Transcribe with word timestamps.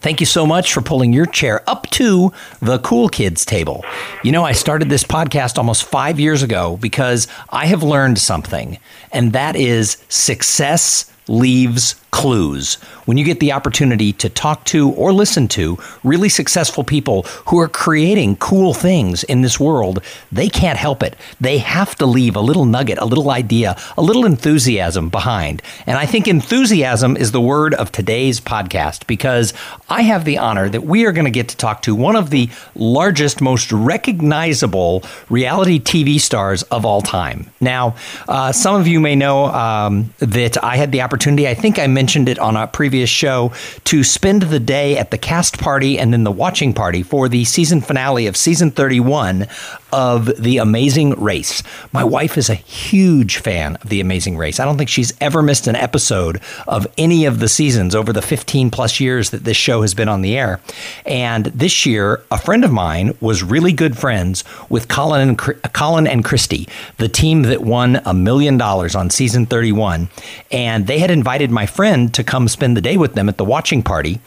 Thank 0.00 0.20
you 0.20 0.26
so 0.26 0.46
much 0.46 0.72
for 0.72 0.80
pulling 0.80 1.12
your 1.12 1.26
chair 1.26 1.68
up 1.68 1.90
to 1.90 2.32
the 2.60 2.78
cool 2.78 3.08
kids 3.08 3.44
table. 3.44 3.84
You 4.22 4.30
know, 4.30 4.44
I 4.44 4.52
started 4.52 4.88
this 4.88 5.02
podcast 5.02 5.58
almost 5.58 5.84
five 5.84 6.20
years 6.20 6.42
ago 6.42 6.76
because 6.76 7.26
I 7.50 7.66
have 7.66 7.82
learned 7.82 8.18
something, 8.18 8.78
and 9.12 9.32
that 9.32 9.56
is 9.56 9.96
success 10.08 11.12
leaves 11.26 11.96
clues. 12.12 12.78
When 13.08 13.16
you 13.16 13.24
get 13.24 13.40
the 13.40 13.52
opportunity 13.52 14.12
to 14.12 14.28
talk 14.28 14.66
to 14.66 14.90
or 14.90 15.14
listen 15.14 15.48
to 15.48 15.78
really 16.04 16.28
successful 16.28 16.84
people 16.84 17.22
who 17.46 17.58
are 17.58 17.66
creating 17.66 18.36
cool 18.36 18.74
things 18.74 19.24
in 19.24 19.40
this 19.40 19.58
world, 19.58 20.02
they 20.30 20.50
can't 20.50 20.76
help 20.76 21.02
it. 21.02 21.16
They 21.40 21.56
have 21.56 21.94
to 21.96 22.04
leave 22.04 22.36
a 22.36 22.42
little 22.42 22.66
nugget, 22.66 22.98
a 22.98 23.06
little 23.06 23.30
idea, 23.30 23.78
a 23.96 24.02
little 24.02 24.26
enthusiasm 24.26 25.08
behind. 25.08 25.62
And 25.86 25.96
I 25.96 26.04
think 26.04 26.28
enthusiasm 26.28 27.16
is 27.16 27.32
the 27.32 27.40
word 27.40 27.72
of 27.72 27.90
today's 27.90 28.42
podcast 28.42 29.06
because 29.06 29.54
I 29.88 30.02
have 30.02 30.26
the 30.26 30.36
honor 30.36 30.68
that 30.68 30.82
we 30.82 31.06
are 31.06 31.12
going 31.12 31.24
to 31.24 31.30
get 31.30 31.48
to 31.48 31.56
talk 31.56 31.80
to 31.84 31.94
one 31.94 32.14
of 32.14 32.28
the 32.28 32.50
largest, 32.74 33.40
most 33.40 33.72
recognizable 33.72 35.02
reality 35.30 35.80
TV 35.80 36.20
stars 36.20 36.62
of 36.64 36.84
all 36.84 37.00
time. 37.00 37.50
Now, 37.58 37.96
uh, 38.28 38.52
some 38.52 38.78
of 38.78 38.86
you 38.86 39.00
may 39.00 39.16
know 39.16 39.46
um, 39.46 40.12
that 40.18 40.62
I 40.62 40.76
had 40.76 40.92
the 40.92 41.00
opportunity, 41.00 41.48
I 41.48 41.54
think 41.54 41.78
I 41.78 41.86
mentioned 41.86 42.28
it 42.28 42.38
on 42.38 42.54
a 42.54 42.66
previous 42.66 42.97
show, 43.06 43.52
to 43.84 44.02
spend 44.02 44.42
the 44.42 44.60
day 44.60 44.96
at 44.98 45.10
the 45.10 45.18
cast 45.18 45.58
party 45.58 45.98
and 45.98 46.12
then 46.12 46.24
the 46.24 46.32
watching 46.32 46.72
party 46.72 47.02
for 47.02 47.28
the 47.28 47.44
season 47.44 47.80
finale 47.80 48.26
of 48.26 48.36
season 48.36 48.70
31 48.70 49.46
of 49.92 50.26
The 50.42 50.58
Amazing 50.58 51.10
Race. 51.12 51.62
My 51.92 52.04
wife 52.04 52.36
is 52.36 52.50
a 52.50 52.54
huge 52.54 53.38
fan 53.38 53.76
of 53.76 53.88
The 53.88 54.00
Amazing 54.00 54.36
Race. 54.36 54.60
I 54.60 54.64
don't 54.64 54.76
think 54.76 54.90
she's 54.90 55.12
ever 55.20 55.42
missed 55.42 55.66
an 55.66 55.76
episode 55.76 56.40
of 56.66 56.86
any 56.98 57.24
of 57.24 57.40
the 57.40 57.48
seasons 57.48 57.94
over 57.94 58.12
the 58.12 58.22
15 58.22 58.70
plus 58.70 59.00
years 59.00 59.30
that 59.30 59.44
this 59.44 59.56
show 59.56 59.82
has 59.82 59.94
been 59.94 60.08
on 60.08 60.22
the 60.22 60.36
air. 60.36 60.60
And 61.06 61.46
this 61.46 61.86
year, 61.86 62.22
a 62.30 62.38
friend 62.38 62.64
of 62.64 62.72
mine 62.72 63.16
was 63.20 63.42
really 63.42 63.72
good 63.72 63.96
friends 63.96 64.44
with 64.68 64.88
Colin 64.88 65.28
and, 65.28 65.38
Colin 65.72 66.06
and 66.06 66.24
Christy, 66.24 66.68
the 66.98 67.08
team 67.08 67.42
that 67.42 67.62
won 67.62 68.00
a 68.04 68.12
million 68.12 68.58
dollars 68.58 68.94
on 68.94 69.10
season 69.10 69.46
31. 69.46 70.08
And 70.50 70.86
they 70.86 70.98
had 70.98 71.10
invited 71.10 71.50
my 71.50 71.66
friend 71.66 72.12
to 72.14 72.24
come 72.24 72.48
spend 72.48 72.76
the 72.76 72.80
day 72.80 72.87
with 72.96 73.14
them 73.14 73.28
at 73.28 73.38
the 73.38 73.44
watching 73.44 73.82
party. 73.82 74.20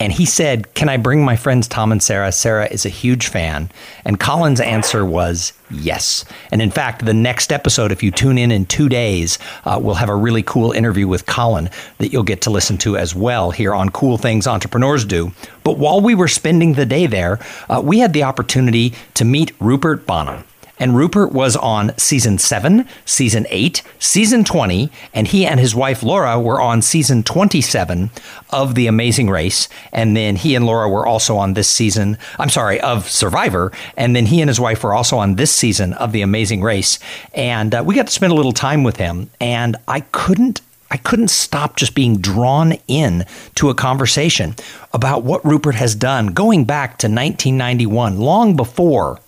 And 0.00 0.12
he 0.12 0.26
said, 0.26 0.74
Can 0.74 0.88
I 0.88 0.96
bring 0.96 1.24
my 1.24 1.34
friends 1.34 1.66
Tom 1.66 1.90
and 1.90 2.02
Sarah? 2.02 2.30
Sarah 2.30 2.68
is 2.70 2.86
a 2.86 2.90
huge 2.90 3.26
fan. 3.26 3.68
And 4.04 4.20
Colin's 4.20 4.60
answer 4.60 5.04
was 5.04 5.52
yes. 5.70 6.24
And 6.52 6.62
in 6.62 6.70
fact, 6.70 7.04
the 7.04 7.14
next 7.14 7.52
episode, 7.52 7.90
if 7.90 8.02
you 8.02 8.12
tune 8.12 8.38
in 8.38 8.52
in 8.52 8.66
two 8.66 8.88
days, 8.88 9.38
uh, 9.64 9.78
we'll 9.82 9.96
have 9.96 10.08
a 10.08 10.14
really 10.14 10.44
cool 10.44 10.70
interview 10.70 11.08
with 11.08 11.26
Colin 11.26 11.68
that 11.98 12.12
you'll 12.12 12.22
get 12.22 12.42
to 12.42 12.50
listen 12.50 12.78
to 12.78 12.96
as 12.96 13.14
well 13.14 13.50
here 13.50 13.74
on 13.74 13.88
Cool 13.88 14.18
Things 14.18 14.46
Entrepreneurs 14.46 15.04
Do. 15.04 15.32
But 15.64 15.78
while 15.78 16.00
we 16.00 16.14
were 16.14 16.28
spending 16.28 16.74
the 16.74 16.86
day 16.86 17.06
there, 17.06 17.40
uh, 17.68 17.82
we 17.84 17.98
had 17.98 18.12
the 18.12 18.22
opportunity 18.22 18.94
to 19.14 19.24
meet 19.24 19.52
Rupert 19.58 20.06
Boneham. 20.06 20.44
And 20.78 20.96
Rupert 20.96 21.32
was 21.32 21.56
on 21.56 21.96
season 21.96 22.38
seven, 22.38 22.86
season 23.04 23.46
eight, 23.50 23.82
season 23.98 24.44
20, 24.44 24.90
and 25.12 25.28
he 25.28 25.46
and 25.46 25.58
his 25.58 25.74
wife 25.74 26.02
Laura 26.02 26.40
were 26.40 26.60
on 26.60 26.82
season 26.82 27.22
27 27.22 28.10
of 28.50 28.74
The 28.74 28.86
Amazing 28.86 29.30
Race. 29.30 29.68
And 29.92 30.16
then 30.16 30.36
he 30.36 30.54
and 30.54 30.66
Laura 30.66 30.88
were 30.88 31.06
also 31.06 31.36
on 31.36 31.54
this 31.54 31.68
season, 31.68 32.18
I'm 32.38 32.50
sorry, 32.50 32.80
of 32.80 33.08
Survivor. 33.08 33.72
And 33.96 34.14
then 34.14 34.26
he 34.26 34.40
and 34.40 34.48
his 34.48 34.60
wife 34.60 34.84
were 34.84 34.94
also 34.94 35.18
on 35.18 35.34
this 35.34 35.50
season 35.50 35.92
of 35.94 36.12
The 36.12 36.22
Amazing 36.22 36.62
Race. 36.62 36.98
And 37.34 37.74
uh, 37.74 37.82
we 37.84 37.94
got 37.94 38.06
to 38.06 38.12
spend 38.12 38.32
a 38.32 38.36
little 38.36 38.52
time 38.52 38.82
with 38.84 38.96
him. 38.96 39.30
And 39.40 39.76
I 39.86 40.00
couldn't 40.00 40.60
I 40.90 40.96
couldn't 40.96 41.28
stop 41.28 41.76
just 41.76 41.94
being 41.94 42.16
drawn 42.16 42.72
in 42.88 43.26
to 43.56 43.68
a 43.68 43.74
conversation 43.74 44.54
about 44.94 45.22
what 45.22 45.44
Rupert 45.44 45.74
has 45.74 45.94
done 45.94 46.28
going 46.28 46.64
back 46.64 46.96
to 46.98 47.08
1991, 47.08 48.18
long 48.18 48.56
before 48.56 49.20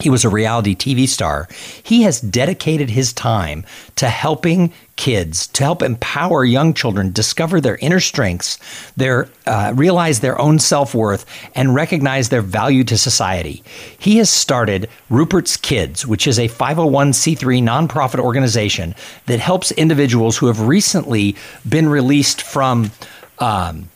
he 0.00 0.10
was 0.10 0.24
a 0.24 0.28
reality 0.28 0.74
TV 0.74 1.08
star. 1.08 1.48
He 1.82 2.02
has 2.02 2.20
dedicated 2.20 2.90
his 2.90 3.12
time 3.12 3.64
to 3.96 4.08
helping 4.08 4.72
kids, 4.96 5.46
to 5.48 5.64
help 5.64 5.82
empower 5.82 6.44
young 6.44 6.74
children 6.74 7.10
discover 7.12 7.60
their 7.60 7.76
inner 7.76 8.00
strengths, 8.00 8.58
their 8.96 9.28
uh, 9.46 9.72
realize 9.74 10.20
their 10.20 10.38
own 10.38 10.58
self 10.58 10.94
worth, 10.94 11.24
and 11.54 11.74
recognize 11.74 12.28
their 12.28 12.42
value 12.42 12.84
to 12.84 12.98
society. 12.98 13.62
He 13.98 14.18
has 14.18 14.30
started 14.30 14.88
Rupert's 15.08 15.56
Kids, 15.56 16.06
which 16.06 16.26
is 16.26 16.38
a 16.38 16.48
501c3 16.48 17.62
nonprofit 17.62 18.18
organization 18.18 18.94
that 19.26 19.40
helps 19.40 19.70
individuals 19.72 20.36
who 20.36 20.46
have 20.46 20.60
recently 20.60 21.36
been 21.68 21.88
released 21.88 22.42
from. 22.42 22.90
Um, 23.38 23.88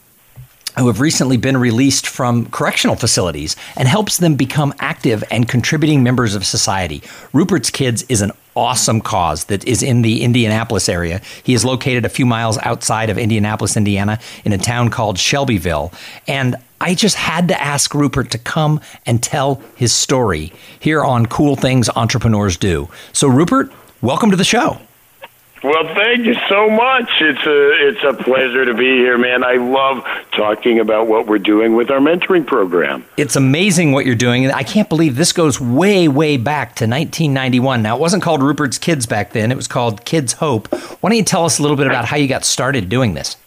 who 0.77 0.87
have 0.89 1.01
recently 1.01 1.37
been 1.37 1.57
released 1.57 2.07
from 2.07 2.47
correctional 2.47 2.97
facilities 2.97 3.57
and 3.77 3.89
helps 3.89 4.19
them 4.19 4.35
become 4.35 4.75
active 4.79 5.23
and 5.31 5.49
contributing 5.49 6.03
members 6.03 6.35
of 6.35 6.45
society. 6.45 7.03
Rupert's 7.33 7.71
Kids 7.71 8.05
is 8.09 8.23
an 8.23 8.33
awesome 8.57 9.01
cause 9.01 9.45
that 9.45 9.67
is 9.67 9.83
in 9.83 10.03
the 10.03 10.23
Indianapolis 10.23 10.89
area. 10.89 11.21
He 11.43 11.55
is 11.55 11.65
located 11.65 12.05
a 12.05 12.09
few 12.09 12.27
miles 12.27 12.59
outside 12.59 13.11
of 13.11 13.19
Indianapolis, 13.19 13.77
Indiana, 13.77 14.19
in 14.45 14.53
a 14.53 14.59
town 14.59 14.91
called 14.91 15.19
Shelbyville. 15.19 15.93
And 16.29 16.57
I 16.81 16.95
just 16.95 17.17
had 17.17 17.49
to 17.49 17.61
ask 17.61 17.95
Rupert 17.95 18.31
to 18.33 18.39
come 18.39 18.81
and 19.07 19.23
tell 19.23 19.63
his 19.75 19.93
story 19.93 20.53
here 20.79 21.03
on 21.03 21.27
Cool 21.27 21.57
Things 21.57 21.89
Entrepreneurs 21.91 22.57
Do. 22.57 22.89
So, 23.13 23.29
Rupert, 23.29 23.73
welcome 24.03 24.31
to 24.31 24.37
the 24.37 24.45
show. 24.45 24.79
Well, 25.65 25.95
thank 25.95 26.27
you 26.27 26.35
so 26.47 26.69
much. 26.69 27.09
It's 27.23 27.47
a 27.47 27.89
it's 27.89 28.05
a 28.05 28.23
pleasure 28.23 28.67
to 28.67 28.75
be 28.75 28.99
here, 28.99 29.17
man. 29.17 29.43
I 29.43 29.55
love 29.55 30.05
talking 30.37 30.79
about 30.79 31.07
what 31.07 31.27
we're 31.27 31.39
doing 31.39 31.75
with 31.75 31.91
our 31.91 32.01
mentoring 32.01 32.47
program. 32.47 33.07
It's 33.17 33.35
amazing 33.35 33.93
what 33.93 34.05
you're 34.05 34.15
doing, 34.15 34.45
and 34.45 34.53
I 34.53 34.63
can't 34.63 34.91
believe 34.91 35.17
this 35.17 35.33
goes 35.33 35.59
way 35.59 36.07
way 36.07 36.37
back 36.37 36.77
to 36.77 36.85
1991. 36.85 37.81
Now, 37.81 37.97
it 37.97 38.01
wasn't 38.01 38.23
called 38.23 38.43
Rupert's 38.43 38.77
Kids 38.77 39.07
back 39.07 39.33
then; 39.33 39.51
it 39.51 39.57
was 39.57 39.67
called 39.67 40.05
Kids 40.05 40.35
Hope. 40.35 40.71
Why 41.01 41.09
don't 41.09 41.17
you 41.17 41.25
tell 41.25 41.47
us 41.47 41.59
a 41.59 41.63
little 41.63 41.79
bit 41.79 41.87
about 41.87 42.05
how 42.05 42.19
you 42.19 42.29
got 42.29 42.45
started 42.45 42.91
doing 42.91 43.15
this? 43.15 43.39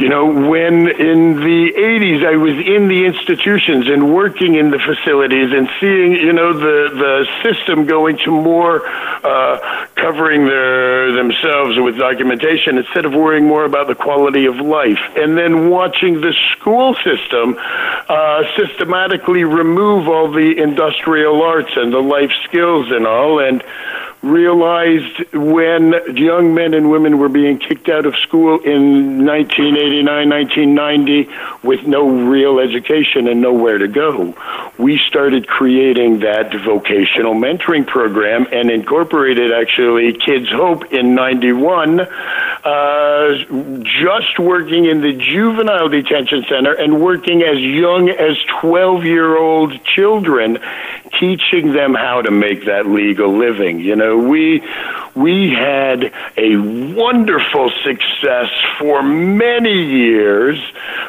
You 0.00 0.08
know, 0.08 0.24
when 0.24 0.88
in 0.88 1.36
the 1.44 1.72
80s 1.76 2.24
I 2.24 2.36
was 2.36 2.56
in 2.56 2.88
the 2.88 3.04
institutions 3.04 3.86
and 3.86 4.14
working 4.14 4.54
in 4.54 4.70
the 4.70 4.78
facilities 4.78 5.52
and 5.52 5.68
seeing, 5.78 6.12
you 6.12 6.32
know, 6.32 6.54
the, 6.54 6.88
the 6.88 7.26
system 7.44 7.84
going 7.84 8.16
to 8.24 8.30
more 8.30 8.80
uh, 8.88 9.86
covering 9.96 10.46
their 10.46 11.12
themselves 11.12 11.78
with 11.78 11.98
documentation 11.98 12.78
instead 12.78 13.04
of 13.04 13.12
worrying 13.12 13.46
more 13.46 13.66
about 13.66 13.88
the 13.88 13.94
quality 13.94 14.46
of 14.46 14.56
life. 14.56 15.04
And 15.16 15.36
then 15.36 15.68
watching 15.68 16.22
the 16.22 16.32
school 16.56 16.96
system 17.04 17.58
uh, 17.58 18.44
systematically 18.56 19.44
remove 19.44 20.08
all 20.08 20.32
the 20.32 20.56
industrial 20.56 21.42
arts 21.42 21.76
and 21.76 21.92
the 21.92 22.00
life 22.00 22.32
skills 22.48 22.90
and 22.90 23.06
all. 23.06 23.38
And 23.40 23.62
realized 24.22 25.32
when 25.32 25.94
young 26.14 26.52
men 26.54 26.74
and 26.74 26.90
women 26.90 27.18
were 27.18 27.28
being 27.28 27.58
kicked 27.58 27.88
out 27.88 28.04
of 28.04 28.14
school 28.16 28.60
in 28.60 29.24
1989, 29.24 30.28
1990 30.28 31.30
with 31.66 31.86
no 31.86 32.08
real 32.08 32.58
education 32.58 33.28
and 33.28 33.40
nowhere 33.40 33.78
to 33.78 33.88
go, 33.88 34.34
we 34.78 35.00
started 35.06 35.46
creating 35.46 36.20
that 36.20 36.52
vocational 36.64 37.34
mentoring 37.34 37.86
program 37.86 38.46
and 38.52 38.70
incorporated 38.70 39.52
actually 39.52 40.12
Kids 40.12 40.50
Hope 40.50 40.92
in 40.92 41.14
91, 41.14 42.00
uh, 42.00 43.34
just 43.82 44.38
working 44.38 44.84
in 44.84 45.00
the 45.00 45.12
juvenile 45.12 45.88
detention 45.88 46.44
center 46.48 46.74
and 46.74 47.00
working 47.00 47.42
as 47.42 47.58
young 47.58 48.10
as 48.10 48.36
12 48.60 49.04
year 49.04 49.36
old 49.36 49.82
children, 49.84 50.58
teaching 51.18 51.72
them 51.72 51.94
how 51.94 52.20
to 52.22 52.30
make 52.30 52.66
that 52.66 52.86
legal 52.86 53.36
living. 53.36 53.80
You 53.80 53.96
know, 53.96 54.09
we 54.16 54.62
we 55.14 55.50
had 55.50 56.12
a 56.36 56.56
wonderful 56.94 57.70
success 57.82 58.48
for 58.78 59.02
many 59.02 59.82
years, 59.82 60.58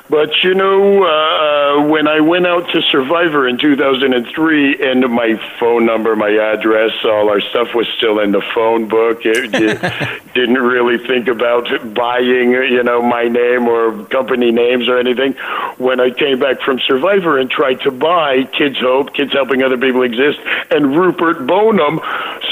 But 0.10 0.44
you 0.44 0.54
know, 0.54 1.04
uh, 1.04 1.88
when 1.88 2.08
I 2.08 2.20
went 2.20 2.46
out 2.46 2.70
to 2.72 2.82
Survivor 2.82 3.48
in 3.48 3.58
2003, 3.58 4.82
and 4.82 5.10
my 5.10 5.40
phone 5.58 5.86
number, 5.86 6.16
my 6.16 6.30
address, 6.30 6.92
all 7.06 7.30
our 7.30 7.40
stuff 7.40 7.74
was 7.74 7.88
still 7.96 8.20
in 8.20 8.32
the 8.32 8.42
phone 8.54 8.90
book. 8.90 9.22
It, 9.24 9.54
it 9.54 10.24
didn't 10.34 10.58
really 10.58 10.98
think 11.08 11.28
about 11.30 11.94
buying, 11.94 12.52
you 12.52 12.84
know, 12.84 13.02
my 13.02 13.24
name 13.24 13.68
or 13.68 14.04
company 14.06 14.52
names 14.52 14.90
or 14.90 14.98
anything. 15.00 15.34
When 15.78 16.02
I 16.02 16.10
came 16.10 16.40
back 16.40 16.60
from 16.62 16.80
Survivor 16.80 17.38
and 17.38 17.50
tried 17.50 17.80
to 17.82 17.92
buy 17.92 18.44
Kids 18.58 18.80
Hope, 18.80 19.14
Kids 19.14 19.32
Helping 19.32 19.64
Other 19.64 19.78
People 19.78 20.04
Exist, 20.04 20.40
and 20.72 20.98
Rupert 20.98 21.48
Boneham, 21.48 22.02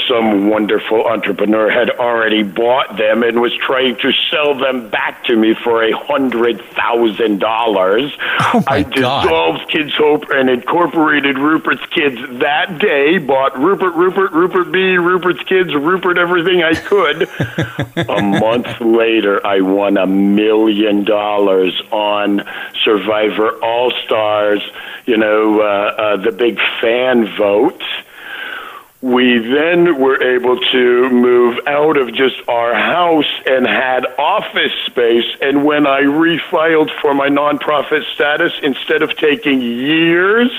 some 0.08 0.39
wonderful 0.48 1.06
entrepreneur 1.06 1.70
had 1.70 1.90
already 1.90 2.42
bought 2.42 2.96
them 2.96 3.22
and 3.22 3.40
was 3.40 3.54
trying 3.56 3.96
to 3.96 4.12
sell 4.30 4.54
them 4.54 4.88
back 4.88 5.24
to 5.24 5.36
me 5.36 5.54
for 5.54 5.82
a 5.82 5.92
hundred 5.96 6.60
thousand 6.74 7.38
dollars. 7.40 8.12
Oh 8.52 8.64
I 8.66 8.82
God. 8.82 9.22
dissolved 9.22 9.70
Kids 9.70 9.94
Hope 9.94 10.24
and 10.30 10.50
incorporated 10.50 11.38
Rupert's 11.38 11.84
Kids 11.86 12.16
that 12.40 12.78
day. 12.78 13.18
Bought 13.18 13.58
Rupert, 13.58 13.94
Rupert, 13.94 14.32
Rupert 14.32 14.72
B, 14.72 14.96
Rupert's 14.96 15.42
Kids, 15.44 15.72
Rupert 15.74 16.18
everything 16.18 16.62
I 16.62 16.74
could. 16.74 17.28
a 18.08 18.22
month 18.22 18.80
later, 18.80 19.44
I 19.46 19.60
won 19.60 19.96
a 19.96 20.06
million 20.06 21.04
dollars 21.04 21.80
on 21.90 22.42
Survivor 22.84 23.50
All 23.62 23.92
Stars. 24.04 24.62
You 25.06 25.16
know, 25.16 25.60
uh, 25.60 25.64
uh, 25.64 26.16
the 26.18 26.32
big 26.32 26.58
fan 26.80 27.26
vote 27.36 27.82
we 29.02 29.38
then 29.38 29.98
were 29.98 30.22
able 30.22 30.60
to 30.60 31.08
move 31.08 31.58
out 31.66 31.96
of 31.96 32.12
just 32.12 32.36
our 32.48 32.74
house 32.74 33.30
and 33.46 33.66
had 33.66 34.04
office 34.18 34.72
space. 34.86 35.24
And 35.40 35.64
when 35.64 35.86
I 35.86 36.02
refiled 36.02 36.90
for 37.00 37.14
my 37.14 37.28
nonprofit 37.28 38.04
status, 38.14 38.52
instead 38.62 39.00
of 39.00 39.16
taking 39.16 39.62
years, 39.62 40.50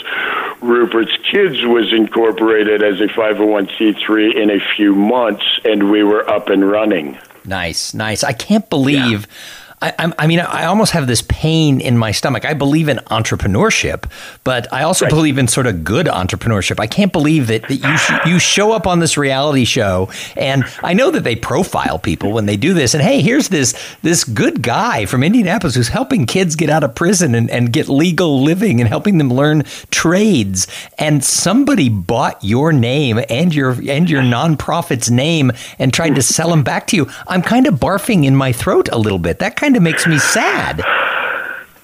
Rupert's 0.59 1.15
Kids 1.29 1.63
was 1.65 1.93
incorporated 1.93 2.81
as 2.81 2.99
a 2.99 3.07
501c3 3.07 4.35
in 4.35 4.49
a 4.49 4.59
few 4.75 4.95
months, 4.95 5.59
and 5.63 5.91
we 5.91 6.03
were 6.03 6.27
up 6.27 6.49
and 6.49 6.67
running. 6.67 7.19
Nice, 7.45 7.93
nice. 7.93 8.23
I 8.23 8.33
can't 8.33 8.69
believe. 8.69 9.21
Yeah 9.21 9.57
I, 9.81 10.13
I, 10.19 10.27
mean, 10.27 10.39
I 10.39 10.65
almost 10.65 10.91
have 10.91 11.07
this 11.07 11.23
pain 11.23 11.81
in 11.81 11.97
my 11.97 12.11
stomach. 12.11 12.45
I 12.45 12.53
believe 12.53 12.87
in 12.87 12.97
entrepreneurship, 12.97 14.09
but 14.43 14.71
I 14.71 14.83
also 14.83 15.05
right. 15.05 15.09
believe 15.09 15.39
in 15.39 15.47
sort 15.47 15.65
of 15.65 15.83
good 15.83 16.05
entrepreneurship. 16.05 16.79
I 16.79 16.85
can't 16.85 17.11
believe 17.11 17.47
that, 17.47 17.63
that 17.63 17.75
you 17.75 17.97
sh- 17.97 18.27
you 18.27 18.39
show 18.39 18.73
up 18.73 18.85
on 18.85 18.99
this 18.99 19.17
reality 19.17 19.65
show, 19.65 20.09
and 20.35 20.65
I 20.83 20.93
know 20.93 21.09
that 21.09 21.23
they 21.23 21.35
profile 21.35 21.97
people 21.97 22.31
when 22.31 22.45
they 22.45 22.57
do 22.57 22.75
this. 22.75 22.93
And 22.93 23.01
hey, 23.01 23.21
here's 23.21 23.49
this 23.49 23.73
this 24.03 24.23
good 24.23 24.61
guy 24.61 25.05
from 25.07 25.23
Indianapolis 25.23 25.73
who's 25.73 25.87
helping 25.87 26.27
kids 26.27 26.55
get 26.55 26.69
out 26.69 26.83
of 26.83 26.93
prison 26.93 27.33
and, 27.33 27.49
and 27.49 27.73
get 27.73 27.89
legal 27.89 28.43
living 28.43 28.81
and 28.81 28.87
helping 28.87 29.17
them 29.17 29.29
learn 29.29 29.63
trades. 29.89 30.67
And 30.99 31.23
somebody 31.23 31.89
bought 31.89 32.43
your 32.43 32.71
name 32.71 33.19
and 33.29 33.53
your 33.53 33.71
and 33.71 34.07
your 34.07 34.21
nonprofit's 34.21 35.09
name 35.09 35.51
and 35.79 35.91
tried 35.91 36.13
to 36.15 36.21
sell 36.21 36.51
them 36.51 36.63
back 36.63 36.85
to 36.87 36.95
you. 36.95 37.09
I'm 37.27 37.41
kind 37.41 37.65
of 37.65 37.75
barfing 37.75 38.25
in 38.25 38.35
my 38.35 38.51
throat 38.51 38.87
a 38.91 38.99
little 38.99 39.17
bit. 39.17 39.39
That 39.39 39.55
kind 39.55 39.70
kind 39.71 39.77
of 39.77 39.83
makes 39.83 40.05
me 40.05 40.19
sad. 40.19 40.83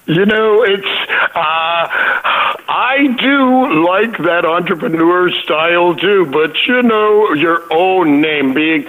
You 0.04 0.26
know, 0.26 0.62
it's 0.62 0.84
uh, 0.84 1.88
I 2.68 3.16
do 3.18 3.82
like 3.86 4.18
that 4.18 4.44
entrepreneur 4.44 5.30
style 5.42 5.94
too, 5.94 6.26
but 6.26 6.54
you 6.66 6.82
know, 6.82 7.32
your 7.32 7.62
own 7.72 8.20
name 8.20 8.52
being 8.52 8.82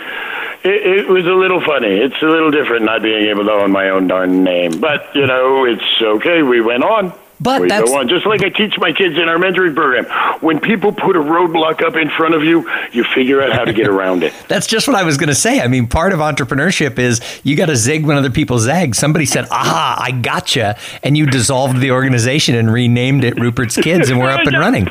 it, 0.64 1.00
it, 1.00 1.08
was 1.08 1.26
a 1.26 1.32
little 1.32 1.62
funny. 1.62 1.96
It's 1.96 2.22
a 2.22 2.26
little 2.26 2.52
different 2.52 2.84
not 2.84 3.02
being 3.02 3.30
able 3.30 3.46
to 3.46 3.52
own 3.52 3.72
my 3.72 3.90
own 3.90 4.08
darn 4.08 4.44
name, 4.44 4.82
but 4.82 5.16
you 5.16 5.26
know, 5.26 5.64
it's 5.64 6.02
okay. 6.02 6.44
We 6.44 6.60
went 6.60 6.84
on. 6.84 7.14
But 7.40 7.62
we 7.62 7.68
that's. 7.68 7.92
Just 8.08 8.26
like 8.26 8.44
I 8.44 8.50
teach 8.50 8.74
my 8.78 8.92
kids 8.92 9.18
in 9.18 9.30
our 9.30 9.38
mentoring 9.38 9.76
program. 9.76 10.06
When 10.42 10.60
people 10.60 10.92
put 10.92 11.16
a 11.16 11.20
roadblock 11.20 11.82
up 11.82 11.96
in 11.96 12.10
front 12.10 12.36
of 12.36 12.44
you, 12.44 12.70
you 12.92 13.04
figure 13.04 13.42
out 13.42 13.52
how 13.54 13.66
to 13.66 13.74
get 13.74 13.88
around 13.88 14.24
it. 14.24 14.34
that's 14.48 14.68
just 14.68 14.88
what 14.88 14.96
I 14.96 15.04
was 15.04 15.18
going 15.18 15.30
to 15.30 15.36
say. 15.36 15.62
I 15.62 15.68
mean, 15.68 15.88
part 15.88 16.12
of 16.12 16.20
entrepreneurship 16.20 17.00
is 17.00 17.22
you 17.44 17.56
got 17.56 17.68
to 17.68 17.76
zig 17.76 18.06
when 18.06 18.18
other 18.18 18.30
people 18.30 18.60
zag. 18.60 18.96
Somebody 18.96 19.26
said, 19.26 19.46
"Aha, 19.52 19.98
I 20.00 20.12
gotcha," 20.12 20.78
and 21.04 21.18
you 21.18 21.26
dissolved 21.26 21.80
the 21.80 21.92
organization 21.92 22.56
and 22.56 22.72
renamed 22.72 23.24
it 23.24 23.40
Rupert's 23.40 23.78
Kids, 23.78 24.10
and 24.10 24.20
we're 24.20 24.30
up 24.32 24.46
and 24.46 24.58
running. 24.58 24.86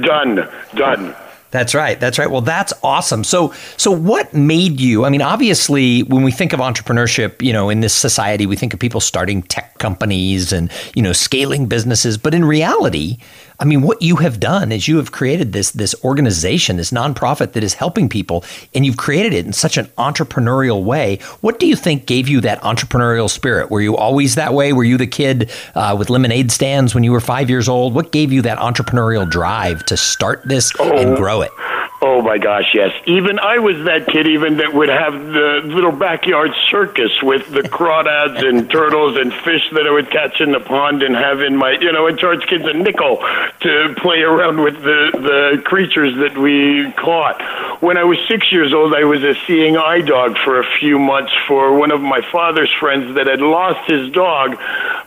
Done. 0.00 0.48
Done. 0.74 1.14
That's 1.54 1.72
right. 1.72 2.00
That's 2.00 2.18
right. 2.18 2.28
Well, 2.28 2.40
that's 2.40 2.72
awesome. 2.82 3.22
So, 3.22 3.54
so 3.76 3.92
what 3.92 4.34
made 4.34 4.80
you? 4.80 5.04
I 5.04 5.08
mean, 5.08 5.22
obviously, 5.22 6.02
when 6.02 6.24
we 6.24 6.32
think 6.32 6.52
of 6.52 6.58
entrepreneurship, 6.58 7.40
you 7.40 7.52
know, 7.52 7.70
in 7.70 7.78
this 7.78 7.94
society, 7.94 8.44
we 8.44 8.56
think 8.56 8.74
of 8.74 8.80
people 8.80 9.00
starting 9.00 9.40
tech 9.40 9.78
companies 9.78 10.52
and 10.52 10.68
you 10.96 11.02
know 11.02 11.12
scaling 11.12 11.66
businesses. 11.66 12.18
But 12.18 12.34
in 12.34 12.44
reality, 12.44 13.18
I 13.60 13.64
mean, 13.66 13.82
what 13.82 14.02
you 14.02 14.16
have 14.16 14.40
done 14.40 14.72
is 14.72 14.88
you 14.88 14.96
have 14.96 15.12
created 15.12 15.52
this 15.52 15.70
this 15.70 15.94
organization, 16.02 16.76
this 16.76 16.90
nonprofit 16.90 17.52
that 17.52 17.62
is 17.62 17.74
helping 17.74 18.08
people, 18.08 18.44
and 18.74 18.84
you've 18.84 18.96
created 18.96 19.32
it 19.32 19.46
in 19.46 19.52
such 19.52 19.76
an 19.76 19.86
entrepreneurial 19.96 20.82
way. 20.82 21.18
What 21.40 21.60
do 21.60 21.66
you 21.66 21.76
think 21.76 22.06
gave 22.06 22.28
you 22.28 22.40
that 22.40 22.60
entrepreneurial 22.62 23.30
spirit? 23.30 23.70
Were 23.70 23.80
you 23.80 23.96
always 23.96 24.34
that 24.34 24.54
way? 24.54 24.72
Were 24.72 24.82
you 24.82 24.96
the 24.96 25.06
kid 25.06 25.52
uh, 25.76 25.94
with 25.96 26.10
lemonade 26.10 26.50
stands 26.50 26.96
when 26.96 27.04
you 27.04 27.12
were 27.12 27.20
five 27.20 27.48
years 27.48 27.68
old? 27.68 27.94
What 27.94 28.10
gave 28.10 28.32
you 28.32 28.42
that 28.42 28.58
entrepreneurial 28.58 29.28
drive 29.30 29.84
to 29.86 29.96
start 29.96 30.42
this 30.44 30.72
oh. 30.80 30.90
and 30.90 31.16
grow 31.16 31.42
it? 31.42 31.43
it. 31.44 31.73
Oh 32.06 32.20
my 32.20 32.36
gosh, 32.36 32.74
yes. 32.74 32.92
Even 33.06 33.38
I 33.38 33.60
was 33.60 33.76
that 33.86 34.06
kid, 34.08 34.26
even 34.26 34.58
that 34.58 34.74
would 34.74 34.90
have 34.90 35.14
the 35.14 35.62
little 35.64 35.90
backyard 35.90 36.50
circus 36.68 37.10
with 37.22 37.48
the 37.48 37.62
crawdads 37.62 38.46
and 38.46 38.70
turtles 38.76 39.16
and 39.16 39.32
fish 39.32 39.62
that 39.72 39.86
I 39.86 39.90
would 39.90 40.10
catch 40.10 40.38
in 40.42 40.52
the 40.52 40.60
pond 40.60 41.02
and 41.02 41.16
have 41.16 41.40
in 41.40 41.56
my, 41.56 41.78
you 41.80 41.90
know, 41.92 42.06
and 42.06 42.18
charge 42.18 42.46
kids 42.46 42.64
a 42.66 42.74
nickel 42.74 43.24
to 43.60 43.94
play 43.96 44.20
around 44.20 44.60
with 44.60 44.74
the 44.82 45.00
the 45.14 45.62
creatures 45.64 46.14
that 46.18 46.36
we 46.36 46.92
caught. 46.92 47.40
When 47.82 47.96
I 47.96 48.04
was 48.04 48.18
six 48.28 48.52
years 48.52 48.74
old, 48.74 48.94
I 48.94 49.04
was 49.04 49.24
a 49.24 49.32
seeing 49.46 49.78
eye 49.78 50.02
dog 50.02 50.36
for 50.44 50.60
a 50.60 50.64
few 50.78 50.98
months 50.98 51.32
for 51.48 51.72
one 51.72 51.90
of 51.90 52.02
my 52.02 52.20
father's 52.30 52.72
friends 52.78 53.14
that 53.14 53.28
had 53.28 53.40
lost 53.40 53.88
his 53.88 54.12
dog, 54.12 54.60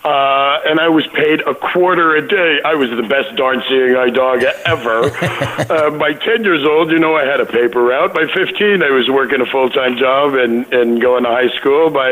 uh, 0.03 0.65
and 0.65 0.79
I 0.79 0.89
was 0.89 1.05
paid 1.13 1.41
a 1.41 1.53
quarter 1.53 2.15
a 2.15 2.27
day. 2.27 2.57
I 2.65 2.73
was 2.73 2.89
the 2.89 3.05
best 3.05 3.35
darn 3.35 3.61
seeing 3.69 3.95
eye 3.95 4.09
dog 4.09 4.41
ever. 4.65 5.13
uh, 5.69 5.91
by 5.91 6.13
ten 6.13 6.43
years 6.43 6.65
old 6.65 6.86
old, 6.87 6.93
you 6.93 6.99
know, 6.99 7.15
I 7.15 7.25
had 7.25 7.41
a 7.41 7.45
paper 7.45 7.81
route. 7.81 8.13
By 8.13 8.27
15, 8.33 8.81
I 8.81 8.89
was 8.91 9.09
working 9.09 9.41
a 9.41 9.45
full 9.45 9.69
time 9.69 9.97
job 9.97 10.35
and, 10.35 10.71
and 10.73 11.01
going 11.01 11.23
to 11.23 11.29
high 11.29 11.49
school. 11.59 11.89
By, 11.89 12.11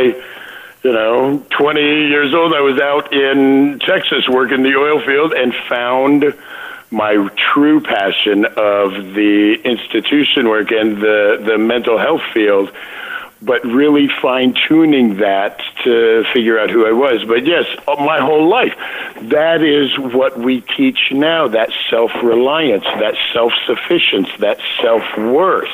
you 0.83 0.91
know, 0.91 1.43
20 1.49 1.81
years 1.81 2.33
old, 2.33 2.53
I 2.53 2.61
was 2.61 2.79
out 2.79 3.13
in 3.13 3.79
Texas 3.79 4.27
working 4.29 4.63
the 4.63 4.75
oil 4.75 5.01
field 5.05 5.33
and 5.33 5.53
found 5.69 6.33
my 6.91 7.29
true 7.53 7.79
passion 7.81 8.45
of 8.45 9.13
the 9.13 9.57
institution 9.63 10.49
work 10.49 10.71
and 10.71 10.97
the, 10.97 11.41
the 11.43 11.57
mental 11.57 11.97
health 11.97 12.21
field 12.33 12.71
but 13.41 13.63
really 13.63 14.07
fine 14.21 14.55
tuning 14.67 15.17
that 15.17 15.61
to 15.83 16.23
figure 16.33 16.59
out 16.59 16.69
who 16.69 16.85
I 16.87 16.91
was. 16.91 17.23
But 17.25 17.45
yes, 17.45 17.65
uh, 17.87 17.95
my 17.97 18.19
whole 18.19 18.49
life, 18.49 18.73
that 19.29 19.61
is 19.61 19.97
what 19.99 20.37
we 20.37 20.61
teach 20.61 21.11
now 21.11 21.47
that 21.49 21.69
self 21.89 22.11
reliance, 22.23 22.83
that 22.83 23.15
self 23.33 23.53
sufficiency, 23.65 24.31
that 24.39 24.59
self 24.81 25.03
worth. 25.17 25.69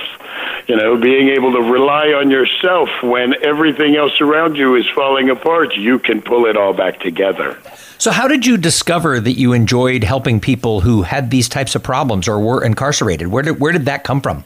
You 0.68 0.76
know, 0.76 0.98
being 0.98 1.30
able 1.30 1.52
to 1.54 1.62
rely 1.62 2.14
on 2.14 2.30
yourself 2.30 2.90
when 3.04 3.34
everything 3.44 3.96
else 3.96 4.22
around 4.22 4.56
you 4.56 4.76
is 4.76 4.88
falling 4.96 5.30
apart, 5.30 5.76
you 5.76 6.00
can 6.00 6.22
pull 6.22 6.46
it 6.46 6.56
all 6.56 6.74
back 6.74 7.00
together. 7.00 7.60
So, 7.98 8.12
how 8.12 8.28
did 8.28 8.46
you 8.46 8.58
discover 8.58 9.20
that 9.20 9.34
you 9.34 9.54
enjoyed 9.54 10.04
helping 10.04 10.40
people 10.40 10.82
who 10.82 11.04
had 11.04 11.30
these 11.30 11.50
types 11.50 11.76
of 11.76 11.84
problems 11.84 12.28
or 12.28 12.40
were 12.40 12.64
incarcerated? 12.64 13.28
Where 13.28 13.44
did, 13.44 13.60
where 13.60 13.72
did 13.72 13.86
that 13.86 14.04
come 14.04 14.22
from? 14.22 14.46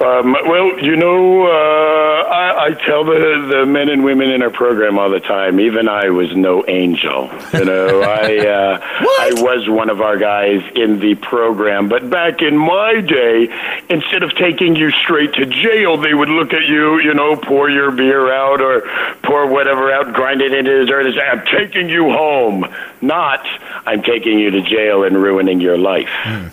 Um, 0.00 0.32
well, 0.32 0.78
you 0.78 0.94
know, 0.94 1.46
uh, 1.46 2.22
I, 2.28 2.66
I 2.66 2.70
tell 2.86 3.04
the 3.04 3.48
the 3.50 3.66
men 3.66 3.88
and 3.88 4.04
women 4.04 4.30
in 4.30 4.42
our 4.42 4.50
program 4.50 4.96
all 4.96 5.10
the 5.10 5.18
time. 5.18 5.58
Even 5.58 5.88
I 5.88 6.10
was 6.10 6.34
no 6.36 6.64
angel. 6.68 7.28
You 7.52 7.64
know, 7.64 8.02
I 8.02 8.38
uh, 8.46 8.78
I 8.80 9.32
was 9.38 9.68
one 9.68 9.90
of 9.90 10.00
our 10.00 10.16
guys 10.16 10.62
in 10.76 11.00
the 11.00 11.16
program. 11.16 11.88
But 11.88 12.10
back 12.10 12.42
in 12.42 12.56
my 12.56 13.00
day, 13.00 13.48
instead 13.90 14.22
of 14.22 14.36
taking 14.36 14.76
you 14.76 14.92
straight 14.92 15.32
to 15.34 15.46
jail, 15.46 15.96
they 15.96 16.14
would 16.14 16.28
look 16.28 16.52
at 16.52 16.66
you. 16.68 17.00
You 17.00 17.14
know, 17.14 17.34
pour 17.34 17.68
your 17.68 17.90
beer 17.90 18.32
out 18.32 18.60
or 18.60 18.82
pour 19.24 19.48
whatever 19.48 19.90
out, 19.92 20.14
grind 20.14 20.42
it 20.42 20.52
into 20.52 20.78
the 20.78 20.86
dirt, 20.86 21.06
and 21.06 21.14
say, 21.14 21.22
"I'm 21.22 21.44
taking 21.44 21.88
you 21.88 22.04
home." 22.04 22.66
Not, 23.00 23.44
"I'm 23.84 24.02
taking 24.02 24.38
you 24.38 24.50
to 24.52 24.62
jail 24.62 25.02
and 25.02 25.20
ruining 25.20 25.60
your 25.60 25.76
life." 25.76 26.10
Mm. 26.22 26.50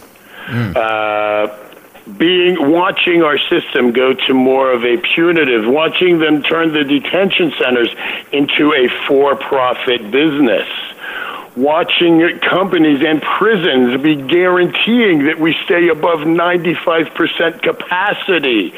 Mm. 0.48 0.76
Uh, 0.76 1.65
being 2.18 2.72
watching 2.72 3.24
our 3.24 3.38
system 3.38 3.92
go 3.92 4.14
to 4.14 4.34
more 4.34 4.72
of 4.72 4.84
a 4.84 4.98
punitive, 4.98 5.66
watching 5.68 6.20
them 6.20 6.44
turn 6.44 6.72
the 6.72 6.84
detention 6.84 7.52
centers 7.60 7.90
into 8.32 8.74
a 8.74 8.88
for-profit 9.08 10.12
business 10.12 10.68
watching 11.56 12.40
companies 12.40 13.02
and 13.06 13.22
prisons 13.22 14.02
be 14.02 14.16
guaranteeing 14.16 15.26
that 15.26 15.40
we 15.40 15.56
stay 15.64 15.88
above 15.88 16.20
95% 16.20 17.62
capacity. 17.62 18.74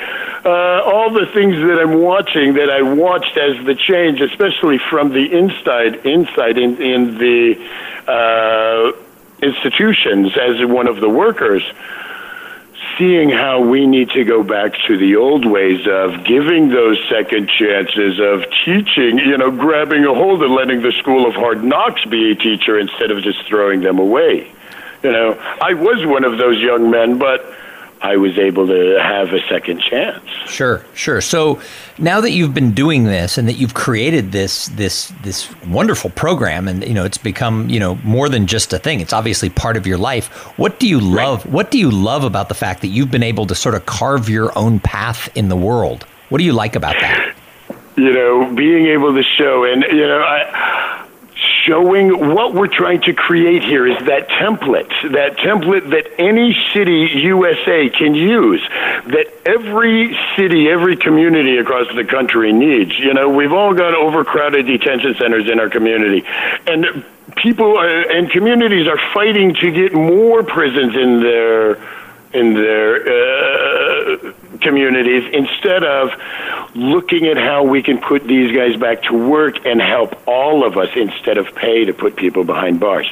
Uh, 0.46 0.81
all 0.86 1.12
the 1.12 1.25
things 1.34 1.55
that 1.55 1.79
I'm 1.81 2.00
watching 2.00 2.53
that 2.53 2.69
I 2.69 2.84
watched 2.84 3.36
as 3.38 3.65
the 3.65 3.74
change, 3.75 4.22
especially 4.22 4.77
from 4.77 5.10
the 5.10 5.25
inside, 5.25 6.05
inside 6.05 6.57
in, 6.57 6.81
in 6.81 7.17
the 7.17 7.55
uh, 8.07 8.91
institutions 9.41 10.38
as 10.38 10.63
one 10.67 10.88
of 10.88 11.00
the 11.00 11.10
workers 11.10 11.63
seeing 12.97 13.29
how 13.29 13.61
we 13.61 13.85
need 13.85 14.09
to 14.11 14.23
go 14.23 14.43
back 14.43 14.73
to 14.87 14.97
the 14.97 15.15
old 15.15 15.45
ways 15.45 15.85
of 15.87 16.23
giving 16.25 16.69
those 16.69 16.97
second 17.09 17.49
chances, 17.49 18.19
of 18.19 18.43
teaching, 18.65 19.19
you 19.19 19.37
know, 19.37 19.51
grabbing 19.51 20.03
a 20.05 20.13
hold 20.13 20.41
and 20.41 20.53
letting 20.53 20.81
the 20.81 20.91
school 20.93 21.27
of 21.27 21.35
hard 21.35 21.63
knocks 21.63 22.03
be 22.05 22.31
a 22.31 22.35
teacher 22.35 22.79
instead 22.79 23.11
of 23.11 23.23
just 23.23 23.45
throwing 23.47 23.81
them 23.81 23.99
away. 23.99 24.51
You 25.03 25.11
know, 25.11 25.33
I 25.61 25.73
was 25.73 26.05
one 26.05 26.23
of 26.23 26.37
those 26.37 26.59
young 26.59 26.89
men, 26.89 27.17
but 27.19 27.53
I 28.01 28.17
was 28.17 28.37
able 28.37 28.67
to 28.67 28.99
have 29.01 29.33
a 29.33 29.39
second 29.49 29.81
chance. 29.81 30.23
Sure, 30.45 30.85
sure. 30.93 31.19
So 31.19 31.59
now 31.97 32.21
that 32.21 32.31
you've 32.31 32.53
been 32.53 32.71
doing 32.73 33.05
this 33.05 33.37
and 33.37 33.47
that 33.47 33.53
you've 33.53 33.73
created 33.73 34.31
this 34.31 34.67
this 34.67 35.11
this 35.23 35.49
wonderful 35.65 36.11
program 36.11 36.67
and 36.67 36.87
you 36.87 36.93
know 36.93 37.05
it's 37.05 37.17
become, 37.17 37.69
you 37.69 37.79
know, 37.79 37.95
more 38.03 38.29
than 38.29 38.45
just 38.45 38.71
a 38.73 38.79
thing. 38.79 38.99
It's 38.99 39.13
obviously 39.13 39.49
part 39.49 39.77
of 39.77 39.87
your 39.87 39.97
life. 39.97 40.27
What 40.57 40.79
do 40.79 40.87
you 40.87 40.99
love? 40.99 41.43
Right. 41.45 41.53
What 41.53 41.71
do 41.71 41.79
you 41.79 41.89
love 41.89 42.23
about 42.23 42.49
the 42.49 42.55
fact 42.55 42.81
that 42.81 42.87
you've 42.87 43.11
been 43.11 43.23
able 43.23 43.47
to 43.47 43.55
sort 43.55 43.75
of 43.75 43.85
carve 43.85 44.29
your 44.29 44.57
own 44.57 44.79
path 44.79 45.29
in 45.35 45.49
the 45.49 45.57
world? 45.57 46.03
What 46.29 46.37
do 46.37 46.43
you 46.43 46.53
like 46.53 46.75
about 46.75 46.95
that? 46.99 47.35
You 47.95 48.13
know, 48.13 48.53
being 48.53 48.87
able 48.87 49.15
to 49.15 49.23
show 49.23 49.63
and 49.63 49.83
you 49.83 50.07
know, 50.07 50.19
I 50.19 50.96
showing 51.67 52.33
what 52.33 52.53
we're 52.53 52.67
trying 52.67 53.01
to 53.01 53.13
create 53.13 53.63
here 53.63 53.86
is 53.88 53.97
that 54.05 54.29
template, 54.29 54.89
that 55.12 55.38
template 55.38 55.89
that 55.91 56.19
any 56.19 56.55
city 56.74 57.09
USA 57.24 57.89
can 57.89 58.15
use, 58.15 58.62
that 59.07 59.27
every 59.45 60.17
city, 60.36 60.69
every 60.69 60.95
community 60.95 61.57
across 61.57 61.88
the 61.95 62.05
country 62.05 62.53
needs. 62.53 62.97
You 62.97 63.13
know, 63.13 63.29
we've 63.29 63.53
all 63.53 63.74
got 63.74 63.93
overcrowded 63.93 64.65
detention 64.65 65.15
centers 65.15 65.50
in 65.50 65.59
our 65.59 65.69
community, 65.69 66.24
and 66.65 67.05
people 67.36 67.77
uh, 67.77 67.83
and 67.83 68.31
communities 68.31 68.88
are 68.88 69.00
fighting 69.13 69.53
to 69.55 69.71
get 69.71 69.93
more 69.93 70.43
prisons 70.43 70.95
in 70.95 71.19
their 71.19 71.75
in 72.33 72.53
their 72.53 73.01
uh, 73.07 74.33
communities 74.62 75.24
instead 75.33 75.83
of 75.83 76.09
looking 76.77 77.25
at 77.25 77.38
how 77.38 77.63
we 77.63 77.81
can 77.81 77.98
put 77.98 78.24
these 78.24 78.55
guys 78.55 78.75
back 78.75 79.01
to 79.03 79.13
work 79.13 79.65
and 79.65 79.81
help 79.81 80.13
all 80.27 80.63
of 80.65 80.77
us 80.77 80.89
instead 80.96 81.38
of 81.39 81.48
pay 81.55 81.86
to 81.86 81.93
put 81.93 82.15
people 82.15 82.43
behind 82.43 82.79
bars. 82.79 83.12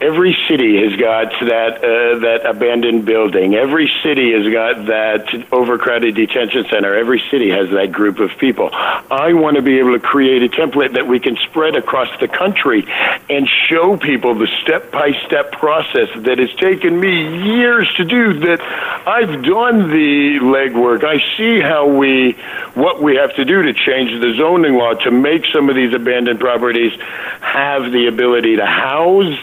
Every 0.00 0.36
city 0.46 0.80
has 0.84 0.94
got 0.96 1.32
that 1.40 1.78
uh, 1.78 2.18
that 2.20 2.46
abandoned 2.46 3.04
building. 3.04 3.56
Every 3.56 3.90
city 4.02 4.32
has 4.32 4.46
got 4.52 4.86
that 4.86 5.46
overcrowded 5.50 6.14
detention 6.14 6.66
center. 6.70 6.94
Every 6.94 7.20
city 7.30 7.50
has 7.50 7.68
that 7.70 7.90
group 7.90 8.20
of 8.20 8.30
people. 8.38 8.70
I 8.72 9.32
want 9.32 9.56
to 9.56 9.62
be 9.62 9.80
able 9.80 9.94
to 9.94 10.00
create 10.00 10.42
a 10.44 10.48
template 10.48 10.92
that 10.94 11.08
we 11.08 11.18
can 11.18 11.36
spread 11.48 11.74
across 11.74 12.08
the 12.20 12.28
country 12.28 12.86
and 13.28 13.48
show 13.68 13.96
people 13.96 14.34
the 14.34 14.46
step 14.62 14.92
by 14.92 15.12
step 15.26 15.50
process 15.52 16.08
that 16.16 16.38
has 16.38 16.54
taken 16.56 16.98
me 17.00 17.56
years 17.56 17.92
to 17.96 18.04
do 18.04 18.38
that 18.40 18.60
I've 19.08 19.42
done 19.42 19.88
the 19.90 20.38
legwork. 20.42 21.02
I 21.02 21.18
see 21.36 21.60
how 21.60 21.88
we, 21.88 22.32
what 22.74 23.02
we 23.02 23.16
have 23.16 23.34
to 23.36 23.44
do 23.44 23.62
to 23.62 23.72
change 23.72 24.10
the 24.20 24.34
zoning 24.36 24.74
law 24.74 24.94
to 24.94 25.10
make 25.10 25.44
some 25.52 25.68
of 25.68 25.74
these 25.74 25.94
abandoned 25.94 26.38
properties 26.38 26.92
have 27.40 27.90
the 27.90 28.06
ability 28.06 28.56
to 28.56 28.66
house 28.66 29.38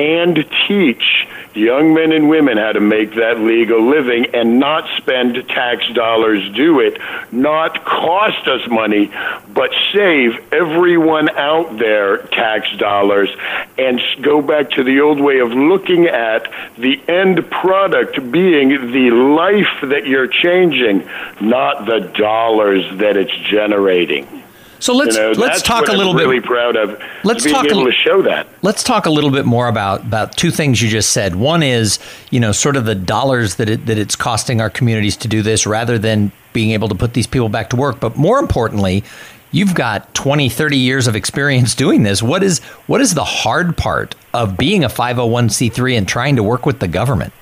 and 0.00 0.46
teach 0.66 1.28
young 1.52 1.92
men 1.92 2.10
and 2.12 2.30
women 2.30 2.56
how 2.56 2.72
to 2.72 2.80
make 2.80 3.14
that 3.16 3.38
legal 3.38 3.90
living 3.90 4.24
and 4.32 4.58
not 4.58 4.88
spend 4.96 5.34
tax 5.48 5.86
dollars 5.92 6.40
do 6.54 6.80
it, 6.80 6.98
not 7.30 7.84
cost 7.84 8.48
us 8.48 8.66
money, 8.70 9.12
but 9.52 9.70
save 9.92 10.52
everyone 10.52 11.28
out 11.36 11.76
there 11.78 12.18
tax 12.28 12.66
dollars 12.78 13.28
and 13.76 14.00
go 14.22 14.40
back 14.40 14.70
to 14.70 14.82
the 14.84 15.00
old 15.00 15.20
way 15.20 15.40
of 15.40 15.50
looking 15.50 16.06
at 16.06 16.50
the 16.78 16.98
end 17.06 17.50
product 17.50 18.14
being 18.32 18.68
the 18.92 19.10
life 19.10 19.90
that 19.90 20.06
you're 20.06 20.28
changing, 20.28 21.06
not 21.42 21.84
the 21.84 22.10
dollars 22.16 22.84
that 22.98 23.18
it's 23.18 23.36
generating. 23.50 24.39
So 24.80 24.94
let's 24.94 25.14
you 25.14 25.22
know, 25.22 25.32
let's 25.32 25.62
talk 25.62 25.88
a 25.88 25.92
little 25.92 26.12
I'm 26.12 26.16
bit. 26.16 26.26
Really 26.26 26.40
proud 26.40 26.74
of. 26.74 27.00
Let's 27.22 27.44
being 27.44 27.54
talk 27.54 27.66
able 27.66 27.86
a, 27.86 27.90
to 27.90 27.92
show 27.92 28.22
that. 28.22 28.48
Let's 28.62 28.82
talk 28.82 29.06
a 29.06 29.10
little 29.10 29.30
bit 29.30 29.44
more 29.44 29.68
about 29.68 30.00
about 30.00 30.36
two 30.36 30.50
things 30.50 30.80
you 30.80 30.88
just 30.88 31.12
said. 31.12 31.36
One 31.36 31.62
is 31.62 31.98
you 32.30 32.40
know 32.40 32.50
sort 32.52 32.76
of 32.76 32.86
the 32.86 32.94
dollars 32.94 33.56
that 33.56 33.68
it, 33.68 33.86
that 33.86 33.98
it's 33.98 34.16
costing 34.16 34.60
our 34.60 34.70
communities 34.70 35.16
to 35.18 35.28
do 35.28 35.42
this, 35.42 35.66
rather 35.66 35.98
than 35.98 36.32
being 36.52 36.70
able 36.70 36.88
to 36.88 36.94
put 36.94 37.12
these 37.12 37.26
people 37.26 37.48
back 37.48 37.70
to 37.70 37.76
work. 37.76 38.00
But 38.00 38.16
more 38.16 38.38
importantly, 38.38 39.04
you've 39.52 39.74
got 39.74 40.12
20 40.14 40.48
30 40.48 40.76
years 40.78 41.06
of 41.06 41.16
experience 41.16 41.74
doing 41.74 42.02
this 42.02 42.22
what 42.22 42.42
is 42.42 42.60
what 42.86 43.00
is 43.00 43.14
the 43.14 43.24
hard 43.24 43.76
part 43.76 44.14
of 44.32 44.56
being 44.56 44.84
a 44.84 44.88
501c3 44.88 45.98
and 45.98 46.06
trying 46.06 46.36
to 46.36 46.42
work 46.42 46.66
with 46.66 46.78
the 46.78 46.88
government 46.88 47.32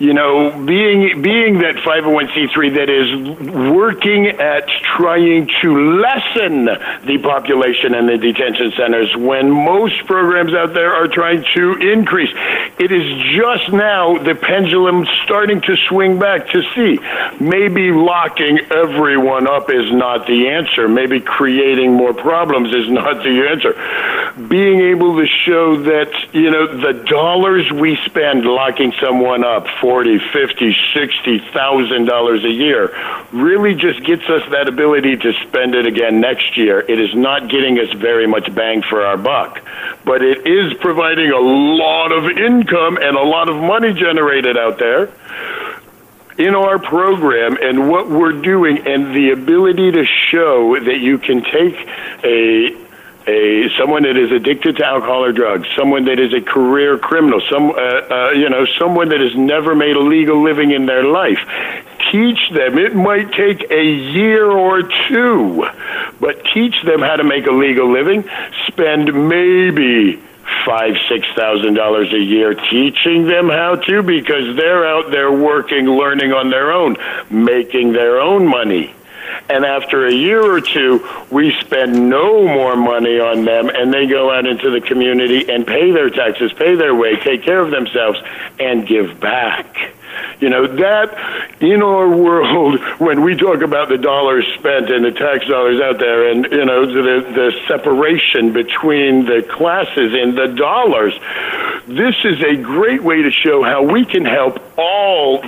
you 0.00 0.14
know, 0.14 0.50
being 0.64 1.20
being 1.20 1.58
that 1.58 1.76
501c3 1.84 2.74
that 2.74 2.88
is 2.88 3.70
working 3.70 4.28
at 4.28 4.66
trying 4.96 5.46
to 5.60 6.00
lessen 6.00 6.64
the 7.04 7.18
population 7.22 7.94
in 7.94 8.06
the 8.06 8.16
detention 8.16 8.72
centers 8.78 9.14
when 9.14 9.50
most 9.50 10.06
programs 10.06 10.54
out 10.54 10.72
there 10.72 10.94
are 10.94 11.06
trying 11.06 11.44
to 11.52 11.74
increase. 11.92 12.30
It 12.78 12.90
is 12.90 13.04
just 13.36 13.70
now 13.72 14.16
the 14.16 14.34
pendulum 14.34 15.06
starting 15.24 15.60
to 15.60 15.76
swing 15.76 16.18
back 16.18 16.48
to 16.48 16.62
see 16.74 16.98
maybe 17.38 17.92
locking 17.92 18.58
everyone 18.72 19.46
up 19.46 19.68
is 19.68 19.92
not 19.92 20.26
the 20.26 20.48
answer. 20.48 20.88
Maybe 20.88 21.20
creating 21.20 21.92
more 21.92 22.14
problems 22.14 22.74
is 22.74 22.88
not 22.88 23.22
the 23.22 23.46
answer. 23.52 23.76
Being 24.36 24.80
able 24.80 25.18
to 25.18 25.26
show 25.26 25.82
that, 25.82 26.12
you 26.32 26.50
know, 26.50 26.80
the 26.80 27.04
dollars 27.04 27.70
we 27.72 27.96
spend 28.06 28.44
locking 28.44 28.92
someone 29.00 29.44
up 29.44 29.66
forty, 29.80 30.18
fifty, 30.32 30.76
sixty 30.94 31.40
thousand 31.52 32.04
dollars 32.04 32.44
a 32.44 32.50
year 32.50 32.94
really 33.32 33.74
just 33.74 34.04
gets 34.04 34.22
us 34.30 34.42
that 34.52 34.68
ability 34.68 35.16
to 35.16 35.32
spend 35.48 35.74
it 35.74 35.84
again 35.84 36.20
next 36.20 36.56
year. 36.56 36.78
It 36.80 37.00
is 37.00 37.12
not 37.14 37.50
getting 37.50 37.78
us 37.80 37.92
very 37.94 38.28
much 38.28 38.54
bang 38.54 38.82
for 38.82 39.02
our 39.02 39.16
buck, 39.16 39.60
but 40.04 40.22
it 40.22 40.46
is 40.46 40.74
providing 40.74 41.32
a 41.32 41.40
lot 41.40 42.12
of 42.12 42.30
income 42.30 42.98
and 42.98 43.16
a 43.16 43.22
lot 43.22 43.48
of 43.48 43.56
money 43.56 43.92
generated 43.94 44.56
out 44.56 44.78
there 44.78 45.10
in 46.38 46.54
our 46.54 46.78
program 46.78 47.58
and 47.60 47.90
what 47.90 48.08
we're 48.08 48.40
doing 48.40 48.86
and 48.86 49.14
the 49.14 49.30
ability 49.32 49.90
to 49.90 50.04
show 50.04 50.78
that 50.78 50.98
you 51.00 51.18
can 51.18 51.42
take 51.42 51.74
a 52.24 52.89
a 53.30 53.68
someone 53.78 54.02
that 54.02 54.16
is 54.16 54.32
addicted 54.32 54.76
to 54.76 54.84
alcohol 54.84 55.24
or 55.24 55.32
drugs, 55.32 55.68
someone 55.76 56.04
that 56.06 56.18
is 56.18 56.32
a 56.34 56.40
career 56.40 56.98
criminal, 56.98 57.40
some 57.50 57.70
uh, 57.70 57.74
uh, 57.74 58.30
you 58.30 58.48
know 58.48 58.66
someone 58.78 59.08
that 59.10 59.20
has 59.20 59.36
never 59.36 59.74
made 59.74 59.96
a 59.96 60.00
legal 60.00 60.42
living 60.42 60.72
in 60.72 60.86
their 60.86 61.04
life. 61.04 61.38
Teach 62.10 62.50
them. 62.50 62.78
It 62.78 62.94
might 62.96 63.32
take 63.32 63.70
a 63.70 63.84
year 63.84 64.50
or 64.50 64.82
two, 65.08 65.66
but 66.18 66.44
teach 66.52 66.82
them 66.82 67.00
how 67.00 67.16
to 67.16 67.24
make 67.24 67.46
a 67.46 67.52
legal 67.52 67.92
living. 67.92 68.28
Spend 68.66 69.28
maybe 69.28 70.20
five 70.66 70.94
six 71.08 71.26
thousand 71.36 71.74
dollars 71.74 72.12
a 72.12 72.18
year 72.18 72.54
teaching 72.54 73.26
them 73.26 73.48
how 73.48 73.76
to 73.76 74.02
because 74.02 74.56
they're 74.56 74.86
out 74.86 75.10
there 75.10 75.30
working 75.30 75.86
learning 75.86 76.32
on 76.32 76.50
their 76.50 76.72
own 76.72 76.96
making 77.30 77.92
their 77.92 78.20
own 78.20 78.46
money 78.46 78.92
and 79.48 79.64
after 79.64 80.06
a 80.06 80.12
year 80.12 80.42
or 80.42 80.60
two, 80.60 81.06
we 81.30 81.52
spend 81.60 82.08
no 82.08 82.46
more 82.46 82.76
money 82.76 83.18
on 83.18 83.44
them, 83.44 83.68
and 83.68 83.92
they 83.92 84.06
go 84.06 84.30
out 84.30 84.46
into 84.46 84.70
the 84.70 84.80
community 84.80 85.50
and 85.50 85.66
pay 85.66 85.90
their 85.90 86.10
taxes, 86.10 86.52
pay 86.52 86.74
their 86.76 86.94
way, 86.94 87.16
take 87.16 87.42
care 87.42 87.60
of 87.60 87.70
themselves, 87.70 88.18
and 88.58 88.86
give 88.86 89.20
back. 89.20 89.94
You 90.40 90.48
know, 90.48 90.66
that 90.66 91.60
in 91.60 91.82
our 91.82 92.08
world, 92.08 92.80
when 92.98 93.22
we 93.22 93.36
talk 93.36 93.62
about 93.62 93.88
the 93.88 93.98
dollars 93.98 94.46
spent 94.58 94.90
and 94.90 95.04
the 95.04 95.12
tax 95.12 95.46
dollars 95.46 95.80
out 95.80 95.98
there 95.98 96.30
and, 96.30 96.46
you 96.50 96.64
know, 96.64 96.86
the, 96.86 97.20
the 97.32 97.52
separation 97.68 98.52
between 98.52 99.26
the 99.26 99.46
classes 99.50 100.12
and 100.14 100.36
the 100.36 100.48
dollars, 100.48 101.14
this 101.86 102.14
is 102.24 102.42
a 102.42 102.56
great 102.56 103.02
way 103.02 103.22
to 103.22 103.30
show 103.30 103.62
how 103.62 103.82
we 103.82 104.04
can 104.04 104.24
help 104.24 104.60
all 104.78 105.42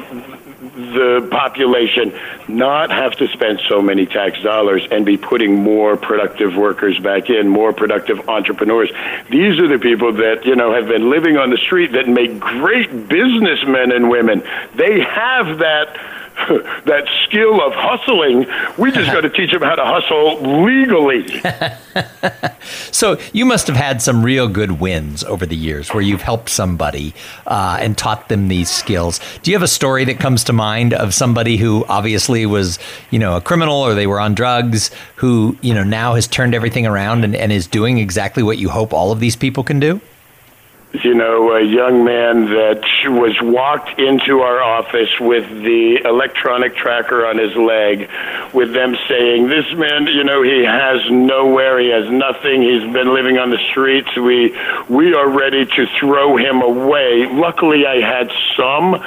the 0.74 1.28
population 1.30 2.18
not 2.48 2.90
have 2.90 3.12
to 3.12 3.28
spend 3.28 3.60
so 3.68 3.82
many 3.82 4.06
tax 4.06 4.40
dollars 4.42 4.86
and 4.90 5.04
be 5.04 5.16
putting 5.16 5.62
more 5.62 5.96
productive 5.96 6.56
workers 6.56 6.98
back 6.98 7.28
in, 7.28 7.48
more 7.48 7.72
productive 7.72 8.28
entrepreneurs. 8.28 8.90
These 9.30 9.58
are 9.58 9.68
the 9.68 9.78
people 9.78 10.12
that, 10.14 10.44
you 10.44 10.56
know, 10.56 10.74
have 10.74 10.88
been 10.88 11.10
living 11.10 11.36
on 11.36 11.50
the 11.50 11.58
street 11.58 11.92
that 11.92 12.08
make 12.08 12.40
great 12.40 12.90
businessmen 13.08 13.92
and 13.92 14.08
women. 14.08 14.42
They 14.74 15.00
have 15.00 15.58
that 15.58 16.21
that 16.86 17.08
skill 17.24 17.62
of 17.62 17.72
hustling. 17.74 18.46
We 18.78 18.90
just 18.90 19.12
got 19.12 19.22
to 19.22 19.30
teach 19.36 19.52
them 19.52 19.62
how 19.62 19.74
to 19.74 19.84
hustle 19.84 20.62
legally. 20.64 21.26
so 22.92 23.18
you 23.32 23.44
must 23.44 23.66
have 23.66 23.76
had 23.76 24.02
some 24.02 24.22
real 24.22 24.48
good 24.48 24.80
wins 24.80 25.24
over 25.24 25.46
the 25.46 25.56
years 25.56 25.90
where 25.90 26.02
you've 26.02 26.22
helped 26.22 26.48
somebody 26.48 27.14
uh, 27.46 27.78
and 27.80 27.96
taught 27.96 28.28
them 28.28 28.48
these 28.48 28.70
skills. 28.70 29.20
Do 29.42 29.50
you 29.50 29.56
have 29.56 29.62
a 29.62 29.68
story 29.68 30.04
that 30.06 30.18
comes 30.18 30.44
to 30.44 30.52
mind 30.52 30.94
of 30.94 31.14
somebody 31.14 31.56
who 31.56 31.84
obviously 31.88 32.46
was, 32.46 32.78
you 33.10 33.18
know, 33.18 33.36
a 33.36 33.40
criminal 33.40 33.76
or 33.76 33.94
they 33.94 34.06
were 34.06 34.20
on 34.20 34.34
drugs, 34.34 34.90
who 35.16 35.56
you 35.60 35.74
know 35.74 35.84
now 35.84 36.14
has 36.14 36.26
turned 36.26 36.54
everything 36.54 36.86
around 36.86 37.24
and, 37.24 37.36
and 37.36 37.52
is 37.52 37.66
doing 37.66 37.98
exactly 37.98 38.42
what 38.42 38.58
you 38.58 38.68
hope 38.68 38.92
all 38.92 39.12
of 39.12 39.20
these 39.20 39.36
people 39.36 39.62
can 39.62 39.78
do? 39.80 40.00
You 40.92 41.14
know, 41.14 41.56
a 41.56 41.62
young 41.62 42.04
man 42.04 42.44
that 42.52 42.82
was 43.08 43.34
walked 43.40 43.98
into 43.98 44.40
our 44.40 44.62
office 44.62 45.08
with 45.18 45.48
the 45.48 46.02
electronic 46.04 46.76
tracker 46.76 47.24
on 47.24 47.38
his 47.38 47.56
leg, 47.56 48.10
with 48.52 48.74
them 48.74 48.94
saying, 49.08 49.48
This 49.48 49.64
man, 49.74 50.06
you 50.06 50.22
know, 50.22 50.42
he 50.42 50.62
has 50.64 51.00
nowhere, 51.10 51.80
he 51.80 51.88
has 51.88 52.10
nothing, 52.10 52.60
he's 52.60 52.84
been 52.92 53.14
living 53.14 53.38
on 53.38 53.48
the 53.48 53.58
streets. 53.70 54.14
We, 54.16 54.52
we 54.90 55.14
are 55.14 55.30
ready 55.30 55.64
to 55.64 55.86
throw 55.98 56.36
him 56.36 56.60
away. 56.60 57.26
Luckily, 57.32 57.86
I 57.86 58.00
had 58.04 58.30
some 58.54 59.00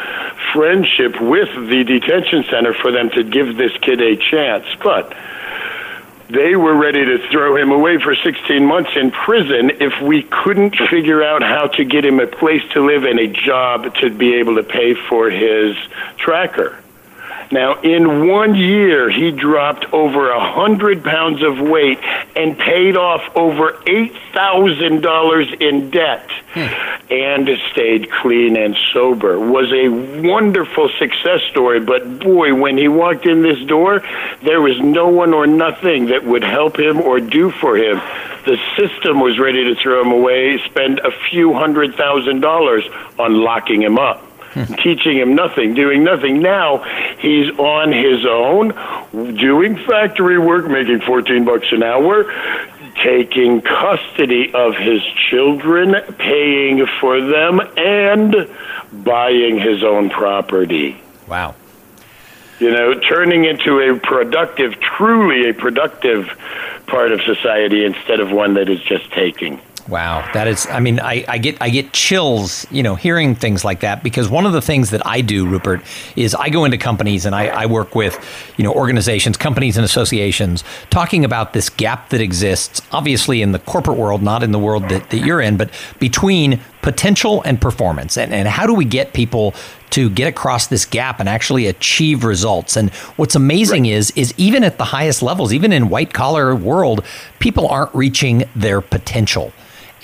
friendship 0.53 1.21
with 1.21 1.53
the 1.69 1.83
detention 1.85 2.45
center 2.49 2.73
for 2.73 2.91
them 2.91 3.11
to 3.11 3.23
give 3.23 3.57
this 3.57 3.77
kid 3.81 4.01
a 4.01 4.15
chance. 4.17 4.65
But 4.81 5.13
they 6.29 6.55
were 6.55 6.75
ready 6.75 7.05
to 7.05 7.27
throw 7.29 7.55
him 7.55 7.71
away 7.71 7.97
for 7.99 8.15
16 8.15 8.65
months 8.65 8.91
in 8.95 9.11
prison 9.11 9.71
if 9.79 10.01
we 10.01 10.23
couldn't 10.23 10.75
figure 10.89 11.23
out 11.23 11.43
how 11.43 11.67
to 11.67 11.85
get 11.85 12.03
him 12.03 12.19
a 12.19 12.27
place 12.27 12.63
to 12.73 12.85
live 12.85 13.03
and 13.03 13.19
a 13.19 13.27
job 13.27 13.93
to 13.95 14.09
be 14.09 14.35
able 14.35 14.55
to 14.55 14.63
pay 14.63 14.95
for 14.95 15.29
his 15.29 15.75
tracker. 16.17 16.79
Now, 17.51 17.79
in 17.81 18.27
one 18.27 18.55
year, 18.55 19.09
he 19.09 19.31
dropped 19.31 19.85
over 19.93 20.31
a 20.31 20.53
hundred 20.53 21.03
pounds 21.03 21.43
of 21.43 21.59
weight 21.59 21.99
and 22.35 22.57
paid 22.57 22.97
off 22.97 23.21
over 23.35 23.81
eight 23.87 24.13
thousand 24.33 25.01
dollars 25.01 25.47
in 25.59 25.91
debt, 25.91 26.29
hmm. 26.53 27.13
and 27.13 27.49
stayed 27.71 28.11
clean 28.11 28.57
and 28.57 28.75
sober. 28.91 29.39
Was 29.39 29.71
a 29.71 29.89
wonderful 30.27 30.89
success 30.97 31.41
story. 31.51 31.79
But 31.79 32.19
boy, 32.19 32.55
when 32.55 32.77
he 32.77 32.87
walked 32.87 33.25
in 33.25 33.43
this 33.43 33.59
door, 33.67 34.01
there 34.43 34.61
was 34.61 34.79
no 34.81 35.09
one 35.09 35.33
or 35.33 35.45
nothing 35.45 36.07
that 36.07 36.23
would 36.25 36.43
help 36.43 36.79
him 36.79 36.99
or 36.99 37.19
do 37.19 37.51
for 37.51 37.77
him. 37.77 38.01
The 38.45 38.57
system 38.77 39.19
was 39.19 39.39
ready 39.39 39.63
to 39.65 39.75
throw 39.81 40.01
him 40.01 40.11
away, 40.11 40.59
spend 40.65 40.99
a 40.99 41.11
few 41.29 41.53
hundred 41.53 41.95
thousand 41.95 42.41
dollars 42.41 42.83
on 43.19 43.35
locking 43.35 43.81
him 43.81 43.97
up. 43.97 44.23
teaching 44.83 45.17
him 45.17 45.35
nothing, 45.35 45.73
doing 45.73 46.03
nothing. 46.03 46.41
Now 46.41 46.83
he's 47.19 47.49
on 47.59 47.91
his 47.91 48.25
own, 48.25 48.69
doing 49.35 49.75
factory 49.85 50.39
work, 50.39 50.67
making 50.67 51.01
14 51.01 51.43
bucks 51.43 51.67
an 51.71 51.83
hour, 51.83 52.31
taking 53.03 53.61
custody 53.61 54.53
of 54.53 54.75
his 54.75 55.01
children, 55.29 55.95
paying 56.17 56.85
for 57.01 57.19
them, 57.19 57.59
and 57.75 58.49
buying 59.03 59.59
his 59.59 59.83
own 59.83 60.09
property. 60.09 61.01
Wow. 61.27 61.55
You 62.59 62.71
know, 62.71 62.97
turning 62.99 63.43
into 63.43 63.79
a 63.79 63.99
productive, 63.99 64.79
truly 64.79 65.49
a 65.49 65.53
productive 65.53 66.29
part 66.87 67.11
of 67.11 67.21
society 67.23 67.83
instead 67.83 68.21
of 68.21 68.31
one 68.31 68.53
that 68.53 68.69
is 68.69 68.81
just 68.81 69.11
taking. 69.11 69.59
Wow, 69.87 70.27
that 70.33 70.47
is. 70.47 70.65
I 70.65 70.79
mean, 70.79 70.99
I, 70.99 71.23
I, 71.27 71.37
get 71.37 71.61
I 71.61 71.69
get 71.69 71.93
chills, 71.93 72.65
you 72.71 72.81
know, 72.81 72.95
hearing 72.95 73.35
things 73.35 73.63
like 73.63 73.81
that 73.81 74.01
because 74.01 74.27
one 74.27 74.47
of 74.47 74.51
the 74.51 74.61
things 74.61 74.89
that 74.89 75.05
I 75.05 75.21
do, 75.21 75.45
Rupert, 75.45 75.83
is 76.15 76.33
I 76.33 76.49
go 76.49 76.65
into 76.65 76.79
companies 76.79 77.23
and 77.23 77.35
I, 77.35 77.47
I 77.47 77.65
work 77.67 77.93
with, 77.93 78.17
you 78.57 78.63
know, 78.63 78.73
organizations, 78.73 79.37
companies, 79.37 79.77
and 79.77 79.85
associations, 79.85 80.63
talking 80.89 81.23
about 81.23 81.53
this 81.53 81.69
gap 81.69 82.09
that 82.09 82.19
exists, 82.19 82.81
obviously 82.91 83.43
in 83.43 83.51
the 83.51 83.59
corporate 83.59 83.97
world, 83.97 84.23
not 84.23 84.41
in 84.41 84.51
the 84.51 84.57
world 84.57 84.89
that, 84.89 85.11
that 85.11 85.19
you're 85.19 85.41
in, 85.41 85.55
but 85.55 85.69
between 85.99 86.59
potential 86.81 87.43
and 87.43 87.61
performance, 87.61 88.17
and 88.17 88.33
and 88.33 88.47
how 88.47 88.65
do 88.65 88.73
we 88.73 88.85
get 88.85 89.13
people 89.13 89.53
to 89.91 90.09
get 90.09 90.27
across 90.27 90.65
this 90.65 90.83
gap 90.83 91.19
and 91.19 91.29
actually 91.29 91.67
achieve 91.67 92.23
results. 92.23 92.75
And 92.75 92.89
what's 93.17 93.35
amazing 93.35 93.83
right. 93.83 93.91
is 93.91 94.09
is 94.15 94.33
even 94.37 94.63
at 94.63 94.79
the 94.79 94.85
highest 94.85 95.21
levels, 95.21 95.53
even 95.53 95.71
in 95.71 95.89
white 95.89 96.11
collar 96.11 96.55
world, 96.55 97.05
people 97.37 97.67
aren't 97.67 97.93
reaching 97.93 98.45
their 98.55 98.81
potential 98.81 99.53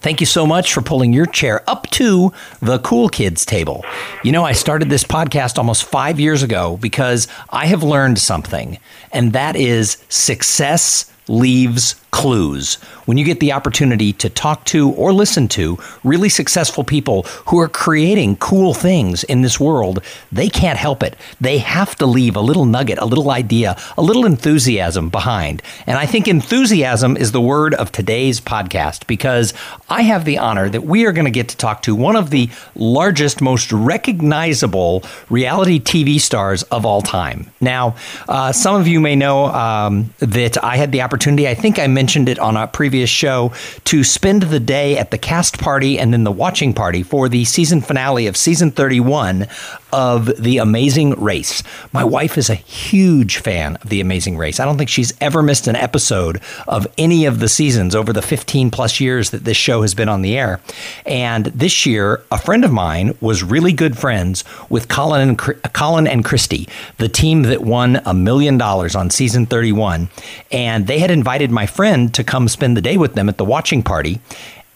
Thank 0.00 0.20
you 0.20 0.26
so 0.26 0.46
much 0.46 0.72
for 0.72 0.82
pulling 0.82 1.12
your 1.12 1.26
chair 1.26 1.68
up 1.68 1.88
to 1.92 2.32
the 2.60 2.78
cool 2.80 3.08
kids 3.08 3.44
table. 3.44 3.84
You 4.22 4.32
know, 4.32 4.44
I 4.44 4.52
started 4.52 4.90
this 4.90 5.04
podcast 5.04 5.58
almost 5.58 5.84
five 5.84 6.20
years 6.20 6.42
ago 6.42 6.76
because 6.76 7.28
I 7.50 7.66
have 7.66 7.82
learned 7.82 8.18
something, 8.18 8.78
and 9.12 9.32
that 9.32 9.56
is 9.56 9.98
success 10.08 11.10
leaves 11.28 11.94
clues. 12.16 12.76
When 13.04 13.18
you 13.18 13.26
get 13.26 13.40
the 13.40 13.52
opportunity 13.52 14.10
to 14.14 14.30
talk 14.30 14.64
to 14.66 14.90
or 14.92 15.12
listen 15.12 15.48
to 15.48 15.78
really 16.02 16.30
successful 16.30 16.82
people 16.82 17.24
who 17.48 17.58
are 17.58 17.68
creating 17.68 18.36
cool 18.36 18.72
things 18.72 19.22
in 19.22 19.42
this 19.42 19.60
world, 19.60 20.02
they 20.32 20.48
can't 20.48 20.78
help 20.78 21.02
it. 21.02 21.14
They 21.42 21.58
have 21.58 21.94
to 21.96 22.06
leave 22.06 22.34
a 22.34 22.40
little 22.40 22.64
nugget, 22.64 22.98
a 22.98 23.04
little 23.04 23.30
idea, 23.30 23.76
a 23.98 24.02
little 24.02 24.24
enthusiasm 24.24 25.10
behind. 25.10 25.62
And 25.86 25.98
I 25.98 26.06
think 26.06 26.26
enthusiasm 26.26 27.18
is 27.18 27.32
the 27.32 27.40
word 27.40 27.74
of 27.74 27.92
today's 27.92 28.40
podcast 28.40 29.06
because 29.06 29.52
I 29.90 30.00
have 30.00 30.24
the 30.24 30.38
honor 30.38 30.70
that 30.70 30.84
we 30.84 31.04
are 31.04 31.12
going 31.12 31.26
to 31.26 31.30
get 31.30 31.50
to 31.50 31.56
talk 31.58 31.82
to 31.82 31.94
one 31.94 32.16
of 32.16 32.30
the 32.30 32.48
largest, 32.74 33.42
most 33.42 33.70
recognizable 33.70 35.04
reality 35.28 35.78
TV 35.78 36.18
stars 36.18 36.62
of 36.64 36.86
all 36.86 37.02
time. 37.02 37.50
Now, 37.60 37.96
uh, 38.26 38.52
some 38.52 38.74
of 38.74 38.88
you 38.88 39.00
may 39.00 39.16
know 39.16 39.48
um, 39.48 40.14
that 40.20 40.64
I 40.64 40.78
had 40.78 40.92
the 40.92 41.02
opportunity, 41.02 41.46
I 41.46 41.54
think 41.54 41.78
I 41.78 41.86
mentioned 41.86 42.05
mentioned 42.06 42.28
it 42.28 42.38
on 42.38 42.56
a 42.56 42.68
previous 42.68 43.10
show, 43.10 43.52
to 43.82 44.04
spend 44.04 44.42
the 44.42 44.60
day 44.60 44.96
at 44.96 45.10
the 45.10 45.18
cast 45.18 45.58
party 45.58 45.98
and 45.98 46.12
then 46.12 46.22
the 46.22 46.30
watching 46.30 46.72
party 46.72 47.02
for 47.02 47.28
the 47.28 47.44
season 47.44 47.80
finale 47.80 48.28
of 48.28 48.36
season 48.36 48.70
31 48.70 49.48
of 49.96 50.26
The 50.36 50.58
Amazing 50.58 51.12
Race. 51.12 51.62
My 51.90 52.04
wife 52.04 52.36
is 52.36 52.50
a 52.50 52.54
huge 52.54 53.38
fan 53.38 53.76
of 53.76 53.88
The 53.88 54.02
Amazing 54.02 54.36
Race. 54.36 54.60
I 54.60 54.66
don't 54.66 54.76
think 54.76 54.90
she's 54.90 55.14
ever 55.22 55.42
missed 55.42 55.66
an 55.68 55.74
episode 55.74 56.42
of 56.68 56.86
any 56.98 57.24
of 57.24 57.40
the 57.40 57.48
seasons 57.48 57.94
over 57.94 58.12
the 58.12 58.20
15 58.20 58.70
plus 58.70 59.00
years 59.00 59.30
that 59.30 59.44
this 59.44 59.56
show 59.56 59.80
has 59.80 59.94
been 59.94 60.10
on 60.10 60.20
the 60.20 60.36
air. 60.36 60.60
And 61.06 61.46
this 61.46 61.86
year, 61.86 62.22
a 62.30 62.36
friend 62.36 62.62
of 62.62 62.70
mine 62.70 63.16
was 63.22 63.42
really 63.42 63.72
good 63.72 63.96
friends 63.96 64.44
with 64.68 64.88
Colin 64.88 65.30
and, 65.30 65.38
Colin 65.72 66.06
and 66.06 66.22
Christy, 66.22 66.68
the 66.98 67.08
team 67.08 67.44
that 67.44 67.62
won 67.62 68.02
a 68.04 68.12
million 68.12 68.58
dollars 68.58 68.94
on 68.94 69.08
season 69.08 69.46
31. 69.46 70.10
And 70.52 70.86
they 70.86 70.98
had 70.98 71.10
invited 71.10 71.50
my 71.50 71.64
friend 71.64 72.12
to 72.12 72.22
come 72.22 72.48
spend 72.48 72.76
the 72.76 72.82
day 72.82 72.98
with 72.98 73.14
them 73.14 73.30
at 73.30 73.38
the 73.38 73.46
watching 73.46 73.82
party. 73.82 74.20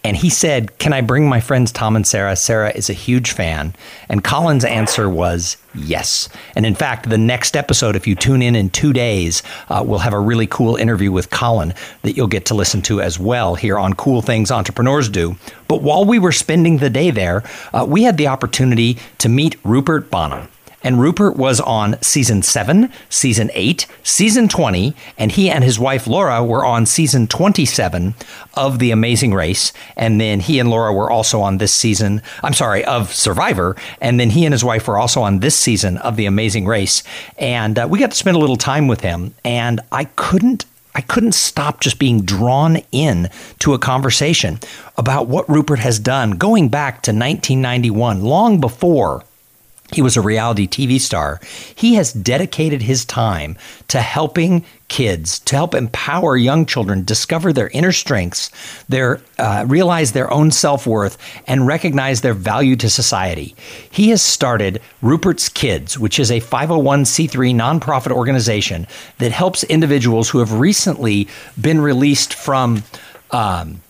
And 0.03 0.17
he 0.17 0.31
said, 0.31 0.79
Can 0.79 0.93
I 0.93 1.03
bring 1.03 1.29
my 1.29 1.41
friends 1.41 1.73
Tom 1.73 1.95
and 1.95 2.07
Sarah? 2.07 2.35
Sarah 2.37 2.73
is 2.75 2.89
a 2.89 2.95
huge 2.95 3.33
fan. 3.33 3.75
And 4.09 4.25
Colin's 4.25 4.65
answer 4.65 5.11
was 5.11 5.59
yes. 5.75 6.29
And 6.57 6.65
in 6.65 6.75
fact, 6.75 7.11
the 7.11 7.19
next 7.19 7.57
episode, 7.57 7.97
if 7.97 8.07
you 8.07 8.15
tune 8.15 8.41
in 8.41 8.57
in 8.57 8.71
two 8.71 8.93
days, 8.93 9.43
uh, 9.69 9.85
we'll 9.87 9.99
have 9.99 10.15
a 10.15 10.21
really 10.21 10.47
cool 10.47 10.77
interview 10.77 11.13
with 11.13 11.31
Colin 11.31 11.75
that 12.03 12.17
you'll 12.17 12.29
get 12.29 12.47
to 12.47 12.55
listen 12.55 12.81
to 12.83 13.03
as 13.03 13.19
well 13.19 13.55
here 13.57 13.79
on 13.79 13.93
Cool 13.93 14.23
Things 14.23 14.51
Entrepreneurs 14.51 15.09
Do. 15.09 15.37
But 15.69 15.83
while 15.83 16.05
we 16.05 16.19
were 16.19 16.33
spending 16.33 16.79
the 16.79 16.91
day 16.91 17.11
there, 17.11 17.45
uh, 17.75 17.85
we 17.87 18.05
had 18.05 18.17
the 18.17 18.29
opportunity 18.29 18.99
to 19.19 19.29
meet 19.29 19.57
Rupert 19.65 20.11
Boneham. 20.11 20.49
And 20.83 21.01
Rupert 21.01 21.37
was 21.37 21.61
on 21.61 22.01
season 22.01 22.43
seven, 22.43 22.91
season 23.09 23.51
eight, 23.53 23.87
season 24.03 24.49
20, 24.49 24.95
and 25.19 25.33
he 25.33 25.51
and 25.51 25.63
his 25.63 25.79
wife 25.79 26.07
Laura 26.07 26.43
were 26.43 26.65
on 26.65 26.87
season 26.87 27.27
27 27.27 28.15
of 28.55 28.79
The 28.79 28.91
Amazing 28.91 29.35
Race. 29.35 29.73
And 29.97 30.21
then 30.21 30.41
he 30.41 30.59
and 30.59 30.71
Laura 30.71 30.93
were 30.93 31.11
also 31.11 31.43
on 31.43 31.59
this 31.59 31.73
season, 31.73 32.23
I'm 32.43 32.55
sorry, 32.55 32.85
of 32.85 33.13
Survivor. 33.13 33.77
And 34.01 34.19
then 34.19 34.31
he 34.31 34.45
and 34.47 34.55
his 34.55 34.65
wife 34.65 34.89
were 34.89 34.99
also 34.99 35.21
on 35.21 35.41
this 35.41 35.57
season 35.57 35.99
of 35.99 36.17
The 36.17 36.27
Amazing 36.27 36.67
Race. 36.67 37.03
And 37.37 37.79
uh, 37.79 37.87
we 37.91 37.99
got 37.99 38.11
to 38.13 38.17
spend 38.17 38.37
a 38.37 38.41
little 38.41 38.57
time 38.57 38.89
with 38.89 39.01
him. 39.01 39.35
And 39.45 39.81
I 39.93 40.05
couldn't 40.05 40.65
I 40.93 41.03
couldn't 41.03 41.33
stop 41.33 41.81
just 41.81 42.01
being 42.01 42.23
drawn 42.23 42.79
in 42.91 43.31
to 43.61 43.75
a 43.75 43.79
conversation 43.79 44.59
about 44.97 45.29
what 45.29 45.49
Rupert 45.49 45.79
has 45.79 46.01
done 46.01 46.33
going 46.33 46.69
back 46.69 47.03
to 47.03 47.13
1991, 47.13 48.25
long 48.25 48.61
before 48.61 49.23
he 49.93 50.03
was 50.03 50.17
a 50.17 50.21
reality 50.21 50.67
TV 50.69 51.01
star. 51.01 51.41
He 51.75 51.95
has 51.95 52.13
dedicated 52.13 52.83
his 52.83 53.05
time 53.05 53.57
to 53.89 54.01
helping 54.01 54.65
kids, 54.89 55.39
to 55.41 55.57
help 55.57 55.75
empower 55.75 56.37
young 56.37 56.67
children 56.67 57.05
discover 57.05 57.53
their 57.53 57.69
inner 57.69 57.93
strengths, 57.93 58.51
their 58.89 59.21
uh, 59.39 59.65
realize 59.69 60.13
their 60.13 60.31
own 60.33 60.51
self 60.51 60.87
worth, 60.87 61.17
and 61.47 61.67
recognize 61.67 62.21
their 62.21 62.35
value 62.35 62.77
to 62.77 62.91
society. 62.91 63.55
He 63.91 64.11
has 64.11 64.21
started 64.21 64.81
Rupert's 65.01 65.49
Kids, 65.49 65.99
which 65.99 66.19
is 66.19 66.31
a 66.31 66.41
501c3 66.41 67.55
nonprofit 67.55 68.13
organization 68.13 68.87
that 69.19 69.33
helps 69.33 69.65
individuals 69.65 70.29
who 70.29 70.39
have 70.39 70.53
recently 70.53 71.29
been 71.61 71.81
released 71.81 72.35
from. 72.35 72.83
Um, 73.31 73.81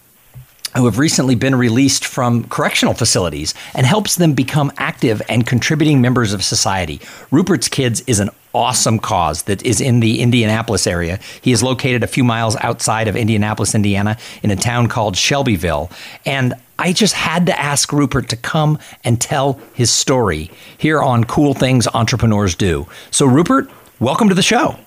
who 0.76 0.84
have 0.84 0.98
recently 0.98 1.34
been 1.34 1.54
released 1.54 2.04
from 2.04 2.44
correctional 2.44 2.94
facilities 2.94 3.54
and 3.74 3.86
helps 3.86 4.16
them 4.16 4.34
become 4.34 4.72
active 4.76 5.20
and 5.28 5.46
contributing 5.46 6.00
members 6.00 6.32
of 6.32 6.44
society. 6.44 7.00
Rupert's 7.30 7.68
Kids 7.68 8.02
is 8.06 8.20
an 8.20 8.30
awesome 8.54 8.98
cause 8.98 9.42
that 9.44 9.64
is 9.64 9.80
in 9.80 10.00
the 10.00 10.20
Indianapolis 10.20 10.86
area. 10.86 11.18
He 11.40 11.52
is 11.52 11.62
located 11.62 12.02
a 12.02 12.08
few 12.08 12.24
miles 12.24 12.56
outside 12.56 13.08
of 13.08 13.16
Indianapolis, 13.16 13.74
Indiana, 13.74 14.16
in 14.42 14.50
a 14.50 14.56
town 14.56 14.88
called 14.88 15.16
Shelbyville. 15.16 15.90
And 16.26 16.54
I 16.78 16.92
just 16.92 17.14
had 17.14 17.46
to 17.46 17.60
ask 17.60 17.92
Rupert 17.92 18.28
to 18.30 18.36
come 18.36 18.78
and 19.04 19.20
tell 19.20 19.60
his 19.74 19.90
story 19.90 20.50
here 20.78 21.00
on 21.00 21.24
Cool 21.24 21.54
Things 21.54 21.86
Entrepreneurs 21.88 22.54
Do. 22.54 22.86
So, 23.10 23.26
Rupert, 23.26 23.70
welcome 24.00 24.28
to 24.28 24.34
the 24.34 24.42
show. 24.42 24.78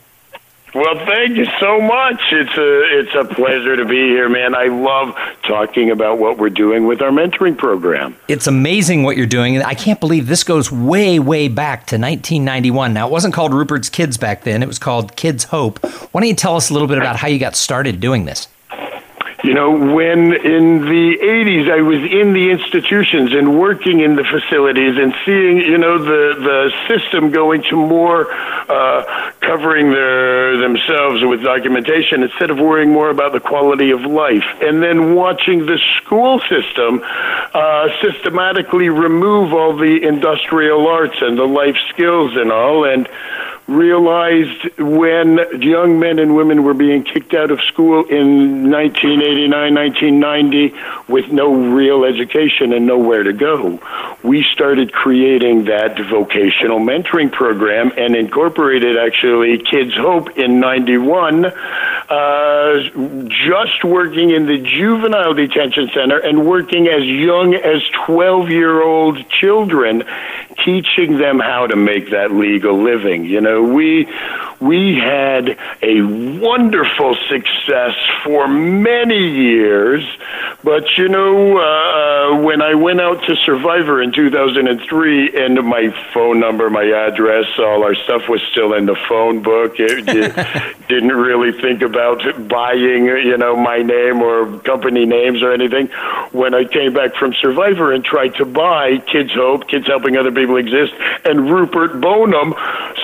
Well, 0.74 1.06
thank 1.06 1.38
you 1.38 1.46
so 1.60 1.80
much. 1.82 2.20
It's 2.32 2.58
a 2.58 3.00
it's 3.00 3.14
a 3.14 3.26
pleasure 3.36 3.76
to 3.76 3.86
be 3.86 4.08
here, 4.08 4.28
man. 4.28 4.56
I 4.56 4.66
love 4.66 5.16
talking 5.44 5.92
about 5.92 6.18
what 6.18 6.40
we're 6.40 6.50
doing 6.50 6.88
with 6.88 7.00
our 7.02 7.12
mentoring 7.12 7.56
program. 7.56 8.16
It's 8.28 8.48
amazing 8.48 9.04
what 9.04 9.16
you're 9.16 9.28
doing, 9.28 9.56
and 9.56 9.64
I 9.64 9.76
can't 9.76 10.00
believe 10.00 10.26
this 10.26 10.44
goes 10.44 10.72
way 10.72 11.20
way 11.20 11.48
back 11.48 11.82
to 11.88 11.98
1991. 11.98 12.92
Now, 12.92 13.08
it 13.08 13.12
wasn't 13.12 13.36
called 13.36 13.54
Rupert's 13.54 13.90
Kids 13.90 14.18
back 14.18 14.46
then; 14.46 14.64
it 14.64 14.68
was 14.68 14.80
called 14.80 15.16
Kids 15.16 15.44
Hope. 15.44 15.84
Why 16.12 16.22
don't 16.22 16.28
you 16.28 16.36
tell 16.36 16.56
us 16.56 16.72
a 16.72 16.74
little 16.74 16.88
bit 16.88 16.98
about 16.98 17.18
how 17.18 17.28
you 17.28 17.38
got 17.38 17.56
started 17.56 18.00
doing 18.00 18.26
this? 18.26 18.48
You 19.44 19.54
know, 19.54 19.72
when 19.72 20.32
in 20.32 20.80
the 20.88 21.18
80s 21.20 21.70
I 21.70 21.82
was 21.82 22.00
in 22.00 22.32
the 22.32 22.50
institutions 22.50 23.34
and 23.36 23.60
working 23.60 24.00
in 24.00 24.16
the 24.16 24.24
facilities 24.24 24.96
and 24.98 25.14
seeing, 25.26 25.58
you 25.58 25.78
know, 25.78 25.98
the, 26.00 26.40
the 26.40 26.72
system 26.88 27.30
going 27.30 27.62
to 27.70 27.76
more 27.76 28.32
uh, 28.32 29.34
covering 29.42 29.92
their 29.92 30.56
themselves 30.58 31.26
with 31.26 31.44
documentation 31.44 32.24
instead 32.24 32.52
of 32.52 32.58
worrying 32.58 32.94
more 32.94 33.10
about 33.10 33.34
the 33.34 33.42
quality 33.42 33.92
of 33.92 34.06
life. 34.06 34.48
And 34.62 34.82
then 34.82 35.14
watching 35.14 35.66
the 35.66 35.78
school 35.98 36.40
system 36.48 37.02
uh, 37.04 37.90
systematically 38.02 38.88
remove 38.88 39.52
all 39.52 39.76
the 39.76 40.08
industrial 40.08 40.88
arts 40.88 41.18
and 41.20 41.38
the 41.38 41.44
life 41.44 41.76
skills 41.90 42.32
and 42.38 42.50
all. 42.50 42.86
And 42.86 43.10
realized 43.68 44.78
when 44.78 45.40
young 45.62 46.00
men 46.00 46.20
and 46.20 46.36
women 46.36 46.64
were 46.64 46.74
being 46.74 47.04
kicked 47.04 47.34
out 47.34 47.50
of 47.50 47.62
school 47.62 48.06
in 48.06 48.70
1989, 48.70 49.74
1990 49.74 50.74
with 51.08 51.32
no 51.32 51.54
real 51.54 52.04
education 52.04 52.74
and 52.74 52.86
nowhere 52.86 53.24
to 53.24 53.34
go, 53.34 53.80
we 54.24 54.44
started 54.52 54.92
creating 54.92 55.66
that 55.66 55.98
vocational 56.10 56.80
mentoring 56.80 57.32
program 57.32 57.92
and 57.98 58.16
incorporated 58.16 58.98
actually 58.98 59.58
Kids 59.60 59.94
Hope 59.96 60.38
in 60.38 60.60
91, 60.60 61.46
uh, 61.46 62.74
just 63.30 63.84
working 63.84 64.30
in 64.32 64.46
the 64.46 64.58
juvenile 64.58 65.34
detention 65.34 65.90
center 65.94 66.18
and 66.20 66.46
working 66.46 66.88
as 66.88 67.04
young 67.04 67.54
as 67.56 67.82
12 68.06 68.50
year 68.50 68.82
old 68.82 69.30
children, 69.30 70.04
teaching 70.66 71.18
them 71.18 71.40
how 71.40 71.68
to 71.68 71.76
make 71.76 72.12
that 72.12 72.32
legal 72.32 72.82
living. 72.82 73.26
You 73.26 73.42
know, 73.42 73.53
we 73.62 74.08
we 74.64 74.96
had 74.96 75.58
a 75.82 76.02
wonderful 76.40 77.16
success 77.28 77.96
for 78.24 78.48
many 78.48 79.28
years, 79.28 80.06
but 80.64 80.98
you 80.98 81.10
know, 81.10 81.58
uh, 81.58 82.42
when 82.42 82.62
I 82.62 82.74
went 82.76 83.02
out 83.02 83.24
to 83.26 83.36
Survivor 83.36 84.02
in 84.02 84.14
2003, 84.14 85.36
and 85.36 85.68
my 85.68 85.94
phone 86.14 86.40
number, 86.40 86.70
my 86.70 86.86
address, 86.86 87.46
all 87.60 87.84
our 87.84 87.96
stuff 87.96 88.30
was 88.30 88.42
still 88.52 88.74
in 88.74 88.86
the 88.86 88.96
phone 89.10 89.42
book. 89.42 89.74
It, 89.80 90.08
it 90.08 90.78
didn't 90.88 91.12
really 91.12 91.60
think 91.60 91.82
about 91.82 92.22
buying, 92.48 93.06
you 93.06 93.38
know, 93.38 93.58
my 93.58 93.80
name 93.80 94.22
or 94.22 94.60
company 94.60 95.06
names 95.06 95.44
or 95.44 95.52
anything. 95.52 95.88
When 96.32 96.54
I 96.54 96.64
came 96.64 96.94
back 96.94 97.16
from 97.16 97.34
Survivor 97.34 97.92
and 97.92 98.04
tried 98.04 98.36
to 98.36 98.46
buy 98.46 99.00
Kids 99.00 99.34
Hope, 99.34 99.68
Kids 99.68 99.88
Helping 99.88 100.16
Other 100.16 100.32
People 100.32 100.56
Exist, 100.56 100.94
and 101.26 101.52
Rupert 101.52 102.00
Boneham, 102.00 102.54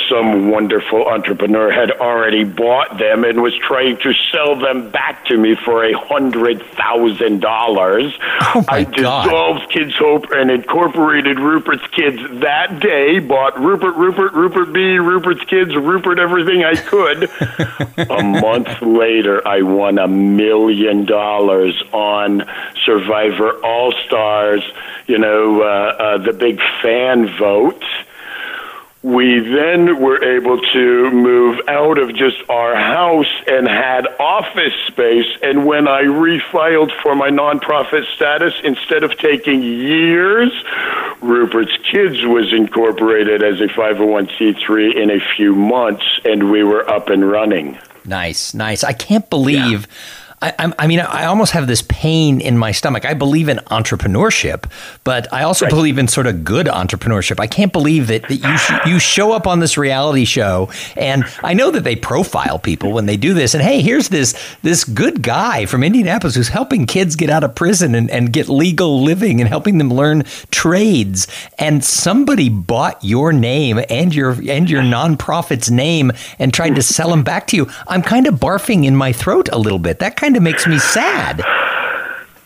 some 0.09 0.49
wonderful 0.49 1.07
entrepreneur 1.07 1.71
had 1.71 1.91
already 1.91 2.43
bought 2.43 2.97
them 2.97 3.23
and 3.23 3.41
was 3.41 3.55
trying 3.57 3.97
to 3.97 4.13
sell 4.31 4.55
them 4.55 4.89
back 4.89 5.25
to 5.25 5.37
me 5.37 5.55
for 5.63 5.85
a 5.85 5.93
hundred 5.93 6.63
thousand 6.75 7.41
dollars. 7.41 8.13
Oh 8.41 8.65
I 8.67 8.83
dissolved 8.83 9.61
God. 9.61 9.69
Kids 9.69 9.95
Hope 9.95 10.25
and 10.31 10.49
incorporated 10.49 11.39
Rupert's 11.39 11.85
Kids 11.91 12.17
that 12.41 12.79
day. 12.79 13.19
Bought 13.19 13.59
Rupert, 13.59 13.95
Rupert, 13.95 14.33
Rupert 14.33 14.73
B, 14.73 14.97
Rupert's 14.97 15.43
Kids, 15.45 15.75
Rupert 15.75 16.19
everything 16.19 16.63
I 16.63 16.75
could. 16.75 17.29
a 18.09 18.23
month 18.23 18.81
later, 18.81 19.47
I 19.47 19.61
won 19.61 19.99
a 19.99 20.07
million 20.07 21.05
dollars 21.05 21.81
on 21.93 22.43
Survivor 22.85 23.63
All 23.63 23.93
Stars. 24.05 24.63
You 25.07 25.19
know, 25.19 25.61
uh, 25.61 25.65
uh, 25.65 26.17
the 26.19 26.33
big 26.33 26.59
fan 26.81 27.27
vote 27.37 27.83
we 29.01 29.39
then 29.39 30.01
were 30.01 30.21
able 30.23 30.59
to 30.59 31.11
move 31.11 31.59
out 31.69 31.97
of 31.97 32.13
just 32.13 32.37
our 32.49 32.75
house 32.75 33.31
and 33.47 33.65
had 33.65 34.05
office 34.19 34.73
space. 34.87 35.25
And 35.41 35.65
when 35.65 35.87
I 35.87 36.03
refiled 36.03 36.91
for 37.01 37.15
my 37.15 37.29
nonprofit 37.29 38.03
status, 38.15 38.53
instead 38.63 39.03
of 39.03 39.17
taking 39.17 39.63
years, 39.63 40.51
Rupert's 41.21 41.77
Kids 41.89 42.25
was 42.25 42.51
incorporated 42.51 43.41
as 43.41 43.61
a 43.61 43.67
501c3 43.67 44.95
in 44.95 45.11
a 45.11 45.19
few 45.35 45.55
months, 45.55 46.19
and 46.25 46.51
we 46.51 46.63
were 46.63 46.87
up 46.89 47.07
and 47.07 47.29
running. 47.29 47.77
Nice, 48.03 48.53
nice. 48.53 48.83
I 48.83 48.93
can't 48.93 49.29
believe. 49.29 49.87
Yeah 49.87 49.95
I, 50.41 50.73
I, 50.79 50.87
mean, 50.87 51.01
I 51.01 51.25
almost 51.25 51.51
have 51.51 51.67
this 51.67 51.81
pain 51.81 52.39
in 52.39 52.57
my 52.57 52.71
stomach. 52.71 53.05
I 53.05 53.13
believe 53.13 53.49
in 53.49 53.57
entrepreneurship, 53.67 54.71
but 55.03 55.31
I 55.33 55.43
also 55.43 55.65
right. 55.65 55.69
believe 55.69 55.97
in 55.97 56.07
sort 56.07 56.27
of 56.27 56.45
good 56.45 56.67
entrepreneurship. 56.67 57.41
I 57.41 57.47
can't 57.47 57.73
believe 57.73 58.07
that, 58.07 58.21
that 58.23 58.35
you 58.35 58.57
sh- 58.57 58.87
you 58.87 58.99
show 58.99 59.33
up 59.33 59.47
on 59.47 59.59
this 59.59 59.77
reality 59.77 60.23
show, 60.23 60.69
and 60.95 61.25
I 61.43 61.53
know 61.53 61.71
that 61.71 61.83
they 61.83 61.97
profile 61.97 62.57
people 62.57 62.93
when 62.93 63.05
they 63.05 63.17
do 63.17 63.33
this. 63.33 63.53
And 63.53 63.61
hey, 63.61 63.81
here's 63.81 64.09
this 64.09 64.33
this 64.61 64.85
good 64.85 65.21
guy 65.21 65.65
from 65.65 65.83
Indianapolis 65.83 66.35
who's 66.35 66.47
helping 66.47 66.85
kids 66.85 67.17
get 67.17 67.29
out 67.29 67.43
of 67.43 67.53
prison 67.53 67.93
and, 67.93 68.09
and 68.09 68.31
get 68.31 68.47
legal 68.47 69.03
living 69.03 69.41
and 69.41 69.49
helping 69.49 69.77
them 69.77 69.89
learn 69.89 70.23
trades. 70.51 71.27
And 71.57 71.83
somebody 71.83 72.47
bought 72.47 73.03
your 73.03 73.33
name 73.33 73.81
and 73.89 74.15
your 74.15 74.31
and 74.49 74.69
your 74.69 74.83
nonprofit's 74.83 75.69
name 75.69 76.13
and 76.37 76.53
tried 76.53 76.75
to 76.75 76.81
sell 76.81 77.09
them 77.09 77.23
back 77.23 77.47
to 77.47 77.57
you. 77.57 77.67
I'm 77.89 78.03
kind 78.03 78.25
of 78.25 78.35
barfing 78.35 78.85
in 78.85 78.95
my 78.95 79.11
throat 79.11 79.49
a 79.51 79.57
little 79.57 79.79
bit. 79.79 79.99
That 79.99 80.15
kind 80.15 80.28
kind 80.29 80.37
of 80.37 80.43
makes 80.43 80.67
me 80.67 80.77
sad. 80.77 81.39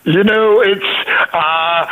You 0.04 0.24
know, 0.24 0.62
it's 0.62 1.08
uh, 1.34 1.86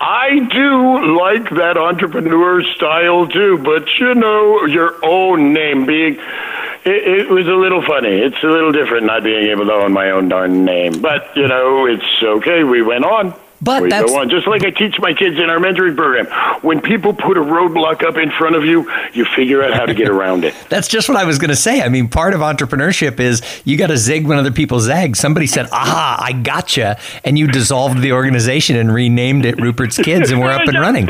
I 0.00 0.46
do 0.48 1.18
like 1.18 1.50
that 1.50 1.76
entrepreneur 1.76 2.62
style 2.76 3.26
too, 3.26 3.58
but 3.58 3.88
you 3.98 4.14
know, 4.14 4.64
your 4.66 4.94
own 5.04 5.52
name 5.52 5.86
being 5.86 6.20
it, 6.84 7.26
it, 7.26 7.30
was 7.30 7.48
a 7.48 7.54
little 7.54 7.82
funny. 7.82 8.20
It's 8.20 8.40
a 8.44 8.46
little 8.46 8.70
different 8.70 9.06
not 9.06 9.24
being 9.24 9.50
able 9.50 9.66
to 9.66 9.72
own 9.72 9.92
my 9.92 10.12
own 10.12 10.28
darn 10.28 10.64
name, 10.64 11.02
but 11.02 11.36
you 11.36 11.48
know, 11.48 11.86
it's 11.86 12.22
okay. 12.22 12.62
We 12.62 12.82
went 12.82 13.04
on. 13.04 13.34
But 13.60 13.82
we 13.82 13.88
that's 13.88 14.12
just 14.28 14.46
like 14.46 14.64
I 14.64 14.70
teach 14.70 14.94
my 15.00 15.12
kids 15.12 15.36
in 15.36 15.50
our 15.50 15.58
mentoring 15.58 15.96
program. 15.96 16.26
When 16.62 16.80
people 16.80 17.12
put 17.12 17.36
a 17.36 17.40
roadblock 17.40 18.04
up 18.04 18.16
in 18.16 18.30
front 18.30 18.54
of 18.54 18.64
you, 18.64 18.90
you 19.12 19.24
figure 19.36 19.62
out 19.62 19.74
how 19.74 19.86
to 19.86 19.94
get 19.94 20.08
around 20.08 20.44
it. 20.44 20.54
that's 20.68 20.86
just 20.86 21.08
what 21.08 21.18
I 21.18 21.24
was 21.24 21.38
going 21.38 21.50
to 21.50 21.56
say. 21.56 21.82
I 21.82 21.88
mean, 21.88 22.08
part 22.08 22.34
of 22.34 22.40
entrepreneurship 22.40 23.18
is 23.18 23.42
you 23.64 23.76
got 23.76 23.88
to 23.88 23.96
zig 23.96 24.26
when 24.26 24.38
other 24.38 24.52
people 24.52 24.78
zag. 24.80 25.16
Somebody 25.16 25.46
said, 25.46 25.66
"Aha, 25.72 26.18
I 26.20 26.32
gotcha," 26.32 26.98
and 27.24 27.38
you 27.38 27.48
dissolved 27.48 28.00
the 28.00 28.12
organization 28.12 28.76
and 28.76 28.94
renamed 28.94 29.44
it 29.44 29.60
Rupert's 29.60 29.98
Kids, 29.98 30.30
and 30.30 30.40
we're 30.40 30.50
up 30.52 30.68
and 30.68 30.78
running. 30.78 31.06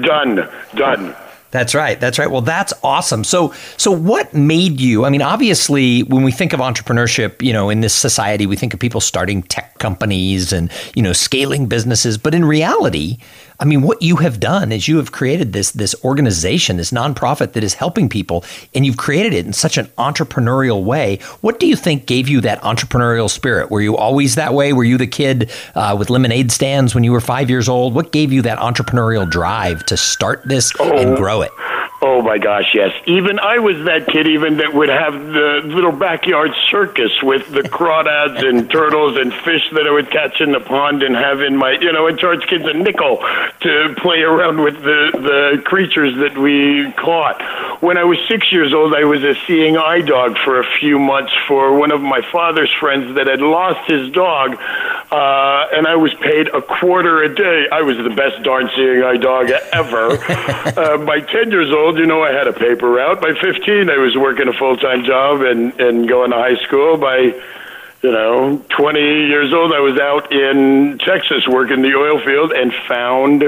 Done. 0.00 0.48
Done. 0.74 1.14
That's 1.52 1.74
right. 1.74 2.00
That's 2.00 2.18
right. 2.18 2.30
Well, 2.30 2.40
that's 2.40 2.72
awesome. 2.82 3.24
So, 3.24 3.52
so 3.76 3.92
what 3.92 4.32
made 4.32 4.80
you? 4.80 5.04
I 5.04 5.10
mean, 5.10 5.20
obviously, 5.20 6.02
when 6.02 6.22
we 6.22 6.32
think 6.32 6.54
of 6.54 6.60
entrepreneurship, 6.60 7.42
you 7.42 7.52
know, 7.52 7.68
in 7.68 7.82
this 7.82 7.92
society, 7.94 8.46
we 8.46 8.56
think 8.56 8.72
of 8.72 8.80
people 8.80 9.02
starting 9.02 9.42
tech 9.42 9.78
companies 9.78 10.52
and 10.52 10.72
you 10.94 11.02
know 11.02 11.12
scaling 11.12 11.66
businesses. 11.66 12.16
But 12.16 12.34
in 12.34 12.44
reality, 12.44 13.18
I 13.60 13.66
mean, 13.66 13.82
what 13.82 14.00
you 14.00 14.16
have 14.16 14.40
done 14.40 14.72
is 14.72 14.88
you 14.88 14.96
have 14.96 15.12
created 15.12 15.52
this 15.52 15.72
this 15.72 15.94
organization, 16.02 16.78
this 16.78 16.90
nonprofit 16.90 17.52
that 17.52 17.62
is 17.62 17.74
helping 17.74 18.08
people, 18.08 18.44
and 18.74 18.86
you've 18.86 18.96
created 18.96 19.34
it 19.34 19.44
in 19.44 19.52
such 19.52 19.76
an 19.76 19.86
entrepreneurial 19.98 20.82
way. 20.82 21.18
What 21.42 21.60
do 21.60 21.66
you 21.66 21.76
think 21.76 22.06
gave 22.06 22.28
you 22.30 22.40
that 22.40 22.62
entrepreneurial 22.62 23.28
spirit? 23.28 23.70
Were 23.70 23.82
you 23.82 23.96
always 23.96 24.36
that 24.36 24.54
way? 24.54 24.72
Were 24.72 24.84
you 24.84 24.96
the 24.96 25.06
kid 25.06 25.50
uh, 25.74 25.94
with 25.98 26.08
lemonade 26.08 26.50
stands 26.50 26.94
when 26.94 27.04
you 27.04 27.12
were 27.12 27.20
five 27.20 27.50
years 27.50 27.68
old? 27.68 27.94
What 27.94 28.10
gave 28.10 28.32
you 28.32 28.40
that 28.42 28.58
entrepreneurial 28.58 29.28
drive 29.28 29.84
to 29.86 29.98
start 29.98 30.42
this 30.46 30.72
oh. 30.80 30.90
and 30.90 31.16
grow 31.16 31.41
it? 31.42 31.81
Oh 32.04 32.20
my 32.20 32.36
gosh, 32.36 32.74
yes. 32.74 32.90
Even 33.06 33.38
I 33.38 33.60
was 33.60 33.84
that 33.84 34.08
kid, 34.08 34.26
even 34.26 34.56
that 34.56 34.74
would 34.74 34.88
have 34.88 35.14
the 35.14 35.62
little 35.64 35.92
backyard 35.92 36.50
circus 36.68 37.12
with 37.22 37.48
the 37.52 37.62
crawdads 37.62 38.44
and 38.44 38.68
turtles 38.72 39.16
and 39.16 39.32
fish 39.32 39.62
that 39.70 39.86
I 39.86 39.92
would 39.92 40.10
catch 40.10 40.40
in 40.40 40.50
the 40.50 40.58
pond 40.58 41.04
and 41.04 41.14
have 41.14 41.40
in 41.40 41.56
my, 41.56 41.78
you 41.80 41.92
know, 41.92 42.08
and 42.08 42.18
charge 42.18 42.44
kids 42.48 42.64
a 42.66 42.72
nickel 42.74 43.18
to 43.60 43.94
play 44.02 44.18
around 44.18 44.60
with 44.62 44.82
the 44.82 45.10
the 45.14 45.62
creatures 45.62 46.18
that 46.18 46.36
we 46.36 46.90
caught. 46.98 47.38
When 47.80 47.96
I 47.96 48.02
was 48.02 48.18
six 48.26 48.50
years 48.50 48.74
old, 48.74 48.96
I 48.96 49.04
was 49.04 49.22
a 49.22 49.36
seeing 49.46 49.76
eye 49.76 50.00
dog 50.00 50.36
for 50.44 50.58
a 50.58 50.66
few 50.80 50.98
months 50.98 51.32
for 51.46 51.78
one 51.78 51.92
of 51.92 52.00
my 52.00 52.20
father's 52.32 52.72
friends 52.80 53.14
that 53.14 53.28
had 53.28 53.40
lost 53.40 53.88
his 53.88 54.10
dog, 54.10 54.58
uh, 54.58 55.70
and 55.70 55.86
I 55.86 55.94
was 55.94 56.12
paid 56.14 56.48
a 56.48 56.62
quarter 56.62 57.22
a 57.22 57.32
day. 57.32 57.66
I 57.70 57.82
was 57.82 57.96
the 57.96 58.10
best 58.10 58.42
darn 58.42 58.68
seeing 58.74 59.04
eye 59.04 59.18
dog 59.18 59.50
ever. 59.70 60.18
uh, 60.74 60.98
by 61.06 61.20
ten 61.20 61.52
years 61.52 61.70
old 61.70 61.91
old, 61.92 61.98
you 61.98 62.06
know, 62.06 62.22
I 62.22 62.32
had 62.32 62.46
a 62.46 62.52
paper 62.52 62.88
route. 62.88 63.20
By 63.20 63.34
15, 63.34 63.90
I 63.90 63.98
was 63.98 64.16
working 64.16 64.48
a 64.48 64.52
full 64.52 64.76
time 64.76 65.04
job 65.04 65.42
and, 65.42 65.78
and 65.78 66.08
going 66.08 66.30
to 66.30 66.36
high 66.36 66.56
school. 66.64 66.96
By, 66.96 67.18
you 67.18 68.10
know, 68.10 68.64
20 68.68 69.00
years 69.00 69.52
old, 69.52 69.72
I 69.72 69.80
was 69.80 69.98
out 69.98 70.32
in 70.32 70.98
Texas 70.98 71.46
working 71.46 71.82
the 71.82 71.94
oil 71.94 72.18
field 72.24 72.52
and 72.52 72.72
found 72.88 73.44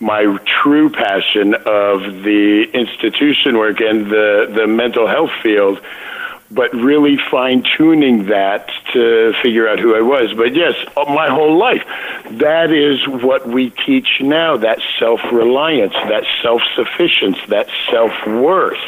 my 0.00 0.38
true 0.62 0.90
passion 0.90 1.54
of 1.54 2.22
the 2.22 2.66
institution 2.72 3.58
work 3.58 3.80
and 3.80 4.06
the, 4.06 4.52
the 4.52 4.66
mental 4.66 5.06
health 5.06 5.30
field 5.42 5.80
but 6.54 6.72
really 6.74 7.16
fine 7.30 7.62
tuning 7.76 8.26
that 8.26 8.70
to 8.92 9.32
figure 9.42 9.68
out 9.68 9.78
who 9.78 9.94
I 9.94 10.00
was. 10.00 10.32
But 10.34 10.54
yes, 10.54 10.74
uh, 10.96 11.04
my 11.04 11.28
whole 11.28 11.56
life, 11.56 11.82
that 12.38 12.70
is 12.70 13.06
what 13.22 13.46
we 13.48 13.70
teach 13.70 14.20
now 14.20 14.56
that 14.58 14.80
self 14.98 15.20
reliance, 15.32 15.94
that 15.94 16.24
self 16.42 16.62
sufficiency, 16.74 17.40
that 17.48 17.68
self 17.90 18.12
worth. 18.26 18.78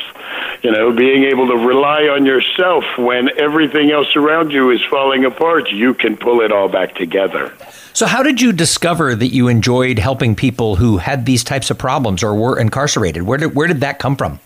You 0.63 0.73
know, 0.73 0.93
being 0.93 1.25
able 1.25 1.47
to 1.49 1.57
rely 1.57 2.05
on 2.05 2.25
yourself 2.25 2.85
when 2.97 3.29
everything 3.39 3.91
else 3.91 4.17
around 4.17 4.51
you 4.51 4.71
is 4.71 4.83
falling 4.91 5.25
apart, 5.25 5.71
you 5.71 5.95
can 5.95 6.17
pull 6.17 6.41
it 6.41 6.53
all 6.53 6.69
back 6.69 6.95
together. 6.95 7.53
So, 7.93 8.07
how 8.07 8.23
did 8.23 8.41
you 8.41 8.53
discover 8.53 9.15
that 9.15 9.29
you 9.29 9.49
enjoyed 9.49 9.99
helping 9.99 10.35
people 10.35 10.77
who 10.77 10.97
had 10.99 11.27
these 11.27 11.45
types 11.45 11.71
of 11.71 11.79
problems 11.79 12.23
or 12.23 12.35
were 12.35 12.59
incarcerated? 12.59 13.23
Where 13.23 13.39
did, 13.39 13.55
where 13.55 13.69
did 13.69 13.81
that 13.81 13.99
come 13.99 14.17
from? 14.17 14.41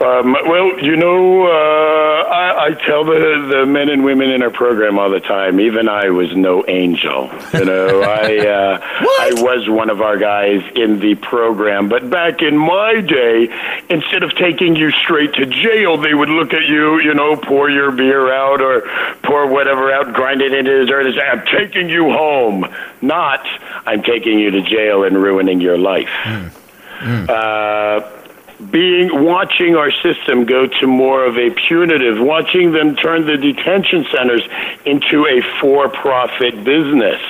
Um, 0.00 0.32
well, 0.32 0.78
you 0.80 0.94
know, 0.96 1.46
uh, 1.46 2.28
I, 2.28 2.66
I 2.66 2.70
tell 2.86 3.04
the 3.04 3.48
the 3.50 3.66
men 3.66 3.88
and 3.88 4.04
women 4.04 4.30
in 4.30 4.42
our 4.42 4.50
program 4.50 4.98
all 4.98 5.10
the 5.10 5.20
time. 5.20 5.58
Even 5.58 5.88
I 5.88 6.10
was 6.10 6.34
no 6.36 6.64
angel. 6.68 7.30
You 7.54 7.64
know, 7.64 8.02
I 8.02 8.36
uh, 8.46 8.78
I 8.82 9.30
was 9.36 9.68
one 9.68 9.88
of 9.88 10.02
our 10.02 10.18
guys 10.18 10.60
in 10.74 11.00
the 11.00 11.14
program. 11.14 11.88
But 11.88 12.10
back 12.10 12.42
in 12.42 12.58
my 12.58 13.00
day, 13.00 13.48
instead 13.88 14.22
of 14.22 14.34
taking 14.34 14.76
you 14.76 14.90
straight 14.90 15.32
to 15.34 15.46
jail, 15.46 15.96
they 15.96 16.12
would 16.12 16.28
look 16.28 16.52
at 16.52 16.66
you. 16.66 17.00
You 17.00 17.14
know, 17.14 17.36
pour 17.36 17.70
your 17.70 17.90
beer 17.90 18.30
out 18.32 18.60
or 18.60 18.82
pour 19.22 19.46
whatever 19.46 19.90
out, 19.92 20.12
grind 20.12 20.42
it 20.42 20.52
into 20.52 20.84
dessert. 20.84 21.06
And 21.06 21.14
say, 21.14 21.22
"I'm 21.22 21.46
taking 21.46 21.88
you 21.88 22.10
home." 22.10 22.66
Not, 23.00 23.46
"I'm 23.86 24.02
taking 24.02 24.38
you 24.38 24.50
to 24.50 24.60
jail 24.60 25.04
and 25.04 25.16
ruining 25.16 25.62
your 25.62 25.78
life." 25.78 26.10
Mm. 26.24 26.50
Mm. 27.00 27.28
Uh, 27.28 28.15
being 28.70 29.24
watching 29.24 29.76
our 29.76 29.90
system 29.90 30.46
go 30.46 30.66
to 30.66 30.86
more 30.86 31.24
of 31.24 31.36
a 31.36 31.50
punitive, 31.50 32.18
watching 32.18 32.72
them 32.72 32.96
turn 32.96 33.26
the 33.26 33.36
detention 33.36 34.06
centers 34.10 34.42
into 34.84 35.26
a 35.26 35.42
for-profit 35.60 36.64
business. 36.64 37.20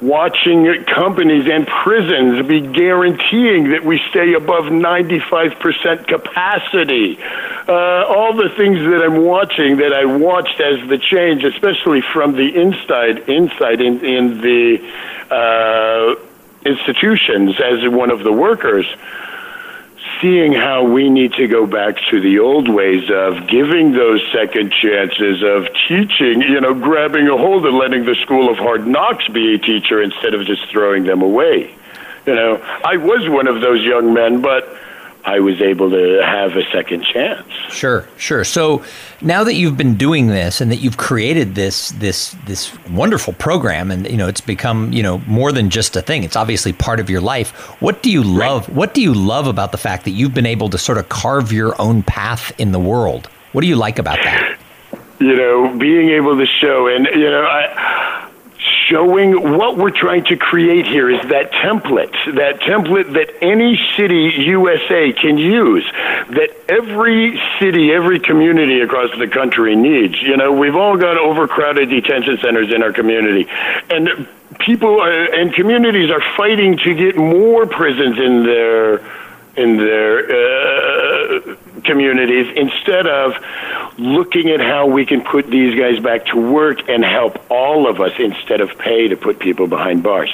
Watching 0.00 0.84
companies 0.84 1.48
and 1.50 1.66
prisons 1.66 2.46
be 2.46 2.60
guaranteeing 2.60 3.70
that 3.70 3.84
we 3.84 4.00
stay 4.10 4.34
above 4.34 4.66
95% 4.66 6.06
capacity. 6.06 7.18
Uh, 7.68 8.06
all 8.06 8.32
the 8.32 8.48
things 8.56 8.78
that 8.78 9.02
I'm 9.04 9.24
watching 9.24 9.78
that 9.78 9.92
I 9.92 10.04
watched 10.04 10.60
as 10.60 10.88
the 10.88 10.98
change, 10.98 11.42
especially 11.42 12.00
from 12.00 12.36
the 12.36 12.46
inside, 12.46 13.28
inside 13.28 13.80
in, 13.80 14.04
in 14.04 14.40
the 14.40 14.78
uh, 15.34 16.14
institutions 16.64 17.60
as 17.60 17.86
one 17.90 18.10
of 18.10 18.22
the 18.22 18.32
workers, 18.32 18.86
seeing 20.20 20.52
how 20.52 20.84
we 20.84 21.08
need 21.08 21.32
to 21.34 21.46
go 21.46 21.66
back 21.66 21.96
to 22.10 22.20
the 22.20 22.38
old 22.38 22.68
ways 22.68 23.10
of 23.10 23.46
giving 23.46 23.92
those 23.92 24.20
second 24.32 24.72
chances, 24.72 25.42
of 25.42 25.68
teaching, 25.88 26.42
you 26.42 26.60
know, 26.60 26.74
grabbing 26.74 27.28
a 27.28 27.36
hold 27.36 27.64
and 27.66 27.76
letting 27.76 28.04
the 28.04 28.14
school 28.16 28.50
of 28.50 28.56
hard 28.58 28.86
knocks 28.86 29.26
be 29.28 29.54
a 29.54 29.58
teacher 29.58 30.02
instead 30.02 30.34
of 30.34 30.46
just 30.46 30.68
throwing 30.70 31.04
them 31.04 31.22
away. 31.22 31.74
You 32.26 32.34
know, 32.34 32.56
I 32.84 32.96
was 32.96 33.28
one 33.28 33.46
of 33.46 33.60
those 33.60 33.82
young 33.84 34.12
men, 34.12 34.42
but 34.42 34.76
I 35.24 35.40
was 35.40 35.60
able 35.60 35.90
to 35.90 36.22
have 36.24 36.56
a 36.56 36.62
second 36.70 37.04
chance. 37.04 37.46
Sure, 37.70 38.08
sure. 38.16 38.44
So 38.44 38.82
now 39.20 39.44
that 39.44 39.54
you've 39.54 39.76
been 39.76 39.96
doing 39.96 40.28
this 40.28 40.60
and 40.60 40.70
that 40.70 40.76
you've 40.76 40.96
created 40.96 41.54
this 41.54 41.90
this 41.90 42.36
this 42.46 42.72
wonderful 42.88 43.32
program 43.34 43.90
and 43.90 44.08
you 44.08 44.16
know 44.16 44.28
it's 44.28 44.40
become, 44.40 44.92
you 44.92 45.02
know, 45.02 45.18
more 45.26 45.52
than 45.52 45.70
just 45.70 45.96
a 45.96 46.02
thing. 46.02 46.24
It's 46.24 46.36
obviously 46.36 46.72
part 46.72 47.00
of 47.00 47.10
your 47.10 47.20
life. 47.20 47.50
What 47.82 48.02
do 48.02 48.10
you 48.10 48.22
love? 48.22 48.68
Right. 48.68 48.76
What 48.76 48.94
do 48.94 49.02
you 49.02 49.12
love 49.12 49.46
about 49.46 49.72
the 49.72 49.78
fact 49.78 50.04
that 50.04 50.12
you've 50.12 50.34
been 50.34 50.46
able 50.46 50.70
to 50.70 50.78
sort 50.78 50.98
of 50.98 51.08
carve 51.08 51.52
your 51.52 51.80
own 51.80 52.02
path 52.02 52.52
in 52.58 52.72
the 52.72 52.80
world? 52.80 53.26
What 53.52 53.62
do 53.62 53.66
you 53.66 53.76
like 53.76 53.98
about 53.98 54.18
that? 54.22 54.58
You 55.20 55.34
know, 55.34 55.76
being 55.78 56.10
able 56.10 56.38
to 56.38 56.46
show 56.46 56.86
and 56.86 57.06
you 57.06 57.30
know, 57.30 57.44
I 57.44 58.07
showing 58.88 59.56
what 59.56 59.76
we're 59.76 59.90
trying 59.90 60.24
to 60.24 60.36
create 60.36 60.86
here 60.86 61.10
is 61.10 61.20
that 61.28 61.52
template, 61.52 62.12
that 62.34 62.60
template 62.60 63.12
that 63.14 63.42
any 63.42 63.78
city 63.96 64.32
USA 64.46 65.12
can 65.12 65.38
use, 65.38 65.84
that 66.30 66.50
every 66.68 67.40
city, 67.58 67.92
every 67.92 68.20
community 68.20 68.80
across 68.80 69.10
the 69.18 69.28
country 69.28 69.76
needs. 69.76 70.20
You 70.22 70.36
know, 70.36 70.52
we've 70.52 70.76
all 70.76 70.96
got 70.96 71.18
overcrowded 71.18 71.90
detention 71.90 72.38
centers 72.38 72.72
in 72.72 72.82
our 72.82 72.92
community, 72.92 73.46
and 73.90 74.28
people 74.58 75.00
uh, 75.00 75.06
and 75.06 75.52
communities 75.52 76.10
are 76.10 76.22
fighting 76.36 76.78
to 76.78 76.94
get 76.94 77.16
more 77.16 77.66
prisons 77.66 78.18
in 78.18 78.44
their 78.44 78.98
in 79.56 79.76
their 79.76 80.18
uh, 80.30 81.56
communities 81.88 82.46
instead 82.54 83.06
of 83.06 83.32
looking 83.98 84.50
at 84.50 84.60
how 84.60 84.86
we 84.86 85.04
can 85.04 85.22
put 85.22 85.48
these 85.50 85.74
guys 85.78 85.98
back 85.98 86.26
to 86.26 86.36
work 86.36 86.88
and 86.88 87.04
help 87.04 87.50
all 87.50 87.90
of 87.90 88.00
us 88.00 88.12
instead 88.18 88.60
of 88.60 88.68
pay 88.78 89.08
to 89.08 89.16
put 89.16 89.40
people 89.40 89.66
behind 89.66 90.02
bars. 90.02 90.30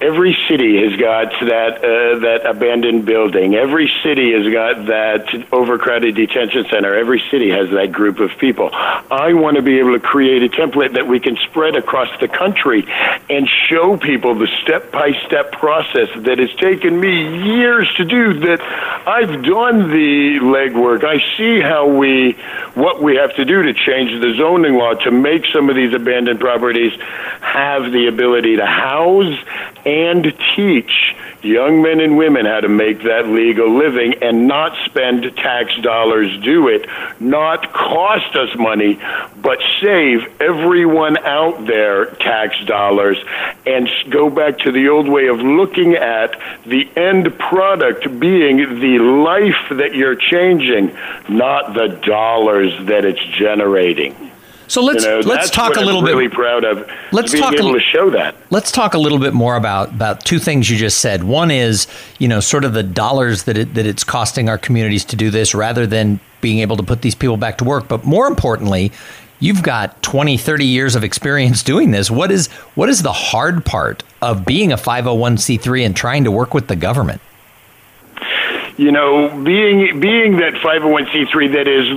Every 0.00 0.36
city 0.48 0.82
has 0.82 0.98
got 0.98 1.32
that 1.40 1.74
uh, 1.78 2.18
that 2.20 2.46
abandoned 2.46 3.04
building. 3.04 3.54
Every 3.54 3.90
city 4.02 4.32
has 4.32 4.50
got 4.52 4.86
that 4.86 5.46
overcrowded 5.52 6.14
detention 6.14 6.64
center. 6.70 6.94
Every 6.94 7.22
city 7.30 7.50
has 7.50 7.68
that 7.70 7.92
group 7.92 8.20
of 8.20 8.30
people. 8.38 8.70
I 8.72 9.34
want 9.34 9.56
to 9.56 9.62
be 9.62 9.78
able 9.78 9.92
to 9.92 10.00
create 10.00 10.42
a 10.42 10.48
template 10.48 10.94
that 10.94 11.06
we 11.06 11.20
can 11.20 11.36
spread 11.48 11.76
across 11.76 12.08
the 12.20 12.28
country 12.28 12.84
and 13.28 13.48
show 13.68 13.96
people 13.96 14.34
the 14.34 14.48
step 14.62 14.92
by 14.92 15.12
step 15.26 15.52
process 15.52 16.08
that 16.16 16.38
has 16.38 16.54
taken 16.56 16.98
me 16.98 17.56
years 17.56 17.92
to 17.96 18.04
do 18.04 18.40
that 18.40 18.60
I've 19.06 19.42
done 19.44 19.90
the 19.90 20.40
legwork. 20.76 21.04
I 21.04 21.18
see 21.36 21.60
how 21.60 21.88
we, 21.88 22.32
what 22.74 23.02
we 23.02 23.16
have 23.16 23.34
to 23.36 23.44
do 23.44 23.62
to 23.62 23.74
change 23.74 24.20
the 24.20 24.34
zoning 24.36 24.74
law 24.74 24.94
to 24.94 25.10
make 25.10 25.44
some 25.52 25.68
of 25.68 25.76
these 25.76 25.94
abandoned 25.94 26.40
properties 26.40 26.92
have 27.40 27.92
the 27.92 28.06
ability 28.08 28.56
to 28.56 28.66
house 28.66 29.38
and 29.84 30.32
teach 30.54 31.14
young 31.42 31.82
men 31.82 32.00
and 32.00 32.16
women 32.16 32.44
how 32.44 32.60
to 32.60 32.68
make 32.68 33.02
that 33.02 33.26
legal 33.28 33.78
living 33.78 34.14
and 34.22 34.48
not 34.48 34.72
spend 34.86 35.22
tax 35.36 35.70
dollars 35.82 36.36
do 36.42 36.68
it, 36.68 36.88
not 37.20 37.72
cost 37.72 38.34
us 38.36 38.48
money, 38.58 38.98
but 39.36 39.58
save 39.80 40.20
everyone 40.40 41.16
out 41.18 41.66
there 41.66 42.06
tax 42.16 42.56
dollars 42.66 43.16
and 43.64 43.88
go 44.10 44.28
back 44.28 44.58
to 44.58 44.72
the 44.72 44.88
old 44.88 45.08
way 45.08 45.28
of 45.28 45.38
looking 45.38 45.94
at 45.94 46.36
the 46.66 46.88
end 46.96 47.38
product 47.38 48.04
being 48.18 48.80
the 48.80 48.98
life 48.98 49.78
that 49.78 49.94
you're 49.94 50.16
changing, 50.16 50.65
not 51.28 51.74
the 51.74 51.88
dollars 52.04 52.72
that 52.86 53.04
it's 53.04 53.24
generating. 53.38 54.14
So 54.68 54.82
let's 54.82 55.04
you 55.04 55.10
know, 55.10 55.20
let's 55.20 55.50
talk 55.50 55.76
a 55.76 55.80
little 55.80 56.00
I'm 56.00 56.06
bit. 56.06 56.16
Really 56.16 56.28
proud 56.28 56.64
of. 56.64 56.90
Let's 57.12 57.32
being 57.32 57.42
talk 57.42 57.54
able 57.54 57.72
li- 57.72 57.78
to 57.78 57.80
show 57.80 58.10
that. 58.10 58.34
Let's 58.50 58.72
talk 58.72 58.94
a 58.94 58.98
little 58.98 59.18
bit 59.18 59.32
more 59.32 59.56
about 59.56 59.90
about 59.90 60.24
two 60.24 60.38
things 60.38 60.68
you 60.68 60.76
just 60.76 60.98
said. 60.98 61.22
One 61.22 61.50
is, 61.50 61.86
you 62.18 62.26
know, 62.26 62.40
sort 62.40 62.64
of 62.64 62.72
the 62.72 62.82
dollars 62.82 63.44
that 63.44 63.56
it, 63.56 63.74
that 63.74 63.86
it's 63.86 64.02
costing 64.02 64.48
our 64.48 64.58
communities 64.58 65.04
to 65.06 65.16
do 65.16 65.30
this 65.30 65.54
rather 65.54 65.86
than 65.86 66.18
being 66.40 66.58
able 66.60 66.76
to 66.76 66.82
put 66.82 67.02
these 67.02 67.14
people 67.14 67.36
back 67.36 67.58
to 67.58 67.64
work, 67.64 67.88
but 67.88 68.04
more 68.04 68.26
importantly, 68.26 68.92
you've 69.40 69.62
got 69.62 70.02
20, 70.02 70.36
30 70.36 70.64
years 70.64 70.94
of 70.94 71.04
experience 71.04 71.62
doing 71.62 71.90
this. 71.90 72.10
What 72.10 72.30
is 72.30 72.48
what 72.74 72.88
is 72.88 73.02
the 73.02 73.12
hard 73.12 73.64
part 73.64 74.02
of 74.22 74.44
being 74.44 74.72
a 74.72 74.76
501c3 74.76 75.86
and 75.86 75.96
trying 75.96 76.24
to 76.24 76.30
work 76.30 76.54
with 76.54 76.68
the 76.68 76.76
government? 76.76 77.20
You 78.76 78.92
know, 78.92 79.28
being 79.42 80.00
being 80.00 80.36
that 80.36 80.52
501c3 80.54 81.52
that 81.54 81.66
is 81.66 81.88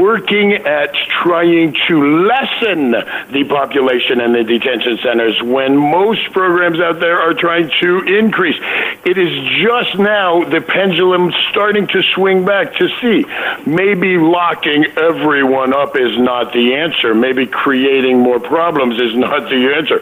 working 0.00 0.54
at 0.54 0.94
trying 1.22 1.74
to 1.86 2.24
lessen 2.24 2.92
the 3.30 3.44
population 3.48 4.20
in 4.20 4.32
the 4.32 4.42
detention 4.42 4.98
centers 5.02 5.40
when 5.42 5.76
most 5.76 6.32
programs 6.32 6.80
out 6.80 6.98
there 7.00 7.20
are 7.20 7.34
trying 7.34 7.70
to 7.80 7.98
increase. 8.06 8.56
It 9.04 9.18
is 9.18 9.32
just 9.60 9.98
now 9.98 10.44
the 10.44 10.62
pendulum 10.62 11.30
starting 11.50 11.86
to 11.88 12.02
swing 12.14 12.46
back 12.46 12.74
to 12.76 12.88
see 13.02 13.26
maybe 13.66 14.16
locking 14.16 14.86
everyone 14.96 15.74
up 15.74 15.94
is 15.94 16.18
not 16.18 16.54
the 16.54 16.74
answer. 16.74 17.14
Maybe 17.14 17.46
creating 17.46 18.20
more 18.20 18.40
problems 18.40 18.98
is 18.98 19.14
not 19.26 19.50
the 19.50 19.74
answer. 19.76 20.00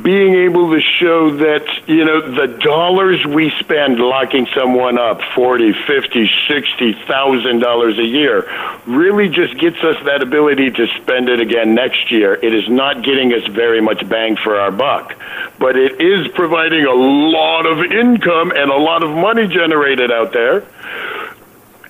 Being 0.00 0.34
able 0.34 0.72
to 0.72 0.80
show 0.80 1.36
that, 1.36 1.66
you 1.86 2.06
know, 2.06 2.34
the 2.34 2.58
dollars 2.58 3.24
we 3.26 3.52
spend 3.60 3.98
locking 3.98 4.46
someone 4.54 4.98
up 4.98 5.20
forty, 5.42 5.72
fifty, 5.88 6.30
sixty 6.46 6.92
thousand 7.08 7.58
dollars 7.58 7.98
a 7.98 8.04
year 8.04 8.46
really 8.86 9.28
just 9.28 9.58
gets 9.58 9.76
us 9.82 9.96
that 10.04 10.22
ability 10.22 10.70
to 10.70 10.86
spend 11.02 11.28
it 11.28 11.40
again 11.40 11.74
next 11.74 12.12
year. 12.12 12.34
It 12.34 12.54
is 12.54 12.68
not 12.68 13.02
getting 13.02 13.32
us 13.32 13.44
very 13.50 13.80
much 13.80 14.08
bang 14.08 14.36
for 14.36 14.54
our 14.54 14.70
buck, 14.70 15.18
but 15.58 15.76
it 15.76 16.00
is 16.00 16.28
providing 16.36 16.84
a 16.84 16.94
lot 16.94 17.66
of 17.66 17.90
income 17.90 18.52
and 18.52 18.70
a 18.70 18.76
lot 18.76 19.02
of 19.02 19.10
money 19.10 19.48
generated 19.48 20.12
out 20.12 20.32
there 20.32 20.64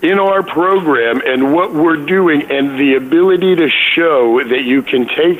in 0.00 0.18
our 0.18 0.42
program 0.42 1.20
and 1.22 1.52
what 1.52 1.74
we're 1.74 2.06
doing 2.06 2.50
and 2.50 2.80
the 2.80 2.94
ability 2.94 3.54
to 3.56 3.68
show 3.68 4.42
that 4.48 4.62
you 4.64 4.80
can 4.82 5.06
take 5.08 5.38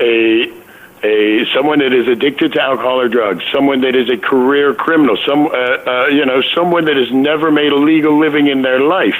a 0.00 0.63
a 1.04 1.44
someone 1.54 1.80
that 1.80 1.92
is 1.92 2.08
addicted 2.08 2.54
to 2.54 2.60
alcohol 2.60 3.00
or 3.00 3.08
drugs, 3.08 3.44
someone 3.52 3.82
that 3.82 3.94
is 3.94 4.08
a 4.10 4.16
career 4.16 4.74
criminal, 4.74 5.16
some 5.26 5.46
uh, 5.46 5.50
uh, 5.50 6.06
you 6.06 6.24
know, 6.24 6.40
someone 6.54 6.86
that 6.86 6.96
has 6.96 7.12
never 7.12 7.50
made 7.50 7.72
a 7.72 7.76
legal 7.76 8.18
living 8.18 8.46
in 8.46 8.62
their 8.62 8.80
life. 8.80 9.14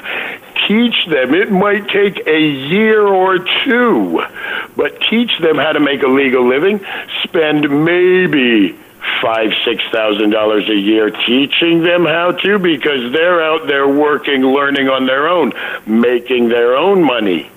Teach 0.67 0.97
them. 1.07 1.35
It 1.35 1.53
might 1.53 1.87
take 1.89 2.27
a 2.27 2.41
year 2.41 3.07
or 3.07 3.39
two, 3.65 4.23
but 4.77 4.99
teach 5.11 5.39
them 5.41 5.57
how 5.59 5.73
to 5.73 5.81
make 5.81 6.03
a 6.03 6.09
legal 6.09 6.49
living. 6.49 6.81
Spend 7.25 7.85
maybe 7.85 8.79
five, 9.21 9.51
six 9.65 9.85
thousand 9.93 10.31
dollars 10.31 10.69
a 10.71 10.75
year 10.75 11.11
teaching 11.11 11.83
them 11.83 12.07
how 12.07 12.33
to 12.33 12.59
because 12.59 13.13
they're 13.13 13.43
out 13.43 13.67
there 13.67 13.87
working, 13.87 14.43
learning 14.43 14.89
on 14.89 15.07
their 15.07 15.29
own, 15.29 15.53
making 15.87 16.49
their 16.49 16.77
own 16.77 17.05
money. 17.05 17.51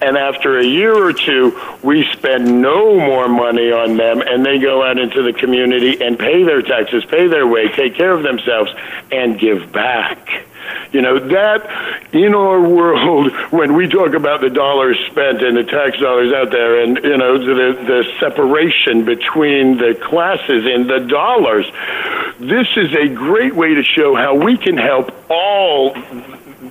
And 0.00 0.16
after 0.16 0.58
a 0.58 0.64
year 0.64 0.94
or 0.94 1.12
two, 1.12 1.58
we 1.82 2.04
spend 2.12 2.62
no 2.62 2.98
more 2.98 3.28
money 3.28 3.70
on 3.70 3.96
them, 3.96 4.20
and 4.20 4.44
they 4.44 4.58
go 4.58 4.82
out 4.82 4.98
into 4.98 5.22
the 5.22 5.32
community 5.32 6.02
and 6.02 6.18
pay 6.18 6.42
their 6.42 6.62
taxes, 6.62 7.04
pay 7.04 7.28
their 7.28 7.46
way, 7.46 7.68
take 7.68 7.96
care 7.96 8.12
of 8.12 8.22
themselves, 8.22 8.70
and 9.10 9.38
give 9.38 9.72
back. 9.72 10.46
You 10.92 11.02
know, 11.02 11.18
that 11.18 12.10
in 12.12 12.34
our 12.34 12.60
world, 12.60 13.32
when 13.50 13.74
we 13.74 13.88
talk 13.88 14.14
about 14.14 14.40
the 14.40 14.50
dollars 14.50 14.98
spent 15.10 15.42
and 15.42 15.56
the 15.56 15.64
tax 15.64 15.98
dollars 15.98 16.32
out 16.32 16.50
there 16.50 16.82
and, 16.82 16.96
you 16.96 17.16
know, 17.16 17.38
the, 17.38 17.72
the 17.84 18.04
separation 18.18 19.04
between 19.04 19.78
the 19.78 19.98
classes 20.02 20.66
and 20.66 20.88
the 20.90 21.06
dollars, 21.08 21.66
this 22.40 22.66
is 22.76 22.92
a 22.94 23.08
great 23.08 23.54
way 23.54 23.74
to 23.74 23.82
show 23.82 24.14
how 24.14 24.34
we 24.34 24.56
can 24.56 24.76
help 24.76 25.14
all 25.30 25.94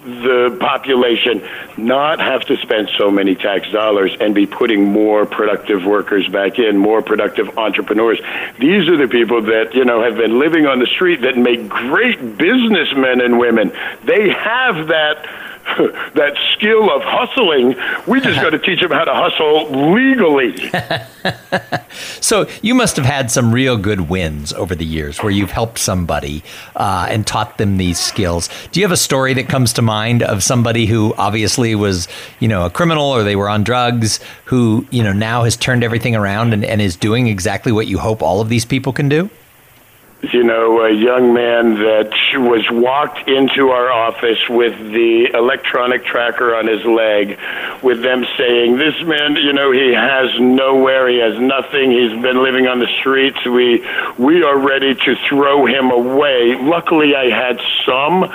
the 0.09 0.57
population 0.59 1.47
not 1.77 2.19
have 2.19 2.41
to 2.41 2.57
spend 2.57 2.89
so 2.97 3.09
many 3.09 3.35
tax 3.35 3.69
dollars 3.71 4.15
and 4.19 4.35
be 4.35 4.45
putting 4.45 4.85
more 4.85 5.25
productive 5.25 5.85
workers 5.85 6.27
back 6.27 6.59
in, 6.59 6.77
more 6.77 7.01
productive 7.01 7.57
entrepreneurs. 7.57 8.19
These 8.59 8.87
are 8.89 8.97
the 8.97 9.07
people 9.07 9.41
that, 9.43 9.73
you 9.73 9.85
know, 9.85 10.03
have 10.03 10.17
been 10.17 10.39
living 10.39 10.65
on 10.65 10.79
the 10.79 10.87
street 10.87 11.21
that 11.21 11.37
make 11.37 11.67
great 11.69 12.19
businessmen 12.37 13.21
and 13.21 13.39
women. 13.39 13.71
They 14.03 14.29
have 14.29 14.87
that 14.87 15.25
that 16.15 16.37
skill 16.53 16.91
of 16.91 17.01
hustling. 17.03 17.75
We 18.07 18.21
just 18.21 18.41
got 18.41 18.51
to 18.51 18.59
teach 18.65 18.81
them 18.81 18.91
how 18.91 19.05
to 19.05 19.13
hustle 19.13 19.93
legally. 19.93 20.69
So 22.21 22.47
you 22.61 22.75
must 22.75 22.95
have 22.95 23.05
had 23.05 23.31
some 23.31 23.51
real 23.51 23.77
good 23.77 24.09
wins 24.09 24.53
over 24.53 24.75
the 24.75 24.85
years 24.85 25.17
where 25.23 25.31
you've 25.31 25.51
helped 25.51 25.79
somebody 25.79 26.43
uh, 26.75 27.07
and 27.09 27.25
taught 27.25 27.57
them 27.57 27.77
these 27.77 27.99
skills. 27.99 28.49
Do 28.71 28.79
you 28.79 28.85
have 28.85 28.91
a 28.91 28.97
story 28.97 29.33
that 29.33 29.49
comes 29.49 29.73
to 29.73 29.81
mind 29.81 30.21
of 30.21 30.43
somebody 30.43 30.85
who 30.85 31.13
obviously 31.17 31.75
was, 31.75 32.07
you 32.39 32.47
know, 32.47 32.65
a 32.65 32.69
criminal 32.69 33.05
or 33.05 33.23
they 33.23 33.35
were 33.35 33.49
on 33.49 33.63
drugs, 33.63 34.19
who 34.45 34.85
you 34.91 35.03
know 35.03 35.13
now 35.13 35.43
has 35.43 35.57
turned 35.57 35.83
everything 35.83 36.15
around 36.15 36.53
and, 36.53 36.63
and 36.63 36.81
is 36.81 36.95
doing 36.95 37.27
exactly 37.27 37.71
what 37.71 37.87
you 37.87 37.97
hope 37.97 38.21
all 38.21 38.41
of 38.41 38.49
these 38.49 38.65
people 38.65 38.93
can 38.93 39.09
do? 39.09 39.29
You 40.21 40.43
know, 40.43 40.81
a 40.81 40.91
young 40.91 41.33
man 41.33 41.75
that 41.75 42.11
was 42.35 42.67
walked 42.69 43.29
into 43.29 43.69
our 43.69 43.89
office 43.89 44.49
with 44.49 44.77
the 44.91 45.31
electronic 45.33 46.03
tracker 46.03 46.53
on 46.55 46.67
his 46.67 46.83
leg, 46.83 47.39
with 47.81 48.01
them 48.01 48.25
saying, 48.37 48.77
"This 48.77 49.01
man, 49.03 49.37
you 49.37 49.53
know, 49.53 49.71
he 49.71 49.93
has 49.93 50.29
nowhere, 50.39 51.07
he 51.07 51.19
has 51.19 51.39
nothing, 51.39 51.91
he's 51.91 52.11
been 52.21 52.43
living 52.43 52.67
on 52.67 52.79
the 52.79 52.87
streets. 52.99 53.43
We 53.45 53.81
we 54.17 54.43
are 54.43 54.57
ready 54.57 54.93
to 54.93 55.15
throw 55.29 55.65
him 55.65 55.89
away." 55.89 56.55
Luckily, 56.59 57.15
I 57.15 57.29
had 57.29 57.61
some 57.85 58.27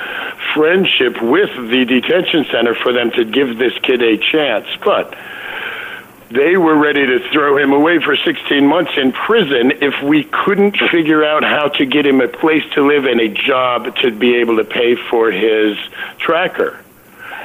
friendship 0.55 1.21
with 1.21 1.51
the 1.69 1.85
detention 1.85 2.47
center 2.51 2.75
for 2.75 2.93
them 2.93 3.11
to 3.13 3.25
give 3.25 3.59
this 3.59 3.77
kid 3.83 4.03
a 4.03 4.17
chance, 4.17 4.67
but 4.83 5.15
they 6.31 6.57
were 6.57 6.77
ready 6.77 7.07
to 7.07 7.19
throw 7.31 7.59
him 7.59 7.73
away 7.73 7.99
for 8.01 8.17
16 8.17 8.67
months 8.67 8.93
in 8.97 9.13
prison 9.13 9.73
if 9.81 10.03
we 10.03 10.25
couldn't 10.25 10.77
figure 10.91 11.25
out 11.25 11.45
how 11.45 11.69
to 11.69 11.87
get 11.87 12.07
him 12.07 12.21
a 12.21 12.29
place 12.29 12.65
to 12.75 12.87
live 12.87 13.05
and 13.05 13.21
a 13.21 13.29
job 13.29 13.95
to 13.97 14.11
be 14.11 14.37
able 14.37 14.57
to 14.57 14.65
pay 14.65 14.97
for 14.97 15.31
his 15.31 15.77
tracker. 16.19 16.84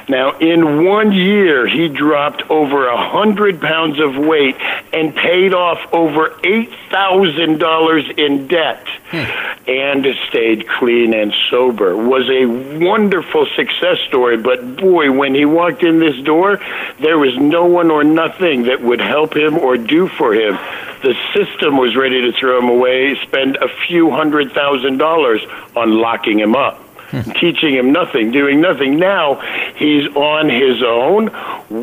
Now, 0.08 0.36
in 0.38 0.84
one 0.84 1.12
year, 1.12 1.66
he 1.66 1.88
dropped 1.88 2.42
over 2.50 2.88
a 2.88 3.10
hundred 3.10 3.60
pounds 3.60 4.00
of 4.00 4.16
weight 4.16 4.56
and 4.92 5.14
paid 5.14 5.54
off 5.54 5.78
over 5.92 6.38
eight 6.44 6.70
thousand 6.90 7.58
dollars 7.58 8.04
in 8.16 8.46
debt, 8.48 8.86
hmm. 9.10 9.70
and 9.70 10.06
stayed 10.28 10.68
clean 10.68 11.14
and 11.14 11.32
sober. 11.48 11.96
Was 11.96 12.28
a 12.28 12.46
wonderful 12.84 13.46
success 13.54 13.98
story. 14.08 14.36
But 14.36 14.76
boy, 14.76 15.12
when 15.12 15.34
he 15.34 15.44
walked 15.44 15.82
in 15.82 16.00
this 16.00 16.16
door, 16.24 16.58
there 17.00 17.18
was 17.18 17.36
no 17.38 17.66
one 17.66 17.90
or 17.90 18.04
nothing 18.04 18.64
that 18.64 18.82
would 18.82 19.00
help 19.00 19.36
him 19.36 19.58
or 19.58 19.76
do 19.76 20.08
for 20.08 20.34
him. 20.34 20.58
The 21.02 21.14
system 21.34 21.78
was 21.78 21.96
ready 21.96 22.20
to 22.30 22.32
throw 22.38 22.58
him 22.58 22.68
away, 22.68 23.16
spend 23.22 23.56
a 23.56 23.68
few 23.88 24.10
hundred 24.10 24.52
thousand 24.52 24.98
dollars 24.98 25.40
on 25.74 25.98
locking 25.98 26.38
him 26.38 26.54
up 26.54 26.89
teaching 27.40 27.74
him 27.74 27.92
nothing, 27.92 28.30
doing 28.30 28.60
nothing. 28.60 28.98
Now 28.98 29.40
he's 29.76 30.06
on 30.14 30.48
his 30.48 30.82
own, 30.82 31.26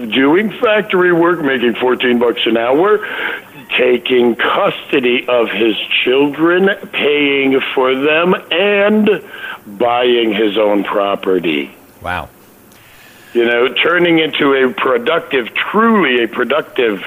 doing 0.09 0.51
factory 0.51 1.13
work, 1.13 1.41
making 1.41 1.75
14 1.75 2.19
bucks 2.19 2.41
an 2.45 2.57
hour, 2.57 2.99
taking 3.77 4.35
custody 4.35 5.25
of 5.27 5.49
his 5.49 5.75
children, 6.03 6.69
paying 6.91 7.59
for 7.75 7.93
them, 7.95 8.33
and 8.51 9.09
buying 9.77 10.33
his 10.33 10.57
own 10.57 10.83
property. 10.83 11.75
Wow. 12.01 12.29
You 13.33 13.45
know, 13.45 13.73
turning 13.73 14.19
into 14.19 14.53
a 14.53 14.73
productive, 14.73 15.53
truly 15.53 16.23
a 16.23 16.27
productive 16.27 17.03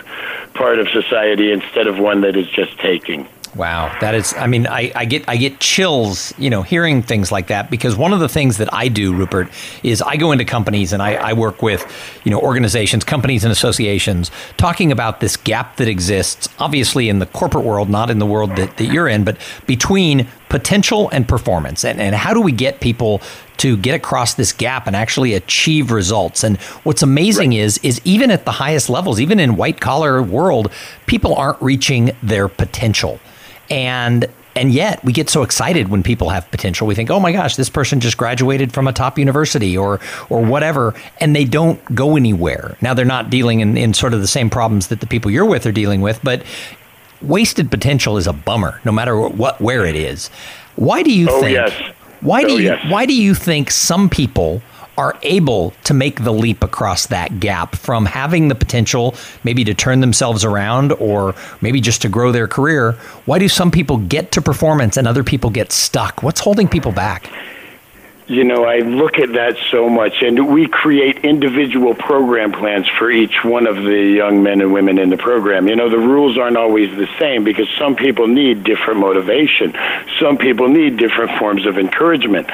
part 0.54 0.78
of 0.78 0.88
society 0.90 1.50
instead 1.50 1.86
of 1.86 1.98
one 1.98 2.20
that 2.20 2.36
is 2.36 2.48
just 2.50 2.78
taking. 2.78 3.26
Wow, 3.56 3.96
that 4.00 4.14
is. 4.14 4.32
I 4.34 4.46
mean, 4.46 4.68
I, 4.68 4.92
I 4.94 5.04
get 5.04 5.28
I 5.28 5.36
get 5.36 5.58
chills, 5.58 6.32
you 6.38 6.50
know, 6.50 6.62
hearing 6.62 7.02
things 7.02 7.32
like 7.32 7.48
that 7.48 7.68
because 7.68 7.96
one 7.96 8.12
of 8.12 8.20
the 8.20 8.28
things 8.28 8.58
that 8.58 8.72
I 8.72 8.86
do, 8.86 9.12
Rupert, 9.12 9.48
is 9.82 10.00
I 10.00 10.16
go 10.16 10.30
into 10.30 10.44
companies 10.44 10.92
and 10.92 11.02
I, 11.02 11.14
I 11.14 11.32
work 11.32 11.60
with, 11.60 11.84
you 12.22 12.30
know, 12.30 12.40
organizations, 12.40 13.02
companies, 13.02 13.42
and 13.42 13.50
associations, 13.50 14.30
talking 14.56 14.92
about 14.92 15.18
this 15.18 15.36
gap 15.36 15.76
that 15.76 15.88
exists, 15.88 16.48
obviously 16.60 17.08
in 17.08 17.18
the 17.18 17.26
corporate 17.26 17.64
world, 17.64 17.90
not 17.90 18.08
in 18.08 18.20
the 18.20 18.26
world 18.26 18.54
that, 18.54 18.76
that 18.76 18.86
you're 18.86 19.08
in, 19.08 19.24
but 19.24 19.36
between 19.66 20.28
potential 20.48 21.08
and 21.10 21.28
performance, 21.28 21.84
and 21.84 22.00
and 22.00 22.14
how 22.14 22.32
do 22.32 22.40
we 22.40 22.52
get 22.52 22.80
people 22.80 23.20
to 23.56 23.76
get 23.76 23.94
across 23.94 24.34
this 24.34 24.52
gap 24.52 24.86
and 24.86 24.94
actually 24.94 25.34
achieve 25.34 25.90
results. 25.90 26.44
And 26.44 26.56
what's 26.84 27.02
amazing 27.02 27.52
is 27.52 27.78
is 27.82 28.00
even 28.04 28.30
at 28.30 28.44
the 28.44 28.52
highest 28.52 28.88
levels, 28.88 29.20
even 29.20 29.40
in 29.40 29.56
white 29.56 29.80
collar 29.80 30.22
world, 30.22 30.70
people 31.06 31.34
aren't 31.34 31.60
reaching 31.60 32.12
their 32.22 32.46
potential. 32.46 33.18
And 33.70 34.26
and 34.56 34.72
yet 34.72 35.02
we 35.04 35.12
get 35.12 35.30
so 35.30 35.42
excited 35.42 35.88
when 35.88 36.02
people 36.02 36.30
have 36.30 36.50
potential. 36.50 36.86
We 36.86 36.94
think, 36.94 37.10
"Oh 37.10 37.20
my 37.20 37.32
gosh, 37.32 37.56
this 37.56 37.70
person 37.70 38.00
just 38.00 38.16
graduated 38.16 38.72
from 38.72 38.88
a 38.88 38.92
top 38.92 39.18
university 39.18 39.76
or 39.76 40.00
or 40.28 40.42
whatever," 40.42 40.94
and 41.18 41.34
they 41.34 41.44
don't 41.44 41.82
go 41.94 42.16
anywhere. 42.16 42.76
Now 42.80 42.94
they're 42.94 43.04
not 43.04 43.30
dealing 43.30 43.60
in, 43.60 43.76
in 43.76 43.94
sort 43.94 44.12
of 44.12 44.20
the 44.20 44.26
same 44.26 44.50
problems 44.50 44.88
that 44.88 45.00
the 45.00 45.06
people 45.06 45.30
you're 45.30 45.46
with 45.46 45.66
are 45.66 45.72
dealing 45.72 46.00
with, 46.00 46.20
but 46.22 46.42
wasted 47.22 47.70
potential 47.70 48.16
is 48.16 48.26
a 48.26 48.32
bummer, 48.32 48.80
no 48.84 48.92
matter 48.92 49.20
what 49.20 49.60
where 49.60 49.84
it 49.84 49.94
is. 49.94 50.28
Why 50.76 51.02
do 51.02 51.12
you 51.12 51.28
oh, 51.30 51.40
think? 51.40 51.54
Yes. 51.54 51.72
Why 52.20 52.42
do 52.42 52.54
oh, 52.54 52.56
you 52.56 52.64
yes. 52.64 52.90
Why 52.90 53.06
do 53.06 53.14
you 53.14 53.34
think 53.34 53.70
some 53.70 54.08
people 54.08 54.62
are 55.00 55.16
able 55.22 55.72
to 55.84 55.94
make 55.94 56.24
the 56.24 56.32
leap 56.32 56.62
across 56.62 57.06
that 57.06 57.40
gap 57.40 57.74
from 57.74 58.04
having 58.04 58.48
the 58.48 58.54
potential 58.54 59.14
maybe 59.44 59.64
to 59.64 59.72
turn 59.72 60.00
themselves 60.00 60.44
around 60.44 60.92
or 60.92 61.34
maybe 61.62 61.80
just 61.80 62.02
to 62.02 62.08
grow 62.10 62.30
their 62.32 62.46
career? 62.46 62.92
Why 63.24 63.38
do 63.38 63.48
some 63.48 63.70
people 63.70 63.96
get 63.96 64.32
to 64.32 64.42
performance 64.42 64.98
and 64.98 65.08
other 65.08 65.24
people 65.24 65.48
get 65.48 65.72
stuck? 65.72 66.22
What's 66.22 66.40
holding 66.40 66.68
people 66.68 66.92
back? 66.92 67.32
You 68.30 68.44
know, 68.44 68.64
I 68.64 68.78
look 68.78 69.18
at 69.18 69.32
that 69.32 69.56
so 69.72 69.88
much, 69.88 70.22
and 70.22 70.54
we 70.54 70.68
create 70.68 71.24
individual 71.24 71.96
program 71.96 72.52
plans 72.52 72.88
for 72.96 73.10
each 73.10 73.42
one 73.42 73.66
of 73.66 73.74
the 73.74 74.14
young 74.16 74.44
men 74.44 74.60
and 74.60 74.72
women 74.72 75.00
in 75.00 75.10
the 75.10 75.16
program. 75.16 75.66
You 75.66 75.74
know, 75.74 75.90
the 75.90 75.98
rules 75.98 76.38
aren't 76.38 76.56
always 76.56 76.96
the 76.96 77.08
same 77.18 77.42
because 77.42 77.66
some 77.76 77.96
people 77.96 78.28
need 78.28 78.62
different 78.62 79.00
motivation, 79.00 79.74
some 80.20 80.38
people 80.38 80.68
need 80.68 80.96
different 80.96 81.40
forms 81.40 81.66
of 81.66 81.76
encouragement. 81.76 82.46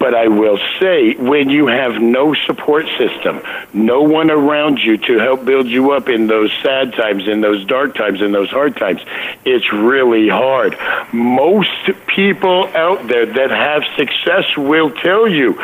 But 0.00 0.12
I 0.12 0.26
will 0.26 0.58
say, 0.80 1.14
when 1.14 1.50
you 1.50 1.68
have 1.68 2.02
no 2.02 2.34
support 2.34 2.86
system, 2.98 3.42
no 3.72 4.02
one 4.02 4.28
around 4.28 4.80
you 4.80 4.96
to 4.96 5.18
help 5.20 5.44
build 5.44 5.68
you 5.68 5.92
up 5.92 6.08
in 6.08 6.26
those 6.26 6.52
sad 6.64 6.94
times, 6.94 7.28
in 7.28 7.40
those 7.40 7.64
dark 7.66 7.94
times, 7.94 8.22
in 8.22 8.32
those 8.32 8.50
hard 8.50 8.76
times, 8.76 9.00
it's 9.44 9.72
really 9.72 10.28
hard. 10.28 10.76
Most 11.12 11.70
people 12.08 12.66
out 12.74 13.06
there 13.06 13.26
that 13.26 13.50
have 13.50 13.84
success 13.96 14.56
will 14.56 14.90
tell 14.90 15.11
tell 15.12 15.28
you, 15.28 15.54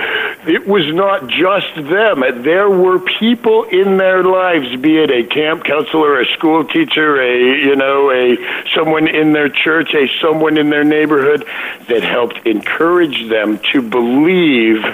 it 0.47 0.67
was 0.67 0.85
not 0.93 1.27
just 1.29 1.75
them. 1.75 2.43
There 2.43 2.69
were 2.69 2.99
people 2.99 3.65
in 3.65 3.97
their 3.97 4.23
lives, 4.23 4.77
be 4.77 4.99
it 4.99 5.11
a 5.11 5.25
camp 5.25 5.65
counselor, 5.65 6.21
a 6.21 6.27
school 6.27 6.65
teacher, 6.65 7.21
a 7.21 7.65
you 7.65 7.77
know, 7.77 8.11
a 8.11 8.37
someone 8.75 9.09
in 9.09 9.33
their 9.33 9.49
church, 9.49 9.95
a 9.95 10.07
someone 10.21 10.59
in 10.59 10.71
their 10.71 10.85
neighborhood, 10.85 11.45
that 11.89 12.03
helped 12.03 12.47
encourage 12.47 13.29
them 13.29 13.59
to 13.73 13.81
believe 13.83 14.85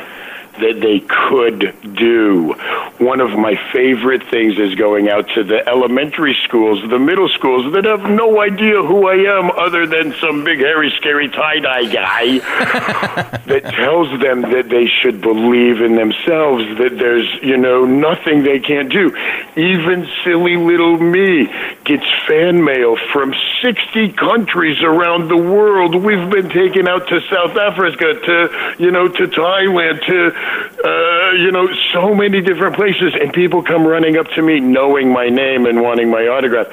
that 0.60 0.80
they 0.80 1.00
could 1.00 1.74
do. 1.94 2.54
One 2.98 3.20
of 3.20 3.30
my 3.30 3.54
favorite 3.72 4.22
things 4.30 4.58
is 4.58 4.74
going 4.76 5.08
out 5.08 5.28
to 5.34 5.42
the 5.42 5.66
elementary 5.68 6.36
schools, 6.44 6.80
the 6.88 6.98
middle 6.98 7.28
schools 7.28 7.72
that 7.74 7.84
have 7.84 8.08
no 8.08 8.40
idea 8.40 8.82
who 8.82 9.08
I 9.08 9.38
am 9.38 9.50
other 9.50 9.86
than 9.86 10.14
some 10.20 10.44
big, 10.44 10.58
hairy, 10.58 10.92
scary 10.96 11.28
tie 11.28 11.58
dye 11.58 11.86
guy 11.86 12.38
that 13.46 13.64
tells 13.74 14.08
them 14.20 14.42
that 14.42 14.68
they 14.68 14.86
should 14.86 15.20
believe 15.20 15.80
in 15.80 15.96
themselves, 15.96 16.64
that 16.78 16.96
there's, 16.98 17.28
you 17.42 17.56
know, 17.56 17.84
nothing 17.84 18.44
they 18.44 18.60
can't 18.60 18.90
do. 18.90 19.14
Even 19.56 20.06
silly 20.22 20.56
little 20.56 20.98
me 20.98 21.46
gets 21.84 22.06
fan 22.26 22.64
mail 22.64 22.96
from 23.12 23.34
60 23.62 24.12
countries 24.12 24.82
around 24.82 25.28
the 25.28 25.36
world. 25.36 25.94
We've 25.94 26.30
been 26.30 26.48
taken 26.48 26.88
out 26.88 27.08
to 27.08 27.20
South 27.28 27.56
Africa, 27.56 28.14
to, 28.14 28.76
you 28.78 28.90
know, 28.90 29.08
to 29.08 29.26
Thailand, 29.26 30.04
to 30.06 30.43
uh, 30.84 31.30
you 31.32 31.50
know, 31.50 31.68
so 31.92 32.14
many 32.14 32.40
different 32.40 32.76
places, 32.76 33.14
and 33.20 33.32
people 33.32 33.62
come 33.62 33.86
running 33.86 34.16
up 34.16 34.28
to 34.32 34.42
me 34.42 34.60
knowing 34.60 35.12
my 35.12 35.28
name 35.28 35.66
and 35.66 35.80
wanting 35.80 36.10
my 36.10 36.26
autograph. 36.26 36.68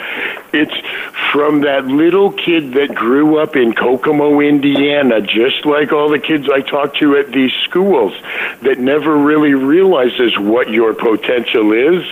It's 0.54 0.74
from 1.32 1.62
that 1.62 1.86
little 1.86 2.32
kid 2.32 2.74
that 2.74 2.94
grew 2.94 3.40
up 3.40 3.56
in 3.56 3.74
Kokomo, 3.74 4.42
Indiana, 4.42 5.22
just 5.22 5.66
like 5.66 5.94
all 5.94 6.10
the 6.10 6.20
kids 6.20 6.50
I 6.50 6.62
talk 6.62 6.96
to 6.98 7.16
at 7.18 7.32
these 7.32 7.54
schools, 7.64 8.14
that 8.62 8.80
never 8.80 9.16
really 9.18 9.54
realizes 9.54 10.38
what 10.38 10.70
your 10.70 10.94
potential 10.94 11.72
is. 11.72 12.06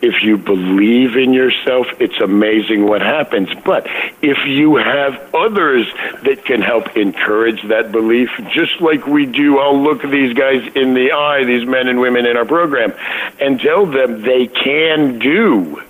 If 0.00 0.22
you 0.22 0.36
believe 0.36 1.16
in 1.16 1.32
yourself, 1.32 1.86
it's 2.00 2.20
amazing 2.20 2.84
what 2.84 3.02
happens. 3.02 3.48
But 3.64 3.86
if 4.20 4.38
you 4.46 4.76
have 4.76 5.32
others 5.32 5.86
that 6.24 6.44
can 6.44 6.60
help 6.60 6.96
encourage 6.96 7.62
that 7.68 7.92
belief, 7.92 8.28
just 8.50 8.80
like 8.80 9.06
we 9.06 9.26
do, 9.26 9.58
I'll 9.58 9.80
look 9.80 10.02
these 10.02 10.34
guys 10.34 10.72
in 10.74 10.91
the 10.94 11.12
eye, 11.12 11.44
these 11.44 11.66
men 11.66 11.88
and 11.88 12.00
women 12.00 12.26
in 12.26 12.36
our 12.36 12.44
program, 12.44 12.92
and 13.40 13.60
tell 13.60 13.86
them 13.86 14.22
they 14.22 14.46
can 14.46 15.18
do, 15.18 15.82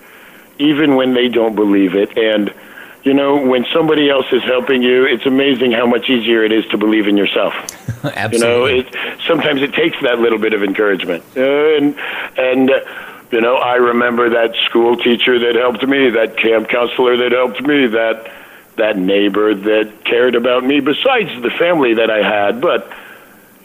even 0.59 0.97
when 0.97 1.15
they 1.15 1.29
don't 1.29 1.55
believe 1.55 1.95
it. 1.95 2.17
And 2.17 2.53
you 3.05 3.15
know, 3.15 3.45
when 3.45 3.67
somebody 3.73 4.09
else 4.09 4.27
is 4.33 4.45
helping 4.45 4.83
you, 4.83 5.05
it's 5.05 5.27
amazing 5.27 5.73
how 5.73 5.87
much 5.87 6.09
easier 6.09 6.45
it 6.45 6.53
is 6.53 6.65
to 6.67 6.79
believe 6.79 7.09
in 7.09 7.17
yourself. 7.17 7.55
Absolutely. 8.05 8.33
You 8.33 8.39
know, 8.39 8.65
it, 8.67 9.21
sometimes 9.27 9.63
it 9.63 9.75
takes 9.75 10.01
that 10.03 10.19
little 10.19 10.39
bit 10.39 10.53
of 10.53 10.63
encouragement. 10.63 11.25
Uh, 11.37 11.77
and 11.77 11.99
and 12.37 12.71
uh, 12.71 12.81
you 13.33 13.41
know, 13.41 13.57
I 13.57 13.77
remember 13.77 14.31
that 14.31 14.55
school 14.67 14.97
teacher 14.97 15.39
that 15.39 15.55
helped 15.57 15.87
me, 15.87 16.11
that 16.11 16.37
camp 16.37 16.69
counselor 16.69 17.17
that 17.17 17.33
helped 17.33 17.63
me, 17.63 17.87
that 17.89 18.31
that 18.77 18.97
neighbor 18.97 19.55
that 19.55 20.05
cared 20.05 20.35
about 20.35 20.65
me 20.65 20.81
besides 20.81 21.31
the 21.43 21.51
family 21.59 21.95
that 21.95 22.11
I 22.11 22.23
had, 22.23 22.61
but 22.61 22.91